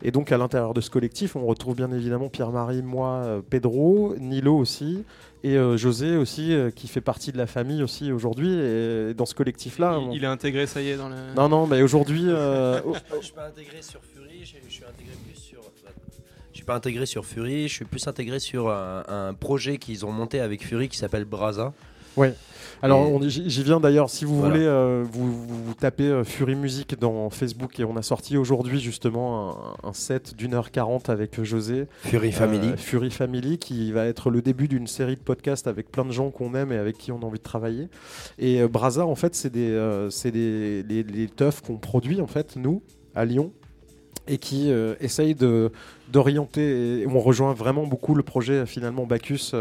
Et 0.02 0.12
donc 0.12 0.32
à 0.32 0.38
l'intérieur 0.38 0.74
de 0.74 0.82
ce 0.82 0.90
collectif, 0.90 1.36
on 1.36 1.46
retrouve 1.46 1.76
bien 1.76 1.92
évidemment 1.92 2.30
Pierre-Marie, 2.30 2.82
moi, 2.84 3.22
euh, 3.24 3.42
Pedro, 3.48 4.16
Nilo 4.20 4.56
aussi, 4.58 5.04
et 5.44 5.58
euh, 5.58 5.78
José 5.78 6.18
aussi, 6.18 6.54
euh, 6.54 6.72
qui 6.72 6.88
fait 6.88 7.02
partie 7.02 7.32
de 7.32 7.38
la 7.38 7.46
famille 7.48 7.84
aussi 7.84 8.12
aujourd'hui. 8.12 8.52
Et 8.54 9.14
dans 9.14 9.26
ce 9.26 9.36
collectif-là... 9.36 10.00
il, 10.02 10.08
on- 10.08 10.12
il 10.12 10.24
est 10.24 10.28
intégré, 10.28 10.66
ça 10.68 10.82
y 10.82 10.90
est, 10.90 10.98
dans 10.98 11.10
le. 11.10 11.16
Non, 11.36 11.50
non, 11.50 11.68
mais 11.68 11.82
aujourd'hui... 11.82 12.24
euh, 12.28 12.80
Je 13.20 13.26
suis 13.26 13.34
pas 13.34 13.48
intégré 13.48 13.82
sur 13.82 14.00
Fury, 14.14 14.40
je, 14.44 14.56
je 14.68 14.74
suis 14.74 14.84
intégré 14.84 15.14
plus 15.28 15.40
sur. 15.40 15.60
Je 16.52 16.58
suis 16.60 16.66
pas 16.66 16.76
intégré 16.76 17.06
sur 17.06 17.26
Fury, 17.26 17.68
je 17.68 17.74
suis 17.74 17.86
plus 17.86 18.08
intégré 18.08 18.40
sur 18.40 18.70
un, 18.70 19.04
un 19.08 19.34
projet 19.34 19.78
qu'ils 19.78 20.06
ont 20.06 20.12
monté 20.12 20.40
avec 20.40 20.66
Fury 20.66 20.88
qui 20.90 20.98
s'appelle 20.98 21.26
Braza. 21.26 21.74
Alors, 22.82 23.08
Et- 23.24 23.30
j'y 23.30 23.64
viens 23.64 23.80
d'ailleurs. 23.80 24.10
Si 24.10 24.26
vous 24.26 24.38
Voilà. 24.40 24.54
voulez, 24.54 24.66
euh, 24.68 25.04
vous, 25.10 25.74
tapez 25.80 26.04
euh, 26.06 26.24
Fury 26.24 26.56
Music 26.56 27.00
dans 27.00 27.30
Facebook 27.30 27.80
et 27.80 27.84
on 27.86 27.98
a 27.98 28.02
sorti 28.02 28.38
aujourd'hui 28.38 28.80
justement 28.80 29.76
un, 29.84 29.90
un 29.90 29.94
set 29.94 30.36
d'une 30.36 30.54
heure 30.54 30.72
quarante 30.72 31.10
avec 31.10 31.42
José. 31.44 31.88
Fury 32.04 32.32
Family. 32.32 32.70
Euh, 32.70 32.78
Fury 32.78 33.12
Family, 33.12 33.58
qui 33.58 33.92
va 33.92 34.06
être 34.06 34.30
le 34.30 34.42
début 34.42 34.68
d'une 34.68 34.88
série 34.88 35.16
de 35.16 35.22
podcasts 35.22 35.68
avec 35.68 35.92
plein 35.92 36.06
de 36.06 36.12
gens 36.12 36.30
qu'on 36.32 36.54
aime 36.56 36.72
et 36.72 36.78
avec 36.78 36.98
qui 36.98 37.12
on 37.12 37.20
a 37.20 37.26
envie 37.26 37.40
de 37.40 37.44
travailler. 37.44 37.88
Et 38.40 38.66
Braza, 38.68 39.06
en 39.06 39.16
fait, 39.16 39.36
c'est 39.36 39.52
des, 39.52 40.08
c'est 40.12 40.32
des 40.32 41.30
teufs 41.36 41.62
qu'on 41.62 41.78
produit 41.78 42.22
en 42.22 42.28
fait 42.28 42.56
nous 42.56 42.82
à 43.16 43.26
Lyon 43.26 43.52
et 44.28 44.38
qui 44.40 44.72
euh, 44.72 44.96
essayent 45.00 45.36
de 45.36 45.72
d'orienter. 46.12 47.02
et 47.02 47.08
On 47.08 47.20
rejoint 47.20 47.54
vraiment 47.54 47.86
beaucoup 47.86 48.16
le 48.16 48.24
projet 48.24 48.66
finalement 48.66 49.06
Bacchus 49.06 49.52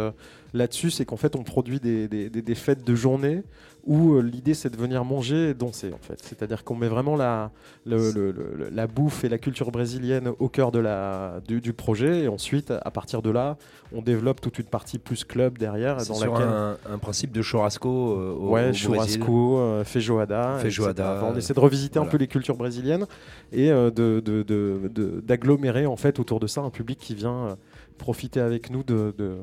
là-dessus, 0.55 0.91
c'est 0.91 1.05
qu'en 1.05 1.17
fait 1.19 1.37
on 1.37 1.43
produit 1.43 1.81
des, 1.81 2.09
des- 2.09 2.31
des- 2.31 2.41
des 2.43 2.55
fêtes 2.55 2.85
de 2.87 2.95
journée 2.95 3.43
où 3.87 4.15
euh, 4.15 4.23
l'idée 4.23 4.55
c'est 4.55 4.71
de 4.71 4.79
venir 4.79 5.05
manger 5.05 5.51
et 5.51 5.55
danser 5.55 5.93
en 5.93 5.99
fait. 6.01 6.19
C'est-à-dire 6.23 6.65
qu'on 6.65 6.75
met 6.75 6.89
vraiment 6.89 7.17
la, 7.17 7.51
le- 7.85 8.11
le- 8.13 8.31
le- 8.33 8.71
la 8.73 8.87
bouffe 8.87 9.25
et 9.25 9.29
la 9.29 9.37
culture 9.37 9.71
brésilienne 9.71 10.31
au 10.39 10.49
cœur 10.49 10.73
de 10.73 10.79
la, 10.79 11.41
du, 11.47 11.61
du 11.61 11.75
projet 11.75 12.23
et 12.23 12.29
ensuite 12.29 12.71
à 12.71 12.91
partir 12.91 13.21
de 13.21 13.29
là 13.29 13.59
on 13.93 14.01
développe 14.01 14.41
toute 14.41 14.59
une 14.59 14.65
partie 14.65 14.99
plus 14.99 15.25
club 15.25 15.59
derrière 15.59 16.01
C'est 16.01 16.09
dans 16.09 16.15
sur 16.15 16.33
laquelle 16.33 16.49
un, 16.49 16.77
un 16.95 16.99
principe 16.99 17.31
de 17.33 17.43
churrasco 17.43 17.89
euh, 18.13 18.33
au, 18.35 18.49
ouais, 18.51 18.71
au 18.71 18.73
churrasco, 18.73 19.59
euh, 19.59 19.85
feijoada, 19.85 20.57
Feijoada. 20.61 21.17
Enfin, 21.19 21.33
on 21.35 21.37
essaie 21.37 21.53
de 21.53 21.61
revisiter 21.61 21.99
un 21.99 22.07
peu 22.07 22.17
les 22.17 22.27
cultures 22.29 22.57
brésiliennes 22.57 23.07
et 23.53 23.71
euh, 23.71 23.91
de, 23.91 24.21
de- 24.21 25.21
d'agglomérer 25.21 25.85
en 25.87 25.97
fait 25.97 26.19
autour 26.21 26.41
de 26.41 26.47
ça 26.47 26.63
un 26.63 26.71
public 26.71 26.99
qui 26.99 27.15
vient 27.15 27.57
profiter 27.99 28.41
avec 28.41 28.71
nous 28.71 28.83
de, 28.83 29.15
de, 29.19 29.37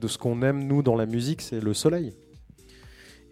de 0.00 0.08
ce 0.08 0.18
qu'on 0.18 0.42
aime 0.42 0.64
nous 0.64 0.82
dans 0.82 0.96
la 0.96 1.06
musique, 1.06 1.40
c'est 1.42 1.60
le 1.60 1.74
soleil. 1.74 2.14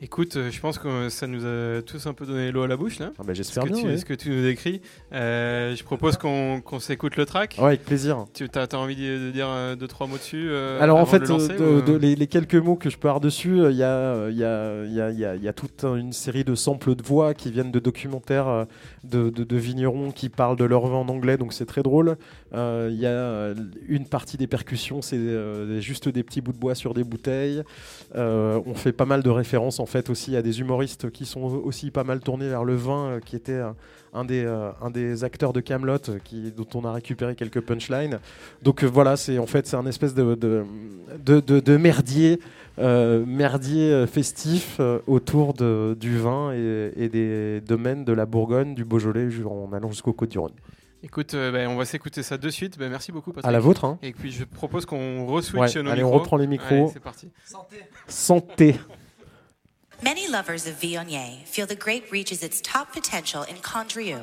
Écoute, 0.03 0.37
euh, 0.37 0.51
je 0.51 0.61
pense 0.61 0.77
que 0.77 1.09
ça 1.09 1.27
nous 1.27 1.47
a 1.47 1.81
tous 1.81 2.07
un 2.07 2.12
peu 2.12 2.27
donné 2.27 2.53
l'eau 2.53 2.62
à 2.62 2.69
la 2.69 2.77
bouche 2.77 2.99
là. 2.99 3.12
Ah 3.19 3.23
bah, 3.27 3.33
J'espère 3.33 3.64
bien. 3.64 3.77
tu, 3.77 3.87
ouais. 3.87 3.97
ce 3.97 4.05
que 4.05 4.12
tu 4.12 4.29
nous 4.29 4.43
décris. 4.43 4.83
Euh, 5.14 5.75
je 5.75 5.83
propose 5.85 6.19
qu'on 6.19 6.61
qu'on 6.61 6.81
s'écoute 6.81 7.17
le 7.17 7.25
track. 7.25 7.57
Ouais, 7.59 7.69
avec 7.69 7.85
plaisir. 7.87 8.27
Tu 8.35 8.47
as, 8.55 8.75
envie 8.75 8.95
de, 8.95 9.31
dire 9.31 9.49
euh, 9.49 9.75
deux 9.75 9.89
trois 9.89 10.07
mots 10.07 10.19
dessus 10.19 10.49
euh, 10.51 10.83
Alors 10.83 10.99
en 10.99 11.07
fait, 11.07 11.21
de 11.21 11.25
le 11.25 11.31
lancer, 11.31 11.53
euh, 11.53 11.57
de- 11.57 11.64
ou, 11.64 11.79
euh, 11.79 11.83
de- 11.83 11.97
les, 11.97 12.14
les 12.14 12.27
quelques 12.27 12.57
mots 12.57 12.77
que 12.77 12.91
je 12.91 12.99
peux 12.99 13.09
avoir 13.09 13.23
dessus, 13.23 13.59
euh, 13.59 13.71
il 13.71 13.79
y, 13.79 13.83
a, 13.83 13.89
euh, 13.89 14.31
y, 14.31 14.45
a, 14.45 14.85
y, 15.11 15.25
a, 15.25 15.35
y, 15.35 15.49
a, 15.49 15.53
toute 15.55 15.83
une 15.85 16.12
série 16.12 16.45
de 16.45 16.55
samples 16.55 16.95
de 16.95 17.03
voix 17.03 17.33
qui 17.33 17.51
viennent 17.51 17.73
de 17.73 17.79
documentaires 17.79 18.49
euh, 18.49 18.64
de 19.05 19.57
vignerons 19.57 20.11
qui 20.11 20.29
parlent 20.29 20.59
de 20.59 20.64
leur 20.67 20.87
vin 20.87 20.99
en 20.99 21.09
anglais, 21.09 21.39
donc 21.39 21.55
c'est 21.55 21.64
très 21.64 21.83
drôle. 21.83 22.19
Euh, 22.55 22.88
Il 22.92 22.99
y 22.99 23.07
a 23.07 23.11
euh, 23.11 23.55
une 23.88 24.07
partie 24.07 24.36
des 24.36 24.47
percussions, 24.47 25.03
c'est 25.03 25.16
euh, 25.16 25.80
juste 25.80 26.09
des 26.09 26.22
petits 26.22 26.40
bouts 26.40 26.53
de 26.53 26.59
bois 26.59 26.74
sur 26.74 26.94
des 26.94 27.05
bouteilles. 27.05 27.62
On 28.14 28.74
fait 28.74 28.92
pas 28.92 29.05
mal 29.05 29.22
de 29.22 29.30
références 29.30 29.80
en 29.80 29.86
fait 29.86 30.11
aussi 30.11 30.36
à 30.36 30.42
des 30.42 30.61
humoristes 30.61 31.11
qui 31.11 31.26
sont 31.26 31.42
aussi 31.42 31.90
pas 31.90 32.05
mal 32.05 32.20
tournés 32.20 32.49
vers 32.49 32.64
le 32.64 32.74
vin, 32.74 33.20
qui 33.24 33.36
était 33.36 33.61
un 34.14 34.24
des, 34.24 35.24
acteurs 35.24 35.53
de 35.53 35.61
Camelot 35.61 35.99
dont 36.57 36.66
on 36.74 36.84
a 36.84 36.92
récupéré 36.92 37.34
quelques 37.34 37.61
punchlines. 37.61 38.18
Donc 38.62 38.84
voilà, 38.84 39.16
c'est 39.16 39.38
en 39.38 39.47
fait 39.47 39.66
c'est 39.66 39.76
un 39.76 39.86
espèce 39.86 40.14
de, 40.14 40.64
merdier, 41.76 42.40
merdier 42.78 44.07
festif 44.07 44.80
autour 45.07 45.55
du 45.55 46.18
vin 46.18 46.53
et, 46.53 47.09
des 47.09 47.61
domaines 47.61 48.05
de 48.05 48.12
la 48.12 48.24
Bourgogne, 48.24 48.74
du 48.74 48.84
Beaujolais, 48.84 49.28
en 49.44 49.72
allant 49.72 49.90
jusqu'au 49.90 50.12
Côte-du-Rhône. 50.12 50.53
Écoute, 51.07 51.35
euh, 51.35 51.53
ben, 51.53 51.69
on 51.69 51.77
va 51.77 51.85
s'écouter 51.85 52.25
ça 52.25 52.37
de 52.37 52.51
suite. 52.51 52.79
Ben, 52.79 52.91
merci 52.91 53.13
beaucoup, 53.13 53.31
Patrick. 53.31 53.47
À 53.49 53.53
la 53.53 53.61
vôtre, 53.61 53.85
hein 53.85 53.97
Et 54.03 54.13
puis 54.13 54.33
je 54.33 54.43
propose 54.43 54.87
qu'on 54.87 55.25
re-switch 55.25 55.77
Ouais, 55.77 55.83
nos 55.85 55.91
allez, 55.93 56.03
on 56.03 56.07
micros. 56.09 56.19
reprend 56.19 56.37
les 56.37 56.49
micros. 56.49 56.67
Allez, 56.75 56.91
c'est 56.93 56.99
parti. 57.01 57.31
Santé. 58.09 58.75
Many 60.03 60.27
lovers 60.27 60.67
of 60.67 60.81
Viognier 60.81 61.45
feel 61.45 61.65
the 61.69 61.79
grape 61.79 62.11
reaches 62.11 62.43
its 62.43 62.61
top 62.61 62.89
potential 62.93 63.45
in 63.49 63.55
Condrieu. 63.63 64.19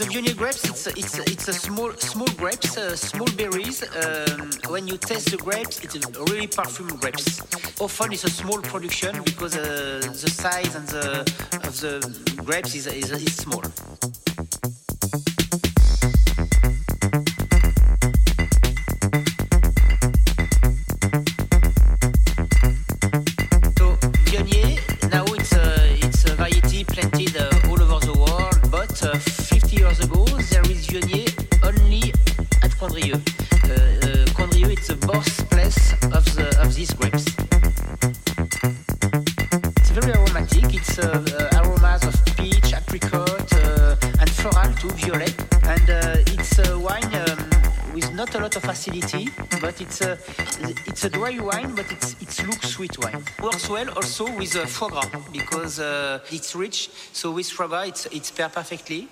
The 0.00 0.06
Viognier 0.06 0.34
grapes, 0.34 0.64
it's 0.64 0.86
it's 0.86 1.18
it's 1.18 1.48
a 1.48 1.52
small 1.52 1.92
small 1.98 2.28
grapes, 2.38 2.78
uh, 2.78 2.96
small 2.96 3.28
berries. 3.36 3.82
Um, 3.82 4.48
when 4.72 4.88
you 4.88 4.96
taste 4.96 5.30
the 5.30 5.36
grapes, 5.36 5.84
it's 5.84 5.94
really 6.30 6.46
perfumed 6.46 6.98
grapes. 7.02 7.42
Often 7.78 8.14
it's 8.14 8.24
a 8.24 8.30
small 8.30 8.62
production 8.62 9.22
because 9.22 9.58
uh, 9.58 10.00
the 10.00 10.30
size 10.30 10.74
and 10.74 10.88
the 10.88 11.20
of 11.68 11.80
the 11.82 12.00
grapes 12.46 12.74
is, 12.74 12.86
is, 12.86 13.10
is 13.10 13.36
small. 13.36 13.62
Works 52.80 53.68
well 53.68 53.90
also 53.94 54.24
with 54.38 54.56
uh, 54.56 54.64
foie 54.64 54.88
gras 54.88 55.04
because 55.30 55.78
uh, 55.78 56.18
it's 56.32 56.54
rich. 56.54 56.88
So 57.12 57.30
with 57.30 57.50
foie 57.50 57.66
gras, 57.66 57.82
it's, 57.82 58.06
it's 58.06 58.30
paired 58.30 58.54
perfectly. 58.54 59.06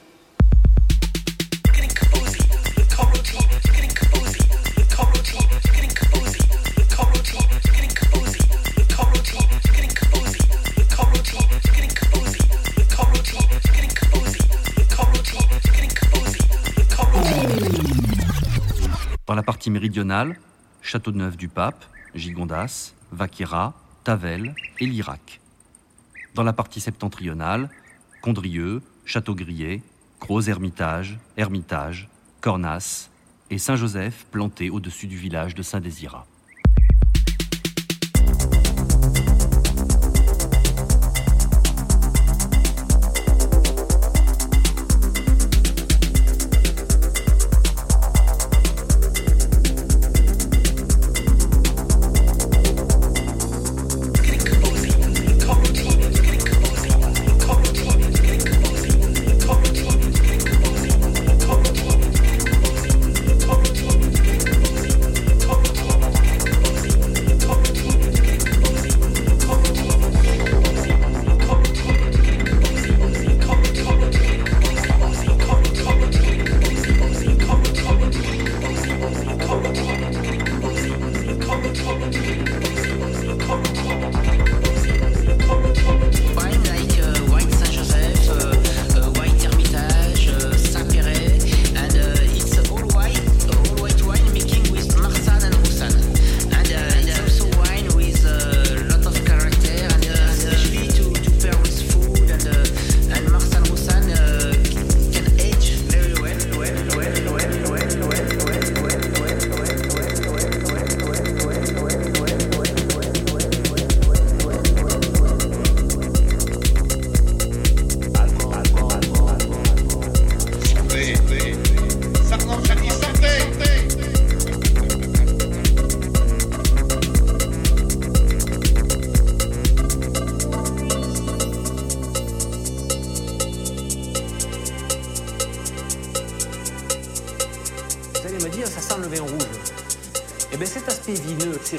Dans 19.26 19.34
la 19.34 19.42
partie 19.42 19.68
méridionale, 19.68 20.38
Châteauneuf 20.80 21.36
du 21.36 21.48
Pape, 21.48 21.84
Gigondas, 22.14 22.94
Vaquera, 23.12 23.74
Tavel 24.04 24.54
et 24.80 24.86
Lirac. 24.86 25.40
Dans 26.34 26.42
la 26.42 26.52
partie 26.52 26.80
septentrionale, 26.80 27.68
Condrieu, 28.22 28.82
Château-Grier, 29.04 29.82
Gros 30.20 30.42
Hermitage, 30.42 31.18
Cornas 32.40 33.10
et 33.50 33.58
Saint-Joseph 33.58 34.26
planté 34.30 34.70
au-dessus 34.70 35.06
du 35.06 35.16
village 35.16 35.54
de 35.54 35.62
Saint-Désirat. 35.62 36.26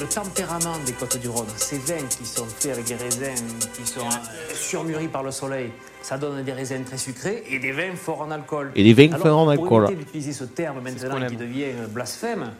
Tempérament 0.10 0.78
des 0.86 0.94
côtes 0.94 1.18
du 1.18 1.30
Rhône. 1.30 1.48
Ces 1.56 1.78
vins 1.78 2.06
qui 2.10 2.26
sont 2.26 2.46
faits 2.46 2.74
avec 2.74 2.86
des 2.86 2.96
raisins 2.96 3.46
qui 3.74 3.86
sont 3.86 4.08
surmûris 4.54 5.08
par 5.08 5.24
le 5.24 5.32
soleil, 5.32 5.72
ça 6.02 6.18
donne 6.18 6.44
des 6.44 6.54
raisins 6.54 6.84
très 6.84 6.98
sucrés 6.98 7.44
et 7.50 7.60
des 7.60 7.72
vins 7.72 7.96
forts 7.96 8.22
en 8.22 8.32
alcool. 8.32 8.72
Et 8.76 8.84
des 8.84 8.94
vins 8.94 9.18
forts 9.18 9.38
en 9.38 9.56
Pour 9.56 9.64
alcool. 9.64 9.84
éviter 9.86 10.04
d'utiliser 10.04 10.34
ce 10.34 10.44
terme 10.46 10.82
maintenant 10.82 11.28
qui 11.28 11.36
devient 11.36 11.74
blasphème, 11.90 12.52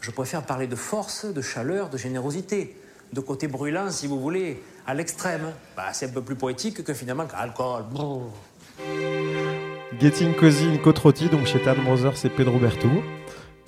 je 0.00 0.10
préfère 0.10 0.42
parler 0.42 0.66
de 0.66 0.76
force, 0.76 1.24
de 1.24 1.40
chaleur, 1.40 1.88
de 1.90 1.96
générosité, 1.98 2.76
de 3.12 3.20
côté 3.20 3.46
brûlant, 3.46 3.90
si 3.90 4.06
vous 4.06 4.20
voulez, 4.20 4.62
à 4.86 4.94
l'extrême. 4.94 5.52
Bah, 5.76 5.92
c'est 5.92 6.06
un 6.06 6.12
peu 6.12 6.22
plus 6.22 6.36
poétique 6.36 6.82
que 6.82 6.94
finalement 6.94 7.26
qu'alcool. 7.26 7.84
Brrr. 7.90 8.22
Getting 10.00 10.34
Cozy 10.34 10.66
in 10.66 10.76
Côte 10.78 10.98
Rôtie, 10.98 11.28
donc 11.28 11.46
chez 11.46 11.62
Tan 11.62 11.76
Brothers 11.76 12.24
et 12.24 12.28
Pedro 12.28 12.58
Berto. 12.58 12.88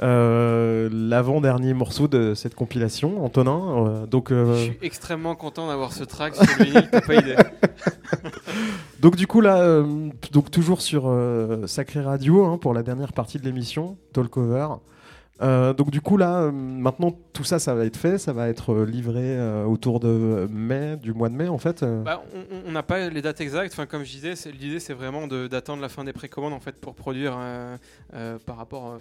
Euh, 0.02 0.88
L'avant-dernier 0.92 1.72
morceau 1.74 2.08
de 2.08 2.34
cette 2.34 2.54
compilation, 2.54 3.24
Antonin. 3.24 3.86
euh, 3.86 4.06
donc, 4.06 4.28
Je 4.30 4.34
euh, 4.34 4.56
suis 4.56 4.78
extrêmement 4.82 5.34
content 5.34 5.68
d'avoir 5.68 5.92
ce 5.92 6.04
track 6.04 6.34
sur 6.34 6.44
le 6.58 6.64
vinyle, 6.64 6.88
t'as 6.90 7.00
pas 7.00 7.14
idée. 7.14 7.36
donc 9.00 9.16
du 9.16 9.26
coup 9.26 9.40
là, 9.40 9.82
donc 10.32 10.50
toujours 10.50 10.80
sur 10.82 11.12
Sacré 11.66 12.00
Radio 12.00 12.44
hein, 12.44 12.58
pour 12.58 12.74
la 12.74 12.82
dernière 12.82 13.12
partie 13.12 13.38
de 13.38 13.44
l'émission, 13.44 13.96
Talkover. 14.12 14.68
Euh, 15.42 15.74
donc 15.74 15.90
du 15.90 16.00
coup 16.00 16.16
là, 16.16 16.44
euh, 16.44 16.50
maintenant 16.52 17.12
tout 17.32 17.44
ça, 17.44 17.58
ça 17.58 17.74
va 17.74 17.84
être 17.84 17.96
fait, 17.96 18.16
ça 18.16 18.32
va 18.32 18.48
être 18.48 18.72
euh, 18.72 18.86
livré 18.86 19.36
autour 19.64 20.00
de 20.00 20.48
mai, 20.50 20.96
du 20.96 21.12
mois 21.12 21.28
de 21.28 21.34
mai 21.34 21.48
en 21.48 21.58
fait. 21.58 21.84
Bah, 21.84 22.22
on- 22.66 22.72
n'a 22.72 22.82
pas 22.82 23.08
les 23.08 23.22
dates 23.22 23.40
exactes. 23.40 23.72
Enfin, 23.72 23.86
comme 23.86 24.04
je 24.04 24.10
disais, 24.10 24.34
l'idée 24.50 24.80
c'est 24.80 24.92
vraiment 24.94 25.26
d'attendre 25.26 25.80
la 25.82 25.88
fin 25.88 26.04
des 26.04 26.12
précommandes 26.12 26.52
en 26.52 26.60
fait 26.60 26.76
pour 26.80 26.94
produire 26.94 27.38
par 28.44 28.56
rapport, 28.56 28.98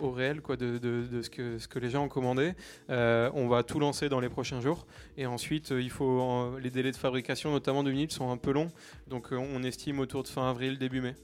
au 0.00 0.10
réel 0.10 0.40
quoi, 0.40 0.56
de, 0.56 0.78
ce 1.22 1.30
que 1.30 1.58
ce 1.58 1.68
que 1.68 1.78
les 1.78 1.90
gens 1.90 2.04
ont 2.04 2.08
commandé. 2.08 2.52
On 2.88 3.48
va 3.48 3.62
tout 3.62 3.78
lancer 3.78 4.08
dans 4.08 4.20
les 4.20 4.28
prochains 4.28 4.60
jours 4.60 4.86
et 5.16 5.26
ensuite 5.26 5.70
il 5.70 5.90
faut 5.90 6.56
les 6.62 6.70
délais 6.70 6.92
de 6.92 6.96
fabrication, 6.96 7.50
notamment 7.52 7.82
de 7.82 7.90
vinyle, 7.90 8.10
sont 8.10 8.30
un 8.30 8.36
peu 8.36 8.52
longs. 8.52 8.70
Donc 9.08 9.28
on 9.32 9.62
estime 9.62 9.98
autour 10.00 10.22
de 10.22 10.28
fin 10.28 10.48
avril, 10.48 10.78
début 10.78 11.00
mai. 11.00 11.14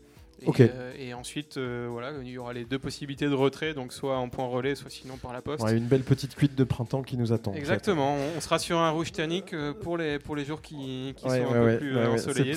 Et, 0.61 0.70
euh, 0.74 0.92
et 0.99 1.14
ensuite, 1.14 1.57
euh, 1.57 1.88
voilà, 1.90 2.12
il 2.22 2.28
y 2.28 2.38
aura 2.38 2.53
les 2.53 2.64
deux 2.64 2.78
possibilités 2.78 3.26
de 3.28 3.34
retrait, 3.34 3.74
donc 3.74 3.92
soit 3.92 4.16
en 4.18 4.28
point 4.28 4.47
relais, 4.47 4.74
soit 4.74 4.90
sinon 4.90 5.16
par 5.16 5.32
la 5.32 5.42
poste. 5.42 5.62
Ouais, 5.64 5.76
une 5.76 5.86
belle 5.86 6.03
petite 6.03 6.34
cuite 6.34 6.55
de 6.55 6.64
printemps 6.64 7.03
qui 7.03 7.16
nous 7.16 7.32
attend. 7.32 7.51
en 7.51 7.55
fait. 7.55 7.61
Exactement, 7.61 8.16
on- 8.36 8.40
sera 8.40 8.59
sur 8.59 8.78
un 8.78 8.90
rouge 8.90 9.12
tannique 9.12 9.53
euh, 9.55 9.72
pour 9.72 9.97
les, 9.97 10.18
pour 10.18 10.36
les 10.36 10.45
jours 10.45 10.61
qui, 10.62 11.14
qui 11.16 11.26
Ouais, 11.26 11.42
sont 11.42 11.51
ouais, 11.53 11.59
un 11.59 11.61
peu 11.61 11.66
ouais, 11.66 11.76
plus 11.78 11.99
ensoleillés. 12.07 12.55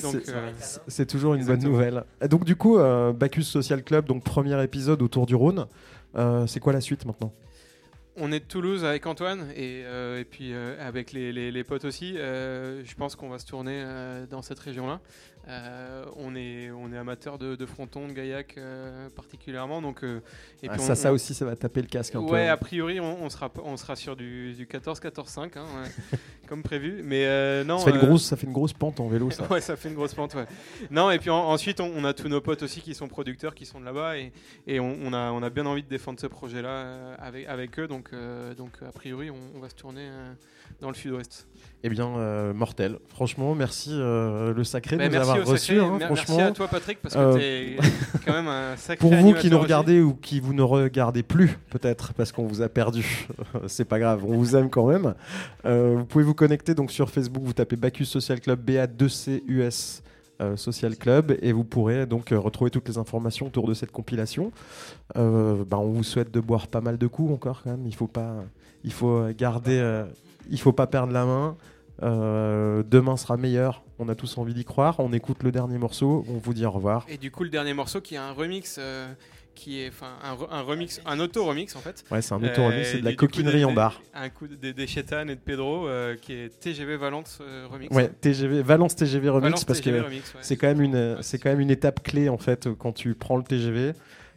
C'est- 0.88 1.06
toujours 1.06 1.34
une 1.34 1.44
bonne 1.46 1.62
nouvelle. 1.62 2.04
Et 2.22 2.28
donc 2.28 2.44
du 2.44 2.56
coup, 2.56 2.78
Bacchus 3.14 3.44
Social 3.44 3.82
Club, 3.82 4.06
donc 4.06 4.24
premier 4.24 4.62
épisode 4.62 5.00
autour 5.02 5.26
du 5.26 5.34
Rhône. 5.34 5.66
C'est 6.46 6.60
quoi 6.60 6.72
la 6.72 6.80
suite 6.80 7.04
maintenant? 7.06 7.32
On 8.20 8.32
est 8.32 8.40
de 8.40 8.44
Toulouse 8.46 8.84
avec 8.84 9.06
Antoine 9.06 9.46
et, 9.54 9.82
euh, 9.84 10.18
et 10.18 10.24
puis 10.24 10.52
euh, 10.52 10.74
avec 10.84 11.12
les, 11.12 11.32
les- 11.32 11.52
les 11.52 11.62
potes 11.62 11.84
aussi. 11.84 12.14
Euh, 12.18 12.82
je 12.84 12.94
pense 12.96 13.14
qu'on 13.14 13.28
va 13.28 13.38
se 13.38 13.46
tourner 13.46 13.84
dans 14.28 14.42
cette 14.42 14.58
région-là. 14.58 15.00
Euh, 15.48 16.04
on 16.16 16.36
est, 16.36 16.70
on 16.70 16.92
est 16.92 16.96
amateur 16.98 17.38
de, 17.38 17.56
de 17.56 17.66
fronton, 17.66 18.06
de 18.06 18.12
gaillac 18.12 18.54
euh, 18.58 19.08
particulièrement. 19.10 19.80
Donc, 19.80 20.04
euh, 20.04 20.20
et 20.62 20.68
Ah, 20.68 20.72
puis 20.74 20.82
ça, 20.82 20.92
on- 20.92 20.94
ça 20.94 21.12
aussi, 21.12 21.32
ça 21.32 21.44
va 21.46 21.56
taper 21.56 21.80
le 21.80 21.88
casque 21.88 22.14
un 22.16 22.22
peu. 22.24 22.32
Ouais, 22.32 22.48
a 22.48 22.56
priori, 22.58 23.00
on, 23.00 23.22
on 23.24 23.30
sera, 23.30 23.50
on 23.64 23.76
sera 23.78 23.96
sur 23.96 24.14
du, 24.14 24.52
du 24.52 24.66
14-14-5, 24.66 25.56
hein, 25.58 25.64
ouais, 25.82 26.18
comme 26.48 26.62
prévu. 26.62 27.00
Mais 27.02 27.64
non. 27.64 27.78
ça, 27.78 27.86
fait 27.86 27.98
une 27.98 28.06
grosse, 28.06 28.24
ça 28.26 28.36
fait 28.36 28.46
une 28.46 28.52
grosse 28.52 28.74
pente 28.74 29.00
en 29.00 29.08
vélo, 29.08 29.30
ça. 29.30 29.46
ouais, 29.50 29.60
ça 29.62 29.76
fait 29.76 29.88
une 29.88 29.94
grosse 29.94 30.14
pente, 30.14 30.34
ouais. 30.34 30.46
Non, 30.90 31.10
et 31.10 31.18
puis 31.18 31.30
en- 31.30 31.48
ensuite, 31.48 31.80
on, 31.80 31.90
on 31.96 32.04
a 32.04 32.12
tous 32.12 32.28
nos 32.28 32.40
potes 32.42 32.62
aussi 32.62 32.80
qui 32.82 32.94
sont 32.94 33.08
producteurs, 33.08 33.54
qui 33.54 33.64
sont 33.64 33.80
de 33.80 33.84
là-bas, 33.86 34.18
et, 34.18 34.32
et 34.66 34.80
on, 34.80 35.12
a, 35.14 35.30
on 35.32 35.42
a 35.42 35.48
bien 35.50 35.64
envie 35.64 35.82
de 35.82 35.88
défendre 35.88 36.20
ce 36.20 36.26
projet-là 36.26 37.14
avec, 37.18 37.46
avec 37.46 37.78
eux, 37.78 37.88
donc, 37.88 38.10
donc 38.56 38.72
a 38.86 38.92
priori, 38.92 39.30
on, 39.30 39.60
va 39.60 39.70
se 39.70 39.74
tourner 39.76 40.08
dans 40.80 40.88
le 40.88 40.94
sud-ouest. 40.94 41.48
Eh 41.84 41.88
bien, 41.90 42.08
euh, 42.08 42.52
mortel. 42.52 42.98
Franchement, 43.06 43.54
merci 43.54 43.90
euh, 43.92 44.52
le 44.52 44.64
sacré 44.64 44.96
de 44.96 45.00
Bah, 45.02 45.06
nous 45.06 45.12
merci 45.12 45.30
avoir 45.30 45.46
reçus. 45.46 45.78
Hein, 45.78 45.96
mer- 45.96 46.08
merci 46.10 46.24
franchement. 46.24 46.46
à 46.48 46.50
toi, 46.50 46.66
Patrick, 46.68 46.98
parce 47.00 47.14
que 47.14 47.20
Euh, 47.20 47.34
t'es 47.38 47.76
quand 48.26 48.32
même 48.32 48.48
un 48.48 48.76
sacré 48.76 48.96
Pour 49.08 49.14
vous 49.16 49.32
qui 49.34 49.48
nous 49.48 49.60
regardez 49.60 50.00
ou 50.00 50.14
qui 50.14 50.40
vous 50.40 50.54
ne 50.54 50.62
regardez 50.62 51.22
plus, 51.22 51.56
peut-être, 51.70 52.14
parce 52.14 52.32
qu'on 52.32 52.46
vous 52.46 52.62
a 52.62 52.68
perdu, 52.68 53.28
c'est 53.68 53.84
pas 53.84 54.00
grave, 54.00 54.24
on 54.26 54.36
vous 54.36 54.56
aime 54.56 54.70
quand 54.70 54.88
même. 54.88 55.14
Euh, 55.66 55.94
vous 55.98 56.04
pouvez 56.04 56.24
vous 56.24 56.34
connecter 56.34 56.74
donc 56.74 56.90
sur 56.90 57.10
Facebook, 57.10 57.44
vous 57.44 57.52
tapez 57.52 57.76
Bacchus 57.76 58.06
Social 58.06 58.40
Club, 58.40 58.58
BA2CUS 58.68 60.00
euh, 60.40 60.56
Social 60.56 60.96
Club, 60.96 61.36
et 61.42 61.52
vous 61.52 61.64
pourrez 61.64 62.06
donc 62.06 62.30
retrouver 62.30 62.72
toutes 62.72 62.88
les 62.88 62.98
informations 62.98 63.46
autour 63.46 63.68
de 63.68 63.74
cette 63.74 63.92
compilation. 63.92 64.50
Bah, 65.14 65.78
on 65.78 65.90
vous 65.92 66.02
souhaite 66.04 66.32
de 66.32 66.40
boire 66.40 66.66
pas 66.66 66.80
mal 66.80 66.98
de 66.98 67.06
coups 67.06 67.32
encore 67.32 67.62
quand 67.62 67.70
même. 67.70 67.86
Il 67.86 67.94
faut 67.94 68.06
pas, 68.08 68.34
il 68.82 68.92
faut 68.92 69.26
garder, 69.36 70.04
il 70.50 70.60
faut 70.60 70.72
pas 70.72 70.86
perdre 70.86 71.12
la 71.12 71.24
main. 71.24 71.56
Euh, 72.02 72.82
demain 72.88 73.16
sera 73.16 73.36
meilleur. 73.36 73.82
On 73.98 74.08
a 74.08 74.14
tous 74.14 74.38
envie 74.38 74.54
d'y 74.54 74.64
croire. 74.64 74.96
On 75.00 75.12
écoute 75.12 75.42
le 75.42 75.50
dernier 75.50 75.78
morceau. 75.78 76.24
On 76.28 76.38
vous 76.38 76.54
dit 76.54 76.64
au 76.64 76.70
revoir. 76.70 77.04
Et 77.08 77.16
du 77.18 77.30
coup, 77.30 77.42
le 77.44 77.50
dernier 77.50 77.74
morceau 77.74 78.00
qui 78.00 78.14
est 78.14 78.18
un 78.18 78.30
remix, 78.30 78.76
euh, 78.78 79.08
qui 79.56 79.80
est 79.80 79.88
enfin 79.88 80.06
un, 80.22 80.34
re- 80.34 80.46
un 80.52 80.62
remix, 80.62 81.00
un 81.04 81.18
auto-remix 81.18 81.74
en 81.74 81.80
fait. 81.80 82.04
Ouais, 82.12 82.22
c'est 82.22 82.32
un 82.34 82.42
auto-remix, 82.44 82.92
c'est 82.92 83.00
de 83.00 83.04
la 83.04 83.10
coup, 83.14 83.26
coquinerie 83.26 83.64
en 83.64 83.72
barre. 83.72 84.00
Un 84.14 84.28
coup 84.28 84.46
des, 84.46 84.72
des 84.72 84.86
Chetan 84.86 85.26
et 85.26 85.34
de 85.34 85.40
Pedro, 85.40 85.88
euh, 85.88 86.14
qui 86.14 86.32
est 86.34 86.60
TGV 86.60 86.96
Valence 86.96 87.40
euh, 87.40 87.66
remix. 87.68 87.92
Ouais, 87.92 88.08
TGV, 88.08 88.62
Valence 88.62 88.94
TGV 88.94 89.28
Remix 89.30 89.42
Valence 89.42 89.64
parce 89.64 89.80
TGV 89.80 89.98
que 89.98 90.04
Remix, 90.04 90.34
ouais. 90.34 90.40
c'est 90.42 90.56
quand 90.56 90.68
même 90.68 90.80
une 90.80 91.16
c'est 91.22 91.38
quand 91.40 91.50
même 91.50 91.58
une 91.60 91.72
étape 91.72 92.04
clé 92.04 92.28
en 92.28 92.38
fait 92.38 92.68
quand 92.78 92.92
tu 92.92 93.16
prends 93.16 93.36
le 93.36 93.42
TGV. 93.42 93.94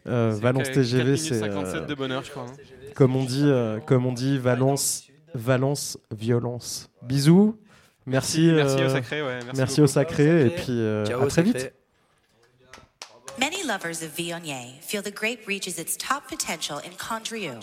Euh, 0.08 0.36
Valence 0.36 0.72
TGV, 0.72 0.98
4 0.98 1.04
minutes 1.04 1.18
c'est 1.20 1.38
57 1.38 1.82
euh, 1.82 1.86
de 1.86 1.94
bonheur, 1.94 2.24
je 2.24 2.32
crois. 2.32 2.42
hein. 2.48 2.56
comme 2.96 3.14
on 3.14 3.22
dit, 3.24 3.44
euh, 3.44 3.78
comme 3.78 4.04
on 4.04 4.12
dit, 4.12 4.36
Valence, 4.38 5.06
Valence, 5.34 5.98
violence. 6.10 6.88
Bisous. 7.02 7.56
Merci. 8.06 8.50
Merci 8.52 8.76
euh, 8.80 8.86
au 8.86 8.90
sacré, 8.90 9.22
ouais. 9.22 9.38
Merci, 9.44 9.58
Merci 9.58 9.80
au 9.80 9.86
sacré 9.86 10.46
et 10.46 10.50
puis 10.50 10.70
euh, 10.70 11.04
Ciao, 11.06 11.22
à 11.22 11.26
très 11.26 11.44
sacré. 11.44 11.52
vite. 11.52 11.72
Many 13.38 13.62
lovers 13.66 14.02
of 14.02 14.14
Viognier 14.14 14.78
feel 14.82 15.02
the 15.02 15.10
grape 15.10 15.46
reaches 15.46 15.78
its 15.78 15.96
top 15.96 16.28
potential 16.28 16.78
in 16.84 16.92
Condrieu. 16.98 17.54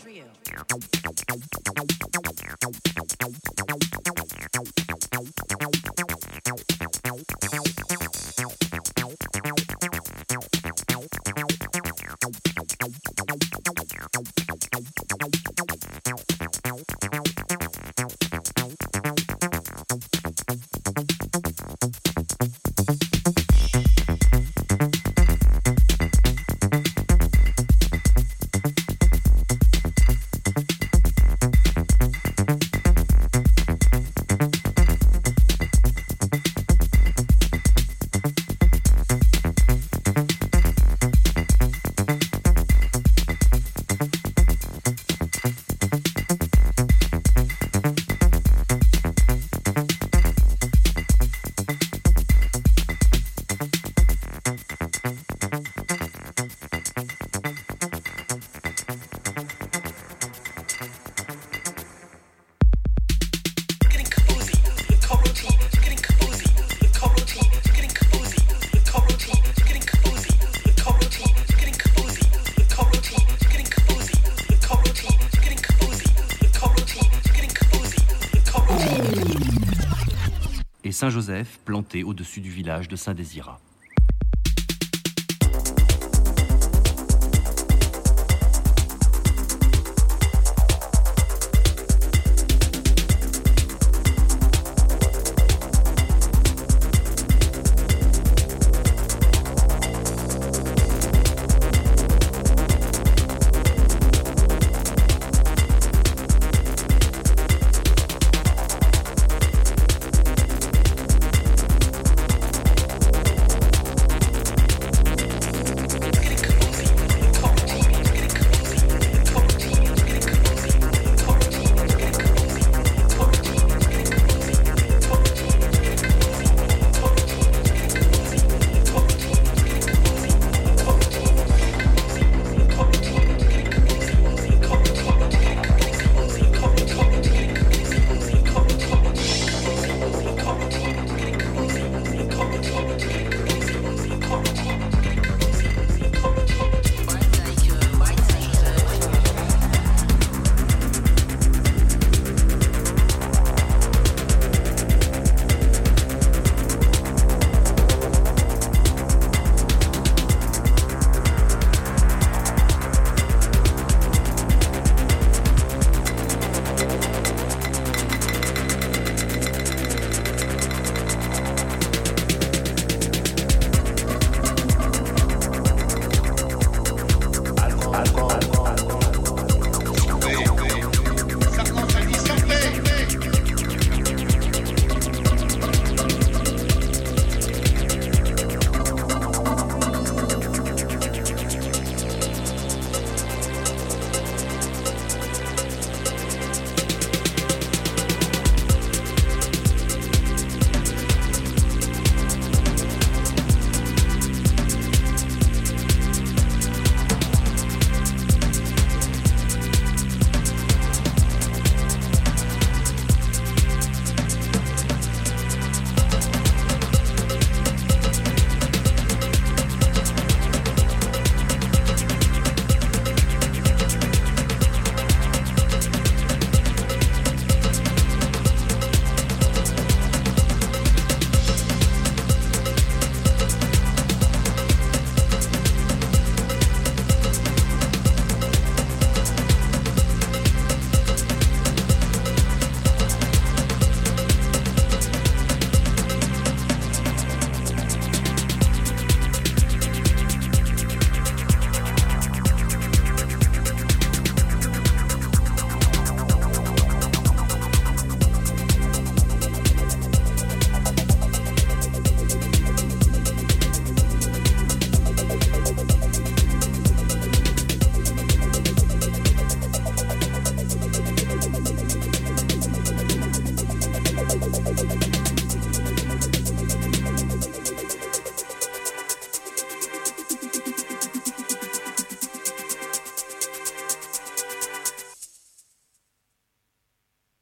Saint-Joseph 81.09 81.57
planté 81.65 82.03
au-dessus 82.03 82.39
du 82.39 82.51
village 82.51 82.87
de 82.87 82.95
Saint-Désirat. 82.95 83.59